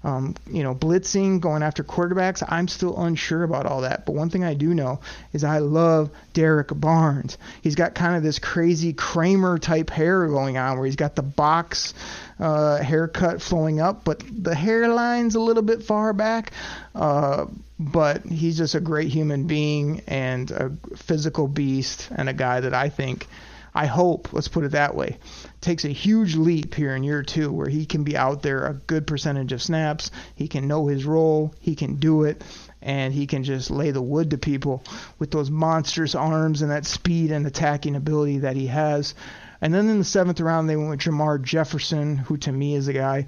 um, 0.04 0.34
you 0.50 0.62
know, 0.62 0.74
blitzing, 0.74 1.40
going 1.40 1.62
after 1.62 1.82
quarterbacks. 1.82 2.42
I'm 2.46 2.68
still 2.68 2.96
unsure 3.02 3.42
about 3.42 3.66
all 3.66 3.82
that. 3.82 4.06
But 4.06 4.14
one 4.14 4.30
thing 4.30 4.44
I 4.44 4.54
do 4.54 4.74
know 4.74 5.00
is 5.32 5.44
I 5.44 5.58
love 5.58 6.10
Derrick 6.32 6.68
Barnes. 6.72 7.38
He's 7.62 7.74
got 7.74 7.94
kind 7.94 8.16
of 8.16 8.22
this 8.22 8.38
crazy 8.38 8.92
Kramer 8.92 9.58
type 9.58 9.90
hair 9.90 10.26
going 10.28 10.56
on 10.56 10.78
where 10.78 10.86
he's 10.86 10.96
got 10.96 11.16
the 11.16 11.22
box 11.22 11.94
uh, 12.38 12.78
haircut 12.78 13.42
flowing 13.42 13.80
up, 13.80 14.04
but 14.04 14.20
the 14.20 14.54
hairline's 14.54 15.34
a 15.34 15.40
little 15.40 15.62
bit 15.62 15.82
far 15.82 16.12
back. 16.12 16.52
Uh, 16.94 17.46
but 17.80 18.24
he's 18.24 18.58
just 18.58 18.74
a 18.74 18.80
great 18.80 19.08
human 19.08 19.46
being 19.46 20.02
and 20.08 20.50
a 20.50 20.72
physical 20.96 21.46
beast 21.46 22.08
and 22.10 22.28
a 22.28 22.32
guy 22.32 22.60
that 22.60 22.74
I 22.74 22.88
think– 22.88 23.26
I 23.78 23.86
hope, 23.86 24.32
let's 24.32 24.48
put 24.48 24.64
it 24.64 24.72
that 24.72 24.96
way, 24.96 25.18
takes 25.60 25.84
a 25.84 25.90
huge 25.90 26.34
leap 26.34 26.74
here 26.74 26.96
in 26.96 27.04
year 27.04 27.22
two 27.22 27.52
where 27.52 27.68
he 27.68 27.86
can 27.86 28.02
be 28.02 28.16
out 28.16 28.42
there 28.42 28.66
a 28.66 28.74
good 28.74 29.06
percentage 29.06 29.52
of 29.52 29.62
snaps. 29.62 30.10
He 30.34 30.48
can 30.48 30.66
know 30.66 30.88
his 30.88 31.04
role, 31.04 31.54
he 31.60 31.76
can 31.76 31.94
do 31.94 32.24
it, 32.24 32.42
and 32.82 33.14
he 33.14 33.28
can 33.28 33.44
just 33.44 33.70
lay 33.70 33.92
the 33.92 34.02
wood 34.02 34.32
to 34.32 34.36
people 34.36 34.82
with 35.20 35.30
those 35.30 35.48
monstrous 35.48 36.16
arms 36.16 36.60
and 36.60 36.72
that 36.72 36.86
speed 36.86 37.30
and 37.30 37.46
attacking 37.46 37.94
ability 37.94 38.38
that 38.38 38.56
he 38.56 38.66
has. 38.66 39.14
And 39.60 39.72
then 39.72 39.88
in 39.88 39.98
the 39.98 40.04
seventh 40.04 40.40
round, 40.40 40.68
they 40.68 40.74
went 40.74 40.90
with 40.90 40.98
Jermar 40.98 41.40
Jefferson, 41.40 42.16
who 42.16 42.36
to 42.38 42.50
me 42.50 42.74
is 42.74 42.88
a 42.88 42.92
guy 42.92 43.26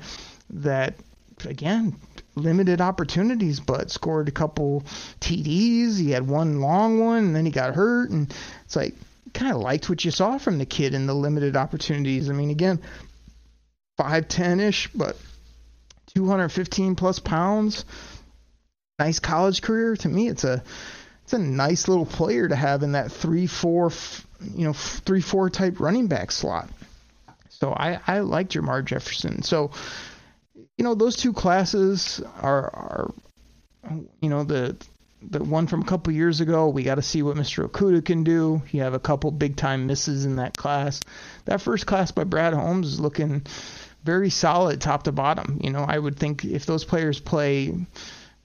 that, 0.50 0.94
again, 1.44 1.94
limited 2.34 2.80
opportunities, 2.80 3.60
but 3.60 3.92
scored 3.92 4.26
a 4.26 4.32
couple 4.32 4.82
TDs. 5.20 5.96
He 5.96 6.10
had 6.10 6.26
one 6.26 6.60
long 6.60 6.98
one, 6.98 7.26
and 7.26 7.36
then 7.36 7.46
he 7.46 7.52
got 7.52 7.76
hurt. 7.76 8.10
And 8.10 8.34
it's 8.64 8.74
like, 8.74 8.96
kind 9.40 9.54
of 9.54 9.62
liked 9.62 9.88
what 9.88 10.04
you 10.04 10.10
saw 10.10 10.36
from 10.36 10.58
the 10.58 10.66
kid 10.66 10.92
in 10.92 11.06
the 11.06 11.14
limited 11.14 11.56
opportunities. 11.56 12.28
I 12.28 12.34
mean, 12.34 12.50
again, 12.50 12.78
5'10 13.98 14.60
ish, 14.60 14.88
but 14.94 15.16
215 16.14 16.94
plus 16.94 17.18
pounds. 17.20 17.86
Nice 18.98 19.18
college 19.18 19.62
career. 19.62 19.96
To 19.96 20.08
me, 20.08 20.28
it's 20.28 20.44
a 20.44 20.62
it's 21.24 21.32
a 21.32 21.38
nice 21.38 21.88
little 21.88 22.04
player 22.04 22.48
to 22.48 22.54
have 22.54 22.82
in 22.82 22.92
that 22.92 23.10
three 23.12 23.46
four 23.46 23.90
you 24.54 24.66
know 24.66 24.74
three 24.74 25.22
four 25.22 25.48
type 25.48 25.80
running 25.80 26.06
back 26.06 26.32
slot. 26.32 26.68
So 27.48 27.72
I 27.72 27.98
I 28.06 28.20
like 28.20 28.50
Jermar 28.50 28.84
Jefferson. 28.84 29.42
So 29.42 29.70
you 30.76 30.84
know 30.84 30.94
those 30.94 31.16
two 31.16 31.32
classes 31.32 32.20
are 32.42 32.64
are 32.74 33.14
you 34.20 34.28
know 34.28 34.44
the 34.44 34.76
the 35.22 35.42
one 35.42 35.66
from 35.66 35.82
a 35.82 35.86
couple 35.86 36.12
years 36.12 36.40
ago. 36.40 36.68
We 36.68 36.82
got 36.82 36.96
to 36.96 37.02
see 37.02 37.22
what 37.22 37.36
Mr. 37.36 37.68
Okudah 37.68 38.04
can 38.04 38.24
do. 38.24 38.62
You 38.70 38.82
have 38.82 38.94
a 38.94 38.98
couple 38.98 39.30
big 39.30 39.56
time 39.56 39.86
misses 39.86 40.24
in 40.24 40.36
that 40.36 40.56
class. 40.56 41.00
That 41.44 41.60
first 41.60 41.86
class 41.86 42.10
by 42.10 42.24
Brad 42.24 42.54
Holmes 42.54 42.88
is 42.88 43.00
looking 43.00 43.46
very 44.04 44.30
solid 44.30 44.80
top 44.80 45.04
to 45.04 45.12
bottom. 45.12 45.60
You 45.62 45.70
know, 45.70 45.84
I 45.86 45.98
would 45.98 46.18
think 46.18 46.44
if 46.44 46.66
those 46.66 46.84
players 46.84 47.20
play, 47.20 47.62
you 47.64 47.86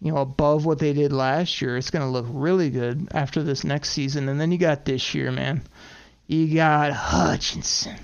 know, 0.01 0.17
above 0.17 0.65
what 0.65 0.80
they 0.80 0.93
did 0.93 1.13
last 1.13 1.61
year, 1.61 1.78
it's 1.78 1.91
going 1.91 2.03
to 2.05 2.11
look 2.11 2.26
really 2.30 2.69
good 2.69 3.07
after 3.11 3.41
this 3.41 3.63
next 3.63 3.91
season. 3.91 4.28
And 4.28 4.39
then 4.39 4.51
you 4.51 4.57
got 4.57 4.86
this 4.86 5.15
year, 5.15 5.32
man. 5.32 5.63
You 6.28 6.53
got 6.53 6.91
Hutchinson, 6.91 7.97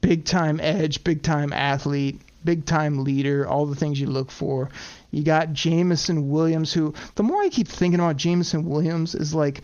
big 0.00 0.24
time 0.24 0.60
edge, 0.60 1.04
big 1.04 1.22
time 1.22 1.52
athlete, 1.52 2.20
big 2.44 2.66
time 2.66 3.04
leader, 3.04 3.46
all 3.46 3.66
the 3.66 3.76
things 3.76 4.00
you 4.00 4.08
look 4.08 4.30
for. 4.30 4.70
You 5.10 5.22
got 5.22 5.52
Jameson 5.52 6.28
Williams, 6.28 6.72
who 6.72 6.94
the 7.14 7.22
more 7.22 7.42
I 7.42 7.48
keep 7.48 7.68
thinking 7.68 8.00
about 8.00 8.16
Jameson 8.16 8.64
Williams 8.64 9.14
is 9.14 9.34
like 9.34 9.62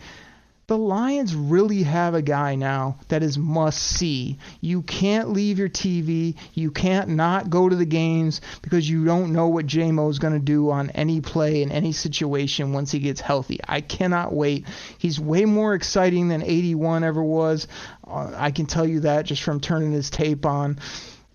the 0.67 0.77
Lions 0.77 1.33
really 1.33 1.83
have 1.83 2.13
a 2.13 2.21
guy 2.21 2.55
now 2.55 2.97
that 3.07 3.23
is 3.23 3.37
must 3.37 3.81
see. 3.81 4.37
You 4.59 4.81
can't 4.81 5.29
leave 5.29 5.59
your 5.59 5.69
TV. 5.69 6.35
You 6.53 6.71
can't 6.71 7.07
not 7.11 7.49
go 7.49 7.69
to 7.69 7.75
the 7.75 7.85
games 7.85 8.41
because 8.61 8.89
you 8.89 9.05
don't 9.05 9.31
know 9.31 9.47
what 9.47 9.65
JMO 9.65 10.09
is 10.09 10.19
going 10.19 10.33
to 10.33 10.39
do 10.39 10.69
on 10.69 10.89
any 10.89 11.21
play 11.21 11.61
in 11.61 11.71
any 11.71 11.93
situation 11.93 12.73
once 12.73 12.91
he 12.91 12.99
gets 12.99 13.21
healthy. 13.21 13.61
I 13.65 13.79
cannot 13.79 14.33
wait. 14.33 14.67
He's 14.97 15.21
way 15.21 15.45
more 15.45 15.73
exciting 15.73 16.27
than 16.27 16.43
81 16.43 17.05
ever 17.05 17.23
was. 17.23 17.69
Uh, 18.05 18.33
I 18.35 18.51
can 18.51 18.65
tell 18.65 18.85
you 18.85 19.01
that 19.01 19.25
just 19.25 19.43
from 19.43 19.61
turning 19.61 19.93
his 19.93 20.09
tape 20.09 20.45
on 20.45 20.79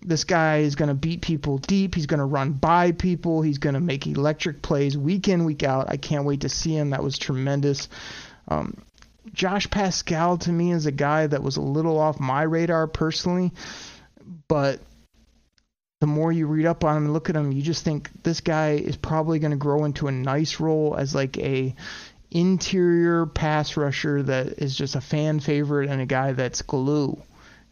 this 0.05 0.23
guy 0.23 0.59
is 0.59 0.75
going 0.75 0.89
to 0.89 0.95
beat 0.95 1.21
people 1.21 1.57
deep. 1.57 1.95
He's 1.95 2.05
going 2.05 2.19
to 2.19 2.25
run 2.25 2.53
by 2.53 2.91
people. 2.91 3.41
He's 3.41 3.57
going 3.57 3.75
to 3.75 3.79
make 3.79 4.05
electric 4.07 4.61
plays 4.61 4.97
week 4.97 5.27
in, 5.27 5.45
week 5.45 5.63
out. 5.63 5.89
I 5.89 5.97
can't 5.97 6.25
wait 6.25 6.41
to 6.41 6.49
see 6.49 6.75
him. 6.75 6.91
That 6.91 7.03
was 7.03 7.17
tremendous. 7.17 7.89
Um, 8.47 8.77
Josh 9.31 9.69
Paschal 9.69 10.37
to 10.39 10.51
me 10.51 10.71
is 10.71 10.85
a 10.85 10.91
guy 10.91 11.27
that 11.27 11.41
was 11.41 11.57
a 11.57 11.61
little 11.61 11.97
off 11.97 12.19
my 12.19 12.43
radar 12.43 12.87
personally, 12.87 13.51
but 14.47 14.81
the 16.01 16.07
more 16.07 16.31
you 16.31 16.47
read 16.47 16.65
up 16.65 16.83
on 16.83 16.97
him 16.97 17.05
and 17.05 17.13
look 17.13 17.29
at 17.29 17.35
him, 17.35 17.53
you 17.53 17.61
just 17.61 17.85
think 17.85 18.09
this 18.23 18.41
guy 18.41 18.71
is 18.71 18.97
probably 18.97 19.39
going 19.39 19.51
to 19.51 19.57
grow 19.57 19.85
into 19.85 20.07
a 20.07 20.11
nice 20.11 20.59
role 20.59 20.95
as 20.97 21.15
like 21.15 21.37
a 21.37 21.73
interior 22.29 23.25
pass 23.25 23.77
rusher 23.77 24.21
that 24.23 24.47
is 24.57 24.75
just 24.75 24.95
a 24.95 25.01
fan 25.01 25.39
favorite 25.39 25.89
and 25.89 26.01
a 26.01 26.05
guy 26.05 26.33
that's 26.33 26.61
glue. 26.63 27.21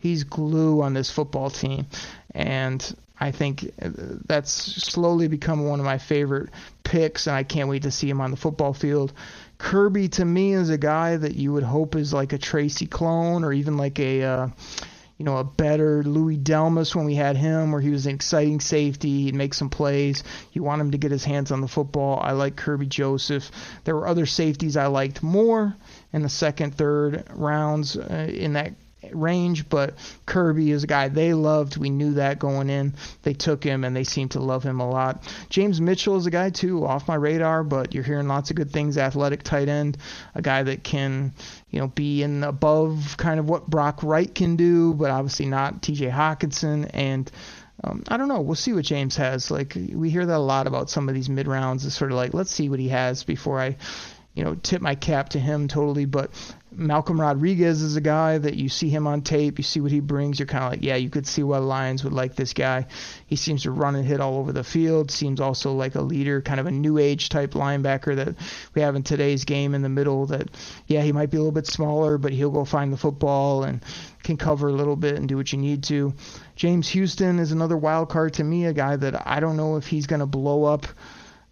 He's 0.01 0.23
glue 0.23 0.81
on 0.81 0.93
this 0.93 1.11
football 1.11 1.49
team, 1.49 1.85
and 2.33 2.95
I 3.21 3.29
think 3.29 3.71
that's 3.77 4.51
slowly 4.51 5.27
become 5.27 5.67
one 5.67 5.79
of 5.79 5.85
my 5.85 5.99
favorite 5.99 6.49
picks, 6.83 7.27
and 7.27 7.35
I 7.35 7.43
can't 7.43 7.69
wait 7.69 7.83
to 7.83 7.91
see 7.91 8.09
him 8.09 8.19
on 8.19 8.31
the 8.31 8.37
football 8.37 8.73
field. 8.73 9.13
Kerby 9.59 10.11
to 10.13 10.25
me 10.25 10.53
is 10.53 10.71
a 10.71 10.77
guy 10.77 11.17
that 11.17 11.35
you 11.35 11.53
would 11.53 11.61
hope 11.61 11.95
is 11.95 12.13
like 12.13 12.33
a 12.33 12.39
Tracy 12.39 12.87
clone 12.87 13.43
or 13.43 13.53
even 13.53 13.77
like 13.77 13.99
a 13.99 14.23
uh, 14.23 14.47
you 15.19 15.25
know 15.25 15.37
a 15.37 15.43
better 15.43 16.01
Louis 16.01 16.37
Delmas 16.37 16.95
when 16.95 17.05
we 17.05 17.13
had 17.13 17.37
him, 17.37 17.71
where 17.71 17.79
he 17.79 17.91
was 17.91 18.07
an 18.07 18.15
exciting 18.15 18.59
safety. 18.59 19.25
He'd 19.25 19.35
make 19.35 19.53
some 19.53 19.69
plays. 19.69 20.23
You 20.51 20.63
want 20.63 20.81
him 20.81 20.89
to 20.89 20.97
get 20.97 21.11
his 21.11 21.23
hands 21.23 21.51
on 21.51 21.61
the 21.61 21.67
football. 21.67 22.19
I 22.19 22.31
like 22.31 22.55
Kerby 22.55 22.89
Joseph. 22.89 23.51
There 23.83 23.95
were 23.95 24.07
other 24.07 24.25
safeties 24.25 24.75
I 24.77 24.87
liked 24.87 25.21
more 25.21 25.75
in 26.11 26.23
the 26.23 26.29
second, 26.29 26.73
third 26.73 27.25
rounds 27.29 27.95
uh, 27.95 28.31
in 28.33 28.53
that 28.53 28.73
range, 29.11 29.67
but 29.69 29.95
Kerby 30.27 30.69
is 30.69 30.83
a 30.83 30.87
guy 30.87 31.07
they 31.07 31.33
loved. 31.33 31.77
We 31.77 31.89
knew 31.89 32.13
that 32.13 32.39
going 32.39 32.69
in. 32.69 32.93
They 33.23 33.33
took 33.33 33.63
him 33.63 33.83
and 33.83 33.95
they 33.95 34.03
seem 34.03 34.29
to 34.29 34.39
love 34.39 34.63
him 34.63 34.79
a 34.79 34.89
lot. 34.89 35.23
James 35.49 35.81
Mitchell 35.81 36.17
is 36.17 36.25
a 36.25 36.31
guy 36.31 36.49
too, 36.49 36.85
off 36.85 37.07
my 37.07 37.15
radar, 37.15 37.63
but 37.63 37.93
you're 37.93 38.03
hearing 38.03 38.27
lots 38.27 38.49
of 38.49 38.55
good 38.55 38.71
things. 38.71 38.97
Athletic 38.97 39.43
tight 39.43 39.69
end, 39.69 39.97
a 40.35 40.41
guy 40.41 40.63
that 40.63 40.83
can, 40.83 41.33
you 41.69 41.79
know, 41.79 41.87
be 41.87 42.23
in 42.23 42.43
above 42.43 43.15
kind 43.17 43.39
of 43.39 43.49
what 43.49 43.69
Brock 43.69 44.03
Wright 44.03 44.33
can 44.33 44.55
do, 44.55 44.93
but 44.93 45.09
obviously 45.09 45.47
not 45.47 45.81
T.J. 45.81 46.09
Hockenson 46.09 46.89
and. 46.93 47.31
Um, 47.83 48.03
I 48.09 48.17
don't 48.17 48.27
know. 48.27 48.41
We'll 48.41 48.53
see 48.53 48.73
what 48.73 48.85
James 48.85 49.15
has. 49.15 49.49
Like 49.49 49.75
we 49.75 50.11
hear 50.11 50.23
that 50.23 50.37
a 50.37 50.37
lot 50.37 50.67
about 50.67 50.91
some 50.91 51.09
of 51.09 51.15
these 51.15 51.29
mid 51.29 51.47
rounds. 51.47 51.83
It's 51.83 51.95
sort 51.95 52.11
of 52.11 52.17
like 52.17 52.31
let's 52.31 52.51
see 52.51 52.69
what 52.69 52.77
he 52.77 52.89
has 52.89 53.23
before 53.23 53.59
I, 53.59 53.77
you 54.33 54.43
know, 54.43 54.55
tip 54.55 54.81
my 54.81 54.95
cap 54.95 55.29
to 55.29 55.39
him 55.39 55.67
totally. 55.67 56.05
But 56.05 56.31
Malcolm 56.73 57.19
Rodriguez 57.19 57.81
is 57.81 57.97
a 57.97 58.01
guy 58.01 58.37
that 58.37 58.55
you 58.55 58.69
see 58.69 58.87
him 58.87 59.05
on 59.05 59.23
tape, 59.23 59.59
you 59.59 59.63
see 59.63 59.81
what 59.81 59.91
he 59.91 59.99
brings, 59.99 60.39
you're 60.39 60.47
kind 60.47 60.63
of 60.63 60.71
like, 60.71 60.83
yeah, 60.83 60.95
you 60.95 61.09
could 61.09 61.27
see 61.27 61.43
why 61.43 61.57
Lions 61.57 62.05
would 62.05 62.13
like 62.13 62.35
this 62.35 62.53
guy. 62.53 62.87
He 63.27 63.35
seems 63.35 63.63
to 63.63 63.71
run 63.71 63.95
and 63.95 64.05
hit 64.05 64.21
all 64.21 64.37
over 64.37 64.53
the 64.53 64.63
field, 64.63 65.11
seems 65.11 65.41
also 65.41 65.73
like 65.73 65.95
a 65.95 66.01
leader, 66.01 66.41
kind 66.41 66.61
of 66.61 66.67
a 66.67 66.71
new 66.71 66.97
age 66.97 67.27
type 67.27 67.51
linebacker 67.51 68.15
that 68.15 68.35
we 68.73 68.81
have 68.81 68.95
in 68.95 69.03
today's 69.03 69.43
game 69.43 69.75
in 69.75 69.81
the 69.81 69.89
middle 69.89 70.27
that, 70.27 70.49
yeah, 70.87 71.01
he 71.01 71.11
might 71.11 71.29
be 71.29 71.35
a 71.35 71.41
little 71.41 71.51
bit 71.51 71.67
smaller, 71.67 72.17
but 72.17 72.31
he'll 72.31 72.51
go 72.51 72.63
find 72.63 72.93
the 72.93 72.97
football 72.97 73.63
and 73.63 73.83
can 74.23 74.37
cover 74.37 74.69
a 74.69 74.73
little 74.73 74.95
bit 74.95 75.15
and 75.15 75.27
do 75.27 75.35
what 75.35 75.51
you 75.51 75.57
need 75.57 75.83
to. 75.83 76.13
James 76.55 76.87
Houston 76.89 77.39
is 77.39 77.51
another 77.51 77.75
wild 77.75 78.07
card 78.07 78.33
to 78.35 78.43
me, 78.45 78.65
a 78.65 78.73
guy 78.73 78.95
that 78.95 79.27
I 79.27 79.41
don't 79.41 79.57
know 79.57 79.75
if 79.75 79.87
he's 79.87 80.07
going 80.07 80.21
to 80.21 80.25
blow 80.25 80.63
up 80.63 80.85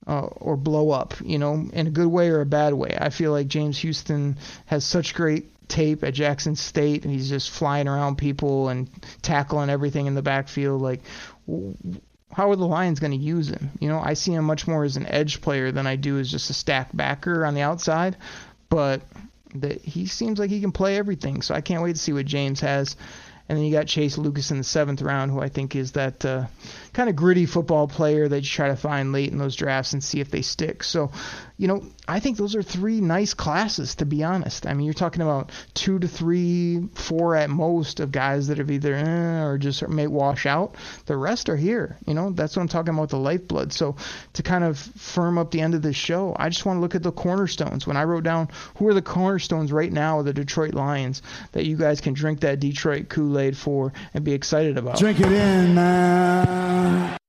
uh, 0.10 0.26
or 0.38 0.58
blow 0.58 0.90
up, 0.90 1.14
you 1.24 1.38
know, 1.38 1.70
in 1.72 1.86
a 1.86 1.92
good 1.92 2.08
way 2.08 2.30
or 2.30 2.42
a 2.42 2.46
bad 2.46 2.74
way. 2.74 2.98
I 3.00 3.12
feel 3.12 3.32
like 3.32 3.48
James 3.48 3.78
Houston 3.78 4.40
has 4.66 4.84
such 4.84 5.14
great 5.14 5.68
tape 5.68 6.04
at 6.04 6.16
Jackson 6.16 6.56
State, 6.56 7.04
and 7.04 7.14
he's 7.14 7.30
just 7.30 7.52
flying 7.52 7.88
around 7.88 8.18
people 8.18 8.70
and 8.70 8.90
tackling 9.22 9.70
everything 9.70 10.08
in 10.08 10.16
the 10.16 10.24
backfield. 10.24 10.82
Like, 10.82 11.02
how 12.32 12.50
are 12.50 12.56
the 12.56 12.66
Lions 12.66 13.00
going 13.00 13.12
to 13.12 13.18
use 13.18 13.50
him? 13.50 13.70
You 13.80 13.88
know, 13.88 14.00
I 14.00 14.16
see 14.16 14.34
him 14.34 14.46
much 14.46 14.68
more 14.68 14.84
as 14.84 14.98
an 14.98 15.06
edge 15.06 15.42
player 15.42 15.72
than 15.72 15.86
I 15.86 15.96
do 15.96 16.18
as 16.18 16.32
just 16.32 16.50
a 16.50 16.54
stack 16.54 16.90
backer 16.92 17.46
on 17.46 17.54
the 17.54 17.62
outside, 17.62 18.18
but 18.68 19.04
that 19.54 19.80
he 19.82 20.08
seems 20.08 20.40
like 20.40 20.50
he 20.50 20.60
can 20.60 20.72
play 20.72 20.98
everything. 20.98 21.44
So 21.44 21.54
I 21.54 21.62
can't 21.62 21.84
wait 21.84 21.98
to 21.98 22.02
see 22.02 22.14
what 22.14 22.26
James 22.26 22.62
has. 22.62 22.96
And 23.48 23.58
then 23.58 23.66
you 23.66 23.72
got 23.72 23.88
Chase 23.88 24.18
Lucas 24.18 24.52
in 24.52 24.58
the 24.60 24.64
seventh 24.64 25.02
round, 25.02 25.32
who 25.32 25.40
I 25.40 25.50
think 25.50 25.76
is 25.76 25.94
that 25.94 26.24
uh, 26.24 26.46
kind 26.94 27.10
of 27.10 27.16
gritty 27.16 27.46
football 27.46 27.88
player 27.88 28.28
that 28.28 28.42
you 28.42 28.50
try 28.50 28.68
to 28.70 28.76
find 28.76 29.12
late 29.12 29.32
in 29.32 29.38
those 29.38 29.56
drafts 29.56 29.94
and 29.94 30.04
see 30.04 30.20
if 30.20 30.32
they 30.32 30.42
stick. 30.42 30.84
So, 30.84 31.12
you 31.58 31.68
know, 31.68 31.84
I 32.08 32.20
think 32.20 32.38
those 32.38 32.56
are 32.56 32.64
three 32.64 33.02
nice 33.02 33.34
classes, 33.34 33.96
to 33.96 34.06
be 34.06 34.24
honest. 34.24 34.66
I 34.66 34.74
mean, 34.74 34.86
you're 34.86 34.94
talking 34.94 35.22
about 35.22 35.52
two 35.74 36.00
to 36.00 36.08
three, 36.08 36.88
four 36.94 37.36
at 37.36 37.50
most 37.50 38.00
of 38.00 38.12
guys 38.12 38.48
that 38.48 38.58
have 38.58 38.72
either 38.72 38.96
eh, 38.96 39.44
or 39.44 39.58
just 39.58 39.88
may 39.88 40.08
wash 40.08 40.46
out. 40.46 40.76
The 41.06 41.18
rest 41.18 41.50
are 41.50 41.56
here. 41.56 41.98
You 42.06 42.14
know, 42.14 42.32
that's 42.32 42.56
what 42.56 42.64
I'm 42.64 42.68
talking 42.68 42.94
about 42.94 43.10
the 43.10 43.18
lifeblood. 43.18 43.74
So, 43.74 43.96
to 44.34 44.44
kind 44.44 44.64
of 44.64 44.78
firm 44.78 45.38
up 45.38 45.52
the 45.52 45.62
end 45.62 45.76
of 45.76 45.82
this 45.82 45.96
show, 45.96 46.36
I 46.38 46.50
just 46.50 46.66
want 46.66 46.78
to 46.78 46.82
look 46.82 46.96
at 46.96 47.04
the 47.04 47.12
cornerstones. 47.12 47.86
When 47.86 47.98
I 47.98 48.04
wrote 48.04 48.24
down 48.24 48.50
who 48.78 48.88
are 48.88 48.94
the 48.94 49.02
cornerstones 49.02 49.72
right 49.72 49.92
now 49.92 50.20
of 50.20 50.26
the 50.26 50.34
Detroit 50.34 50.74
Lions 50.74 51.22
that 51.52 51.66
you 51.66 51.78
guys 51.78 52.02
can 52.02 52.14
drink 52.14 52.42
that 52.42 52.60
Detroit 52.60 53.10
Kool 53.10 53.38
Aid 53.38 53.58
for 53.58 53.94
and 54.14 54.24
be 54.24 54.34
excited 54.34 54.78
about. 54.78 54.98
Drink 54.98 55.20
it 55.20 55.32
in, 55.32 55.76
man. 55.76 56.79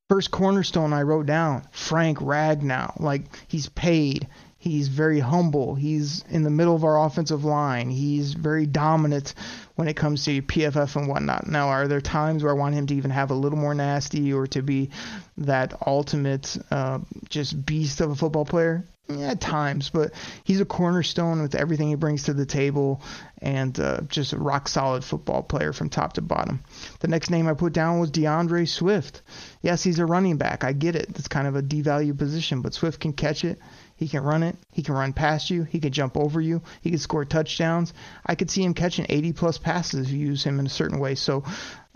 First 0.08 0.30
cornerstone 0.30 0.92
I 0.92 1.02
wrote 1.02 1.26
down 1.26 1.62
Frank 1.70 2.18
Ragnow. 2.18 2.98
Like, 3.00 3.22
he's 3.46 3.68
paid. 3.68 4.26
He's 4.58 4.88
very 4.88 5.20
humble. 5.20 5.74
He's 5.74 6.24
in 6.28 6.42
the 6.42 6.50
middle 6.50 6.74
of 6.74 6.84
our 6.84 7.06
offensive 7.06 7.44
line. 7.44 7.88
He's 7.90 8.34
very 8.34 8.66
dominant 8.66 9.34
when 9.80 9.88
it 9.88 9.96
comes 9.96 10.26
to 10.26 10.42
PFF 10.42 10.94
and 10.96 11.08
whatnot. 11.08 11.46
Now, 11.46 11.68
are 11.68 11.88
there 11.88 12.02
times 12.02 12.42
where 12.42 12.52
I 12.52 12.54
want 12.54 12.74
him 12.74 12.86
to 12.88 12.94
even 12.94 13.10
have 13.12 13.30
a 13.30 13.34
little 13.34 13.58
more 13.58 13.74
nasty 13.74 14.30
or 14.30 14.46
to 14.48 14.60
be 14.60 14.90
that 15.38 15.72
ultimate 15.86 16.54
uh, 16.70 16.98
just 17.30 17.64
beast 17.64 18.02
of 18.02 18.10
a 18.10 18.14
football 18.14 18.44
player? 18.44 18.84
At 19.08 19.40
times, 19.40 19.90
but 19.90 20.12
he's 20.44 20.60
a 20.60 20.64
cornerstone 20.64 21.42
with 21.42 21.56
everything 21.56 21.88
he 21.88 21.96
brings 21.96 22.24
to 22.24 22.34
the 22.34 22.46
table 22.46 23.02
and 23.42 23.80
uh, 23.80 24.02
just 24.02 24.34
a 24.34 24.38
rock 24.38 24.68
solid 24.68 25.02
football 25.02 25.42
player 25.42 25.72
from 25.72 25.88
top 25.88 26.12
to 26.12 26.20
bottom. 26.20 26.60
The 27.00 27.08
next 27.08 27.28
name 27.28 27.48
I 27.48 27.54
put 27.54 27.72
down 27.72 27.98
was 27.98 28.12
DeAndre 28.12 28.68
Swift. 28.68 29.22
Yes, 29.62 29.82
he's 29.82 29.98
a 29.98 30.06
running 30.06 30.36
back. 30.36 30.62
I 30.62 30.72
get 30.74 30.94
it. 30.94 31.08
It's 31.16 31.26
kind 31.26 31.48
of 31.48 31.56
a 31.56 31.62
devalued 31.62 32.18
position, 32.18 32.60
but 32.60 32.72
Swift 32.74 33.00
can 33.00 33.12
catch 33.12 33.44
it. 33.44 33.58
He 34.00 34.08
can 34.08 34.22
run 34.22 34.42
it. 34.42 34.56
He 34.72 34.82
can 34.82 34.94
run 34.94 35.12
past 35.12 35.50
you. 35.50 35.62
He 35.62 35.78
can 35.78 35.92
jump 35.92 36.16
over 36.16 36.40
you. 36.40 36.62
He 36.80 36.88
can 36.88 36.98
score 36.98 37.26
touchdowns. 37.26 37.92
I 38.24 38.34
could 38.34 38.50
see 38.50 38.64
him 38.64 38.72
catching 38.72 39.04
80 39.06 39.34
plus 39.34 39.58
passes 39.58 40.06
if 40.06 40.12
you 40.12 40.26
use 40.26 40.42
him 40.42 40.58
in 40.58 40.64
a 40.64 40.70
certain 40.70 40.98
way. 40.98 41.16
So 41.16 41.44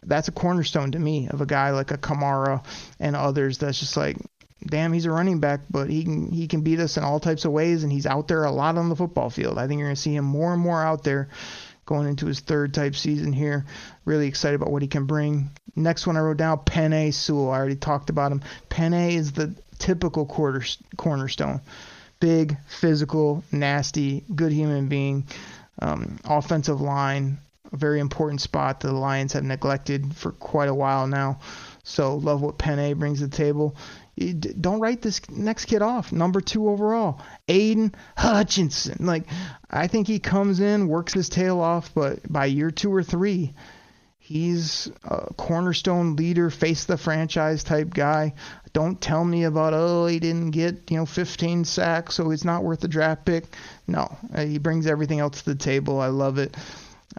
that's 0.03 0.29
a 0.29 0.33
cornerstone 0.33 0.93
to 0.93 0.99
me 0.99 1.29
of 1.29 1.41
a 1.41 1.47
guy 1.47 1.71
like 1.71 1.93
a 1.93 1.97
Kamara 1.97 2.63
and 3.01 3.17
others 3.17 3.57
that's 3.57 3.81
just 3.81 3.97
like 3.97 4.19
damn, 4.67 4.93
he's 4.93 5.07
a 5.07 5.11
running 5.11 5.41
back, 5.41 5.61
but 5.71 5.89
he 5.89 6.05
can 6.05 6.31
he 6.31 6.47
can 6.47 6.61
beat 6.61 6.79
us 6.79 6.99
in 6.99 7.05
all 7.05 7.21
types 7.21 7.47
of 7.47 7.53
ways, 7.53 7.83
and 7.83 7.93
he's 7.93 8.07
out 8.07 8.29
there 8.29 8.45
a 8.45 8.51
lot 8.51 8.77
on 8.77 8.91
the 8.91 8.97
football 8.97 9.31
field. 9.31 9.59
I 9.59 9.67
think 9.67 9.79
you're 9.79 9.89
going 9.89 9.97
to 9.97 10.01
see 10.01 10.15
him 10.15 10.25
more 10.27 10.53
and 10.53 10.63
more 10.63 10.83
out 10.83 11.05
there 11.05 11.31
going 11.87 12.07
into 12.07 12.27
his 12.27 12.41
third 12.41 12.75
type 12.75 12.97
season 12.97 13.33
here. 13.33 13.65
Really 14.05 14.27
excited 14.27 14.57
about 14.57 14.71
what 14.71 14.83
he 14.83 14.89
can 14.89 15.07
bring. 15.07 15.51
Next 15.75 16.07
one 16.07 16.17
I 16.17 16.21
wrote 16.21 16.37
down, 16.37 16.59
Penei 16.59 17.13
Sewell. 17.13 17.51
I 17.51 17.57
already 17.57 17.77
talked 17.77 18.11
about 18.11 18.33
him. 18.33 18.43
Penei 18.69 19.13
is 19.13 19.33
the 19.33 19.55
typical 19.79 20.27
quarter 20.27 20.63
cornerstone. 20.97 21.61
Big, 22.25 22.57
physical, 22.67 23.45
nasty, 23.53 24.25
good 24.35 24.51
human 24.51 24.89
being. 24.89 25.27
Um, 25.83 26.19
offensive 26.25 26.81
line, 26.81 27.37
a 27.71 27.77
very 27.77 28.01
important 28.01 28.41
spot 28.41 28.81
that 28.81 28.89
the 28.89 28.95
Lions 28.95 29.35
have 29.35 29.45
neglected 29.45 30.17
for 30.17 30.33
quite 30.33 30.71
a 30.71 30.75
while 30.75 31.07
now. 31.07 31.41
So 31.83 32.17
love 32.17 32.41
what 32.41 32.57
Penei 32.59 32.97
brings 32.97 33.19
to 33.19 33.27
the 33.27 33.37
table 33.37 33.77
don't 34.17 34.81
write 34.81 35.03
this 35.03 35.21
next 35.29 35.65
kid 35.65 35.83
off. 35.83 36.13
Number 36.13 36.41
two 36.41 36.69
overall, 36.69 37.21
Aidan 37.49 37.95
Hutchinson. 38.17 39.05
Like, 39.07 39.25
I 39.71 39.89
think 39.89 40.07
he 40.07 40.19
comes 40.21 40.61
in, 40.61 40.89
works 40.89 41.13
his 41.13 41.29
tail 41.29 41.61
off, 41.61 41.93
but 41.95 42.21
by 42.31 42.47
year 42.47 42.71
two 42.71 42.95
or 42.95 43.03
three, 43.03 43.55
he's 44.25 44.91
a 45.05 45.35
cornerstone 45.35 46.17
leader, 46.17 46.49
face 46.49 46.87
the 46.87 46.97
franchise 46.97 47.63
type 47.63 47.93
guy. 47.93 48.33
Don't 48.73 48.99
tell 48.99 49.23
me 49.23 49.45
about 49.45 49.75
oh 49.75 50.07
he 50.07 50.19
didn't 50.19 50.51
get 50.51 50.91
you 50.91 50.97
know 50.97 51.07
15 51.07 51.65
sacks, 51.65 52.15
so 52.15 52.31
he's 52.31 52.45
not 52.45 52.65
worth 52.65 52.83
a 52.85 52.89
draft 52.89 53.27
pick. 53.27 53.45
No, 53.87 54.17
he 54.37 54.59
brings 54.59 54.87
everything 54.87 55.21
else 55.21 55.43
to 55.43 55.51
the 55.51 55.55
table. 55.55 56.01
I 56.01 56.07
love 56.07 56.39
it. 56.39 56.57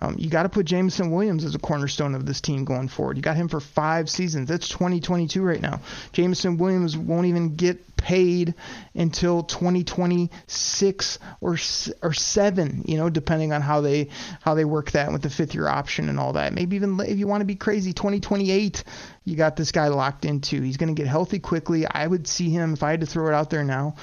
Um, 0.01 0.15
you 0.17 0.29
got 0.29 0.43
to 0.43 0.49
put 0.49 0.65
Jameson 0.65 1.11
Williams 1.11 1.45
as 1.45 1.55
a 1.55 1.59
cornerstone 1.59 2.15
of 2.15 2.25
this 2.25 2.41
team 2.41 2.65
going 2.65 2.87
forward. 2.87 3.17
You 3.17 3.23
got 3.23 3.37
him 3.37 3.47
for 3.47 3.59
five 3.59 4.09
seasons. 4.09 4.49
That's 4.49 4.67
2022 4.67 5.41
right 5.41 5.61
now. 5.61 5.81
Jameson 6.11 6.57
Williams 6.57 6.97
won't 6.97 7.27
even 7.27 7.55
get 7.55 7.95
paid 7.95 8.53
until 8.93 9.43
2026 9.43 11.19
or 11.41 11.57
or 12.01 12.13
seven. 12.13 12.83
You 12.87 12.97
know, 12.97 13.09
depending 13.09 13.53
on 13.53 13.61
how 13.61 13.81
they 13.81 14.09
how 14.41 14.53
they 14.53 14.65
work 14.65 14.91
that 14.91 15.11
with 15.11 15.21
the 15.21 15.29
fifth 15.29 15.55
year 15.55 15.67
option 15.67 16.09
and 16.09 16.19
all 16.19 16.33
that. 16.33 16.53
Maybe 16.53 16.75
even 16.75 16.99
if 16.99 17.17
you 17.17 17.27
want 17.27 17.41
to 17.41 17.45
be 17.45 17.55
crazy, 17.55 17.93
2028. 17.93 18.83
You 19.23 19.35
got 19.35 19.55
this 19.55 19.71
guy 19.71 19.87
locked 19.87 20.23
into. 20.23 20.61
He's 20.61 20.77
going 20.77 20.93
to 20.93 21.01
get 21.01 21.09
healthy 21.09 21.39
quickly. 21.39 21.87
I 21.87 22.05
would 22.05 22.27
see 22.27 22.51
him 22.51 22.73
if 22.73 22.83
I 22.83 22.91
had 22.91 22.99
to 23.01 23.07
throw 23.07 23.27
it 23.27 23.33
out 23.33 23.49
there 23.49 23.63
now. 23.63 23.95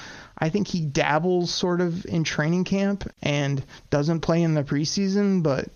I 0.43 0.49
think 0.49 0.67
he 0.67 0.81
dabbles 0.81 1.51
sort 1.51 1.79
of 1.79 2.05
in 2.05 2.25
training 2.25 2.65
camp 2.65 3.09
and 3.21 3.63
doesn't 3.89 4.19
play 4.19 4.43
in 4.43 4.55
the 4.55 4.63
preseason, 4.65 5.41
but 5.41 5.69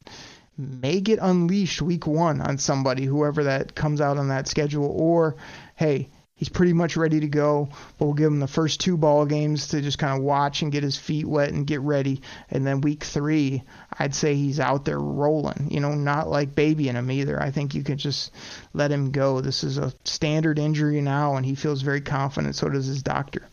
may 0.57 0.99
get 0.99 1.19
unleashed 1.21 1.81
week 1.81 2.05
one 2.05 2.41
on 2.41 2.57
somebody, 2.57 3.05
whoever 3.05 3.45
that 3.45 3.75
comes 3.75 4.01
out 4.01 4.17
on 4.17 4.27
that 4.27 4.49
schedule, 4.49 4.87
or 4.87 5.37
hey, 5.77 6.09
he's 6.35 6.49
pretty 6.49 6.73
much 6.73 6.97
ready 6.97 7.21
to 7.21 7.29
go, 7.29 7.69
but 7.97 8.05
we'll 8.07 8.13
give 8.13 8.27
him 8.27 8.41
the 8.41 8.45
first 8.47 8.81
two 8.81 8.97
ball 8.97 9.25
games 9.25 9.69
to 9.69 9.81
just 9.81 9.99
kind 9.99 10.19
of 10.19 10.25
watch 10.25 10.61
and 10.61 10.73
get 10.73 10.83
his 10.83 10.97
feet 10.97 11.25
wet 11.25 11.53
and 11.53 11.65
get 11.65 11.79
ready. 11.79 12.21
And 12.49 12.67
then 12.67 12.81
week 12.81 13.05
three, 13.05 13.63
I'd 13.97 14.13
say 14.13 14.35
he's 14.35 14.59
out 14.59 14.83
there 14.83 14.99
rolling, 14.99 15.69
you 15.71 15.79
know, 15.79 15.95
not 15.95 16.27
like 16.27 16.55
babying 16.55 16.95
him 16.95 17.09
either. 17.09 17.41
I 17.41 17.51
think 17.51 17.73
you 17.73 17.83
could 17.83 17.99
just 17.99 18.33
let 18.73 18.91
him 18.91 19.11
go. 19.11 19.39
This 19.39 19.63
is 19.63 19.77
a 19.77 19.93
standard 20.03 20.59
injury 20.59 20.99
now, 20.99 21.37
and 21.37 21.45
he 21.45 21.55
feels 21.55 21.83
very 21.83 22.01
confident. 22.01 22.57
So 22.57 22.67
does 22.67 22.87
his 22.87 23.01
doctor. 23.01 23.47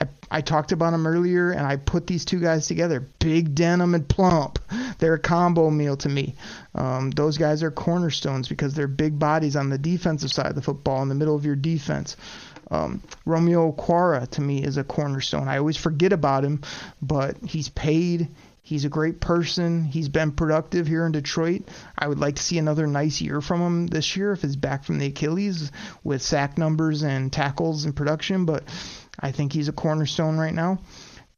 I, 0.00 0.06
I 0.30 0.40
talked 0.40 0.72
about 0.72 0.90
them 0.90 1.06
earlier, 1.06 1.52
and 1.52 1.66
I 1.66 1.76
put 1.76 2.06
these 2.06 2.24
two 2.24 2.40
guys 2.40 2.66
together. 2.66 3.00
Big 3.18 3.54
Denim 3.54 3.94
and 3.94 4.08
Plump. 4.08 4.58
They're 4.98 5.14
a 5.14 5.18
combo 5.18 5.70
meal 5.70 5.96
to 5.98 6.08
me. 6.08 6.34
Um, 6.74 7.10
those 7.10 7.38
guys 7.38 7.62
are 7.62 7.70
cornerstones 7.70 8.48
because 8.48 8.74
they're 8.74 8.88
big 8.88 9.18
bodies 9.18 9.56
on 9.56 9.70
the 9.70 9.78
defensive 9.78 10.32
side 10.32 10.46
of 10.46 10.56
the 10.56 10.62
football 10.62 11.02
in 11.02 11.08
the 11.08 11.14
middle 11.14 11.36
of 11.36 11.44
your 11.44 11.56
defense. 11.56 12.16
Um, 12.70 13.02
Romeo 13.24 13.70
Okwara 13.70 14.28
to 14.30 14.40
me 14.40 14.64
is 14.64 14.76
a 14.76 14.84
cornerstone. 14.84 15.48
I 15.48 15.58
always 15.58 15.76
forget 15.76 16.12
about 16.12 16.44
him, 16.44 16.62
but 17.00 17.36
he's 17.44 17.68
paid. 17.68 18.28
He's 18.62 18.86
a 18.86 18.88
great 18.88 19.20
person. 19.20 19.84
He's 19.84 20.08
been 20.08 20.32
productive 20.32 20.86
here 20.86 21.04
in 21.04 21.12
Detroit. 21.12 21.68
I 21.98 22.08
would 22.08 22.18
like 22.18 22.36
to 22.36 22.42
see 22.42 22.56
another 22.56 22.86
nice 22.86 23.20
year 23.20 23.42
from 23.42 23.60
him 23.60 23.86
this 23.86 24.16
year 24.16 24.32
if 24.32 24.40
he's 24.40 24.56
back 24.56 24.84
from 24.84 24.98
the 24.98 25.08
Achilles 25.08 25.70
with 26.02 26.22
sack 26.22 26.56
numbers 26.56 27.02
and 27.02 27.30
tackles 27.30 27.84
and 27.84 27.94
production. 27.94 28.46
But 28.46 28.64
I 29.20 29.32
think 29.32 29.52
he's 29.52 29.68
a 29.68 29.72
cornerstone 29.72 30.36
right 30.36 30.54
now. 30.54 30.78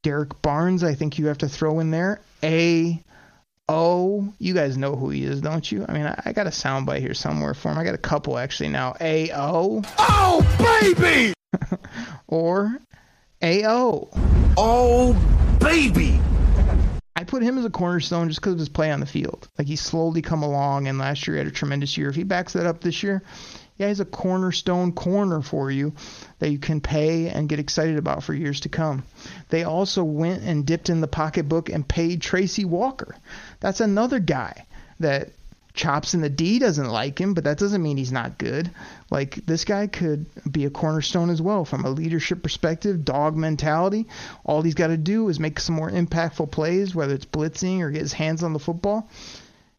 Derrick 0.03 0.41
Barnes, 0.43 0.85
I 0.85 0.95
think 0.95 1.18
you 1.18 1.27
have 1.27 1.39
to 1.39 1.49
throw 1.49 1.81
in 1.81 1.91
there. 1.91 2.20
A 2.43 3.03
O, 3.68 4.33
you 4.39 4.55
guys 4.55 4.79
know 4.79 4.95
who 4.95 5.11
he 5.11 5.24
is, 5.24 5.41
don't 5.41 5.70
you? 5.70 5.85
I 5.89 5.93
mean, 5.93 6.07
I, 6.07 6.22
I 6.27 6.33
got 6.33 6.47
a 6.47 6.51
soundbite 6.51 7.01
here 7.01 7.14
somewhere 7.14 7.55
for 7.55 7.72
him. 7.72 7.79
I 7.79 7.85
got 7.85 7.95
a 7.95 7.99
couple 7.99 8.39
actually 8.39 8.68
now. 8.68 8.95
A 9.01 9.31
O. 9.35 9.83
Oh, 9.99 10.81
baby! 10.81 11.35
or 12.29 12.79
A 13.43 13.66
O. 13.66 14.09
Oh, 14.57 15.59
baby! 15.59 16.20
I 17.16 17.24
put 17.24 17.43
him 17.43 17.59
as 17.59 17.64
a 17.64 17.70
cornerstone 17.70 18.29
just 18.29 18.41
because 18.41 18.53
of 18.53 18.59
his 18.61 18.68
play 18.68 18.93
on 18.93 19.01
the 19.01 19.07
field. 19.07 19.49
Like 19.59 19.66
he's 19.66 19.81
slowly 19.81 20.22
come 20.22 20.43
along, 20.43 20.87
and 20.87 20.99
last 20.99 21.27
year 21.27 21.37
he 21.37 21.39
had 21.39 21.47
a 21.49 21.51
tremendous 21.51 21.97
year. 21.97 22.09
If 22.09 22.14
he 22.14 22.22
backs 22.22 22.53
that 22.53 22.66
up 22.66 22.83
this 22.83 23.03
year, 23.03 23.22
yeah, 23.79 23.89
he's 23.89 24.01
a 24.01 24.05
cornerstone 24.05 24.93
corner 24.93 25.43
for 25.43 25.70
you 25.70 25.93
that 26.39 26.51
you 26.51 26.59
can 26.59 26.81
pay 26.81 27.29
and 27.29 27.49
get 27.49 27.59
excited 27.59 27.99
about 27.99 28.22
for 28.22 28.33
years 28.35 28.61
to 28.61 28.68
come. 28.68 29.05
They 29.51 29.64
also 29.64 30.03
went 30.05 30.43
and 30.43 30.66
dipped 30.66 30.89
in 30.89 31.01
the 31.01 31.09
pocketbook 31.09 31.68
and 31.68 31.87
paid 31.87 32.22
Tracy 32.22 32.64
Walker. 32.64 33.16
That's 33.61 33.81
another 33.81 34.18
guy 34.18 34.66
that 35.01 35.31
Chops 35.77 36.14
in 36.14 36.22
the 36.22 36.31
D 36.31 36.59
doesn't 36.59 36.89
like 36.89 37.20
him, 37.20 37.35
but 37.35 37.45
that 37.45 37.59
doesn't 37.59 37.83
mean 37.83 37.99
he's 37.99 38.11
not 38.11 38.39
good. 38.39 38.70
Like 39.11 39.45
this 39.45 39.66
guy 39.66 39.87
could 39.89 40.24
be 40.51 40.64
a 40.64 40.70
cornerstone 40.70 41.29
as 41.29 41.43
well 41.43 41.66
from 41.66 41.85
a 41.85 41.91
leadership 41.91 42.43
perspective, 42.43 43.05
dog 43.05 43.37
mentality. 43.37 44.07
All 44.43 44.62
he's 44.62 44.74
got 44.74 44.87
to 44.87 44.97
do 44.97 45.29
is 45.29 45.39
make 45.39 45.61
some 45.61 45.77
more 45.77 45.91
impactful 45.91 46.51
plays, 46.51 46.95
whether 46.95 47.14
it's 47.14 47.27
blitzing 47.27 47.81
or 47.81 47.91
get 47.91 48.01
his 48.01 48.14
hands 48.14 48.43
on 48.43 48.55
the 48.55 48.59
football. 48.59 49.11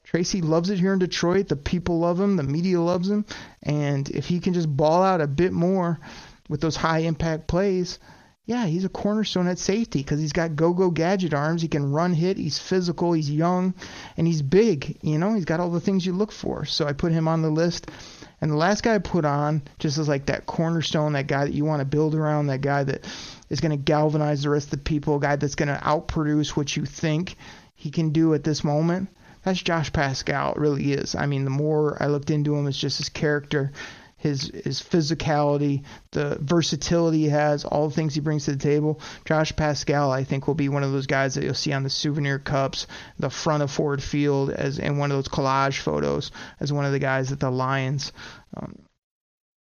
Tracy 0.08 0.42
loves 0.42 0.70
it 0.70 0.80
here 0.80 0.94
in 0.94 1.00
Detroit. 1.00 1.50
The 1.50 1.58
people 1.58 2.00
love 2.00 2.18
him. 2.18 2.38
The 2.38 2.44
media 2.44 2.80
loves 2.80 3.10
him. 3.10 3.26
And 3.62 4.10
if 4.10 4.26
he 4.26 4.40
can 4.40 4.54
just 4.54 4.74
ball 4.74 5.04
out 5.04 5.20
a 5.20 5.28
bit 5.28 5.52
more 5.52 6.00
with 6.48 6.62
those 6.62 6.78
high 6.78 7.00
impact 7.00 7.50
plays, 7.50 8.00
yeah, 8.46 8.68
he's 8.68 8.86
a 8.86 8.90
cornerstone 8.90 9.48
at 9.48 9.60
safety 9.60 10.00
because 10.00 10.22
he's 10.22 10.32
got 10.32 10.56
go-go 10.56 10.92
gadget 10.92 11.34
arms. 11.34 11.62
He 11.62 11.68
can 11.68 11.92
run, 11.92 12.14
hit. 12.14 12.38
He's 12.38 12.58
physical. 12.58 13.12
He's 13.12 13.30
young, 13.30 13.74
and 14.16 14.26
he's 14.26 14.42
big. 14.42 14.98
You 15.02 15.18
know, 15.18 15.34
he's 15.34 15.44
got 15.44 15.60
all 15.60 15.72
the 15.72 15.82
things 15.82 16.06
you 16.06 16.14
look 16.14 16.32
for. 16.32 16.64
So 16.64 16.88
I 16.88 16.94
put 16.94 17.12
him 17.12 17.28
on 17.28 17.42
the 17.42 17.50
list. 17.50 17.92
And 18.40 18.50
the 18.50 18.56
last 18.56 18.84
guy 18.84 18.96
I 18.96 19.00
put 19.00 19.26
on 19.26 19.62
just 19.78 19.98
as 19.98 20.08
like 20.08 20.28
that 20.28 20.46
cornerstone, 20.46 21.12
that 21.14 21.28
guy 21.28 21.44
that 21.44 21.54
you 21.54 21.66
want 21.66 21.82
to 21.82 21.86
build 21.86 22.16
around, 22.16 22.48
that 22.48 22.62
guy 22.62 22.86
that 22.86 23.06
is 23.50 23.60
going 23.60 23.72
to 23.72 23.84
galvanize 23.84 24.44
the 24.44 24.52
rest 24.52 24.68
of 24.68 24.72
the 24.72 24.78
people, 24.78 25.18
a 25.18 25.20
guy 25.20 25.36
that's 25.36 25.56
going 25.56 25.68
to 25.68 25.82
outproduce 25.84 26.56
what 26.56 26.78
you 26.78 26.86
think 26.86 27.36
he 27.76 27.92
can 27.92 28.12
do 28.12 28.34
at 28.34 28.46
this 28.46 28.64
moment. 28.64 29.10
That's 29.44 29.62
Josh 29.62 29.92
Paschal. 29.94 30.54
It 30.54 30.60
really 30.60 30.94
is. 30.94 31.16
I 31.16 31.26
mean, 31.26 31.44
the 31.44 31.50
more 31.50 32.02
I 32.02 32.08
looked 32.08 32.30
into 32.30 32.56
him, 32.56 32.68
it's 32.68 32.78
just 32.78 32.98
his 32.98 33.10
character 33.10 33.72
his 34.18 34.52
his 34.64 34.82
physicality, 34.82 35.84
the 36.12 36.38
versatility 36.42 37.20
he 37.20 37.30
has, 37.30 37.64
all 37.64 37.88
the 37.88 37.96
things 37.96 38.16
he 38.16 38.20
brings 38.20 38.46
to 38.46 38.52
the 38.52 38.58
table. 38.58 39.00
Josh 39.26 39.56
Paschal, 39.56 40.12
I 40.12 40.24
think, 40.24 40.48
will 40.48 40.56
be 40.56 40.70
one 40.70 40.84
of 40.84 40.92
those 40.92 41.08
guys 41.08 41.36
that 41.36 41.44
you'll 41.44 41.54
see 41.54 41.72
on 41.72 41.84
the 41.84 41.90
souvenir 41.90 42.40
cups, 42.40 42.88
the 43.20 43.30
front 43.30 43.64
of 43.64 43.72
Ford 43.72 44.02
Field, 44.02 44.50
as 44.50 44.80
in 44.80 44.98
one 44.98 45.12
of 45.12 45.18
those 45.18 45.28
collage 45.28 45.80
photos, 45.80 46.32
as 46.60 46.74
one 46.74 46.86
of 46.86 46.92
the 46.92 47.00
guys 47.00 47.30
that 47.30 47.40
the 47.40 47.52
Lions. 47.52 48.12
Um, 48.56 48.76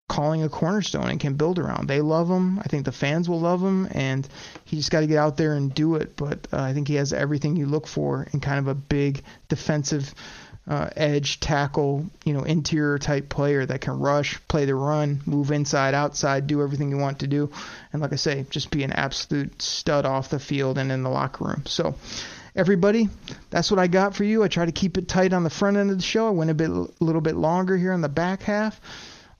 calling 0.08 0.42
a 0.44 0.48
cornerstone 0.48 1.08
and 1.10 1.18
can 1.18 1.34
build 1.34 1.58
around. 1.58 1.88
They 1.88 2.00
love 2.00 2.30
him. 2.30 2.58
I 2.58 2.64
think 2.64 2.84
the 2.84 2.92
fans 2.92 3.28
will 3.28 3.40
love 3.40 3.60
him, 3.60 3.88
and 3.90 4.26
he 4.64 4.76
just 4.76 4.90
got 4.90 5.00
to 5.00 5.06
get 5.06 5.18
out 5.18 5.36
there 5.36 5.54
and 5.54 5.74
do 5.74 5.96
it. 5.96 6.16
But 6.16 6.46
uh, 6.52 6.60
I 6.60 6.72
think 6.72 6.88
he 6.88 6.94
has 6.94 7.12
everything 7.12 7.56
you 7.56 7.66
look 7.66 7.86
for 7.86 8.26
in 8.32 8.40
kind 8.40 8.58
of 8.58 8.68
a 8.68 8.74
big 8.74 9.22
defensive 9.48 10.14
uh, 10.68 10.90
edge 10.96 11.40
tackle, 11.40 12.06
you 12.24 12.32
know, 12.32 12.42
interior 12.42 12.98
type 12.98 13.28
player 13.28 13.64
that 13.66 13.80
can 13.80 13.98
rush, 13.98 14.40
play 14.48 14.64
the 14.64 14.74
run, 14.74 15.20
move 15.26 15.50
inside, 15.50 15.94
outside, 15.94 16.46
do 16.46 16.62
everything 16.62 16.90
you 16.90 16.98
want 16.98 17.20
to 17.20 17.26
do, 17.26 17.50
and 17.92 18.02
like 18.02 18.12
I 18.12 18.16
say, 18.16 18.46
just 18.50 18.70
be 18.70 18.82
an 18.82 18.92
absolute 18.92 19.60
stud 19.62 20.06
off 20.06 20.30
the 20.30 20.40
field 20.40 20.78
and 20.78 20.90
in 20.90 21.02
the 21.02 21.10
locker 21.10 21.44
room. 21.44 21.64
So. 21.66 21.94
Everybody, 22.54 23.10
that's 23.50 23.70
what 23.70 23.78
I 23.78 23.86
got 23.86 24.16
for 24.16 24.24
you. 24.24 24.42
I 24.42 24.48
try 24.48 24.64
to 24.64 24.72
keep 24.72 24.96
it 24.96 25.08
tight 25.08 25.34
on 25.34 25.44
the 25.44 25.50
front 25.50 25.76
end 25.76 25.90
of 25.90 25.98
the 25.98 26.02
show. 26.02 26.26
I 26.26 26.30
went 26.30 26.50
a 26.50 26.54
bit, 26.54 26.70
a 26.70 26.88
little 27.00 27.20
bit 27.20 27.36
longer 27.36 27.76
here 27.76 27.92
on 27.92 28.00
the 28.00 28.08
back 28.08 28.44
half 28.44 28.80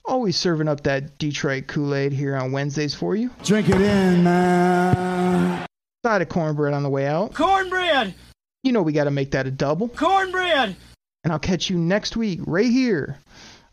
always 0.07 0.37
serving 0.37 0.67
up 0.67 0.81
that 0.83 1.17
Detroit 1.17 1.67
Kool 1.67 1.93
Aid 1.93 2.13
here 2.13 2.35
on 2.35 2.51
Wednesdays 2.51 2.95
for 2.95 3.15
you. 3.15 3.29
Drink 3.43 3.69
it 3.69 3.75
in, 3.75 4.23
man. 4.23 5.67
Side 6.05 6.21
of 6.21 6.29
cornbread 6.29 6.73
on 6.73 6.83
the 6.83 6.89
way 6.89 7.05
out. 7.05 7.33
Cornbread! 7.33 8.15
You 8.63 8.71
know 8.71 8.81
we 8.81 8.93
got 8.93 9.03
to 9.03 9.11
make 9.11 9.31
that 9.31 9.45
a 9.45 9.51
double. 9.51 9.89
Cornbread! 9.89 10.75
And 11.23 11.33
I'll 11.33 11.39
catch 11.39 11.69
you 11.69 11.77
next 11.77 12.15
week 12.15 12.39
right 12.45 12.71
here 12.71 13.17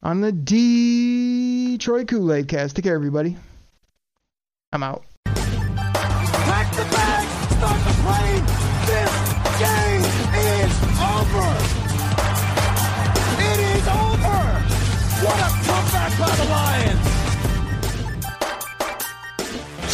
on 0.03 0.21
the 0.21 0.33
Detroit 0.33 2.09
Kool 2.09 2.33
Aid 2.33 2.49
cast. 2.49 2.77
Take 2.77 2.85
care, 2.85 2.95
everybody. 2.95 3.37
I'm 4.73 4.83
out. 4.83 5.05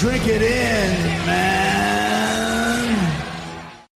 Drink 0.01 0.27
it 0.29 0.41
in, 0.41 1.27
man. 1.27 1.60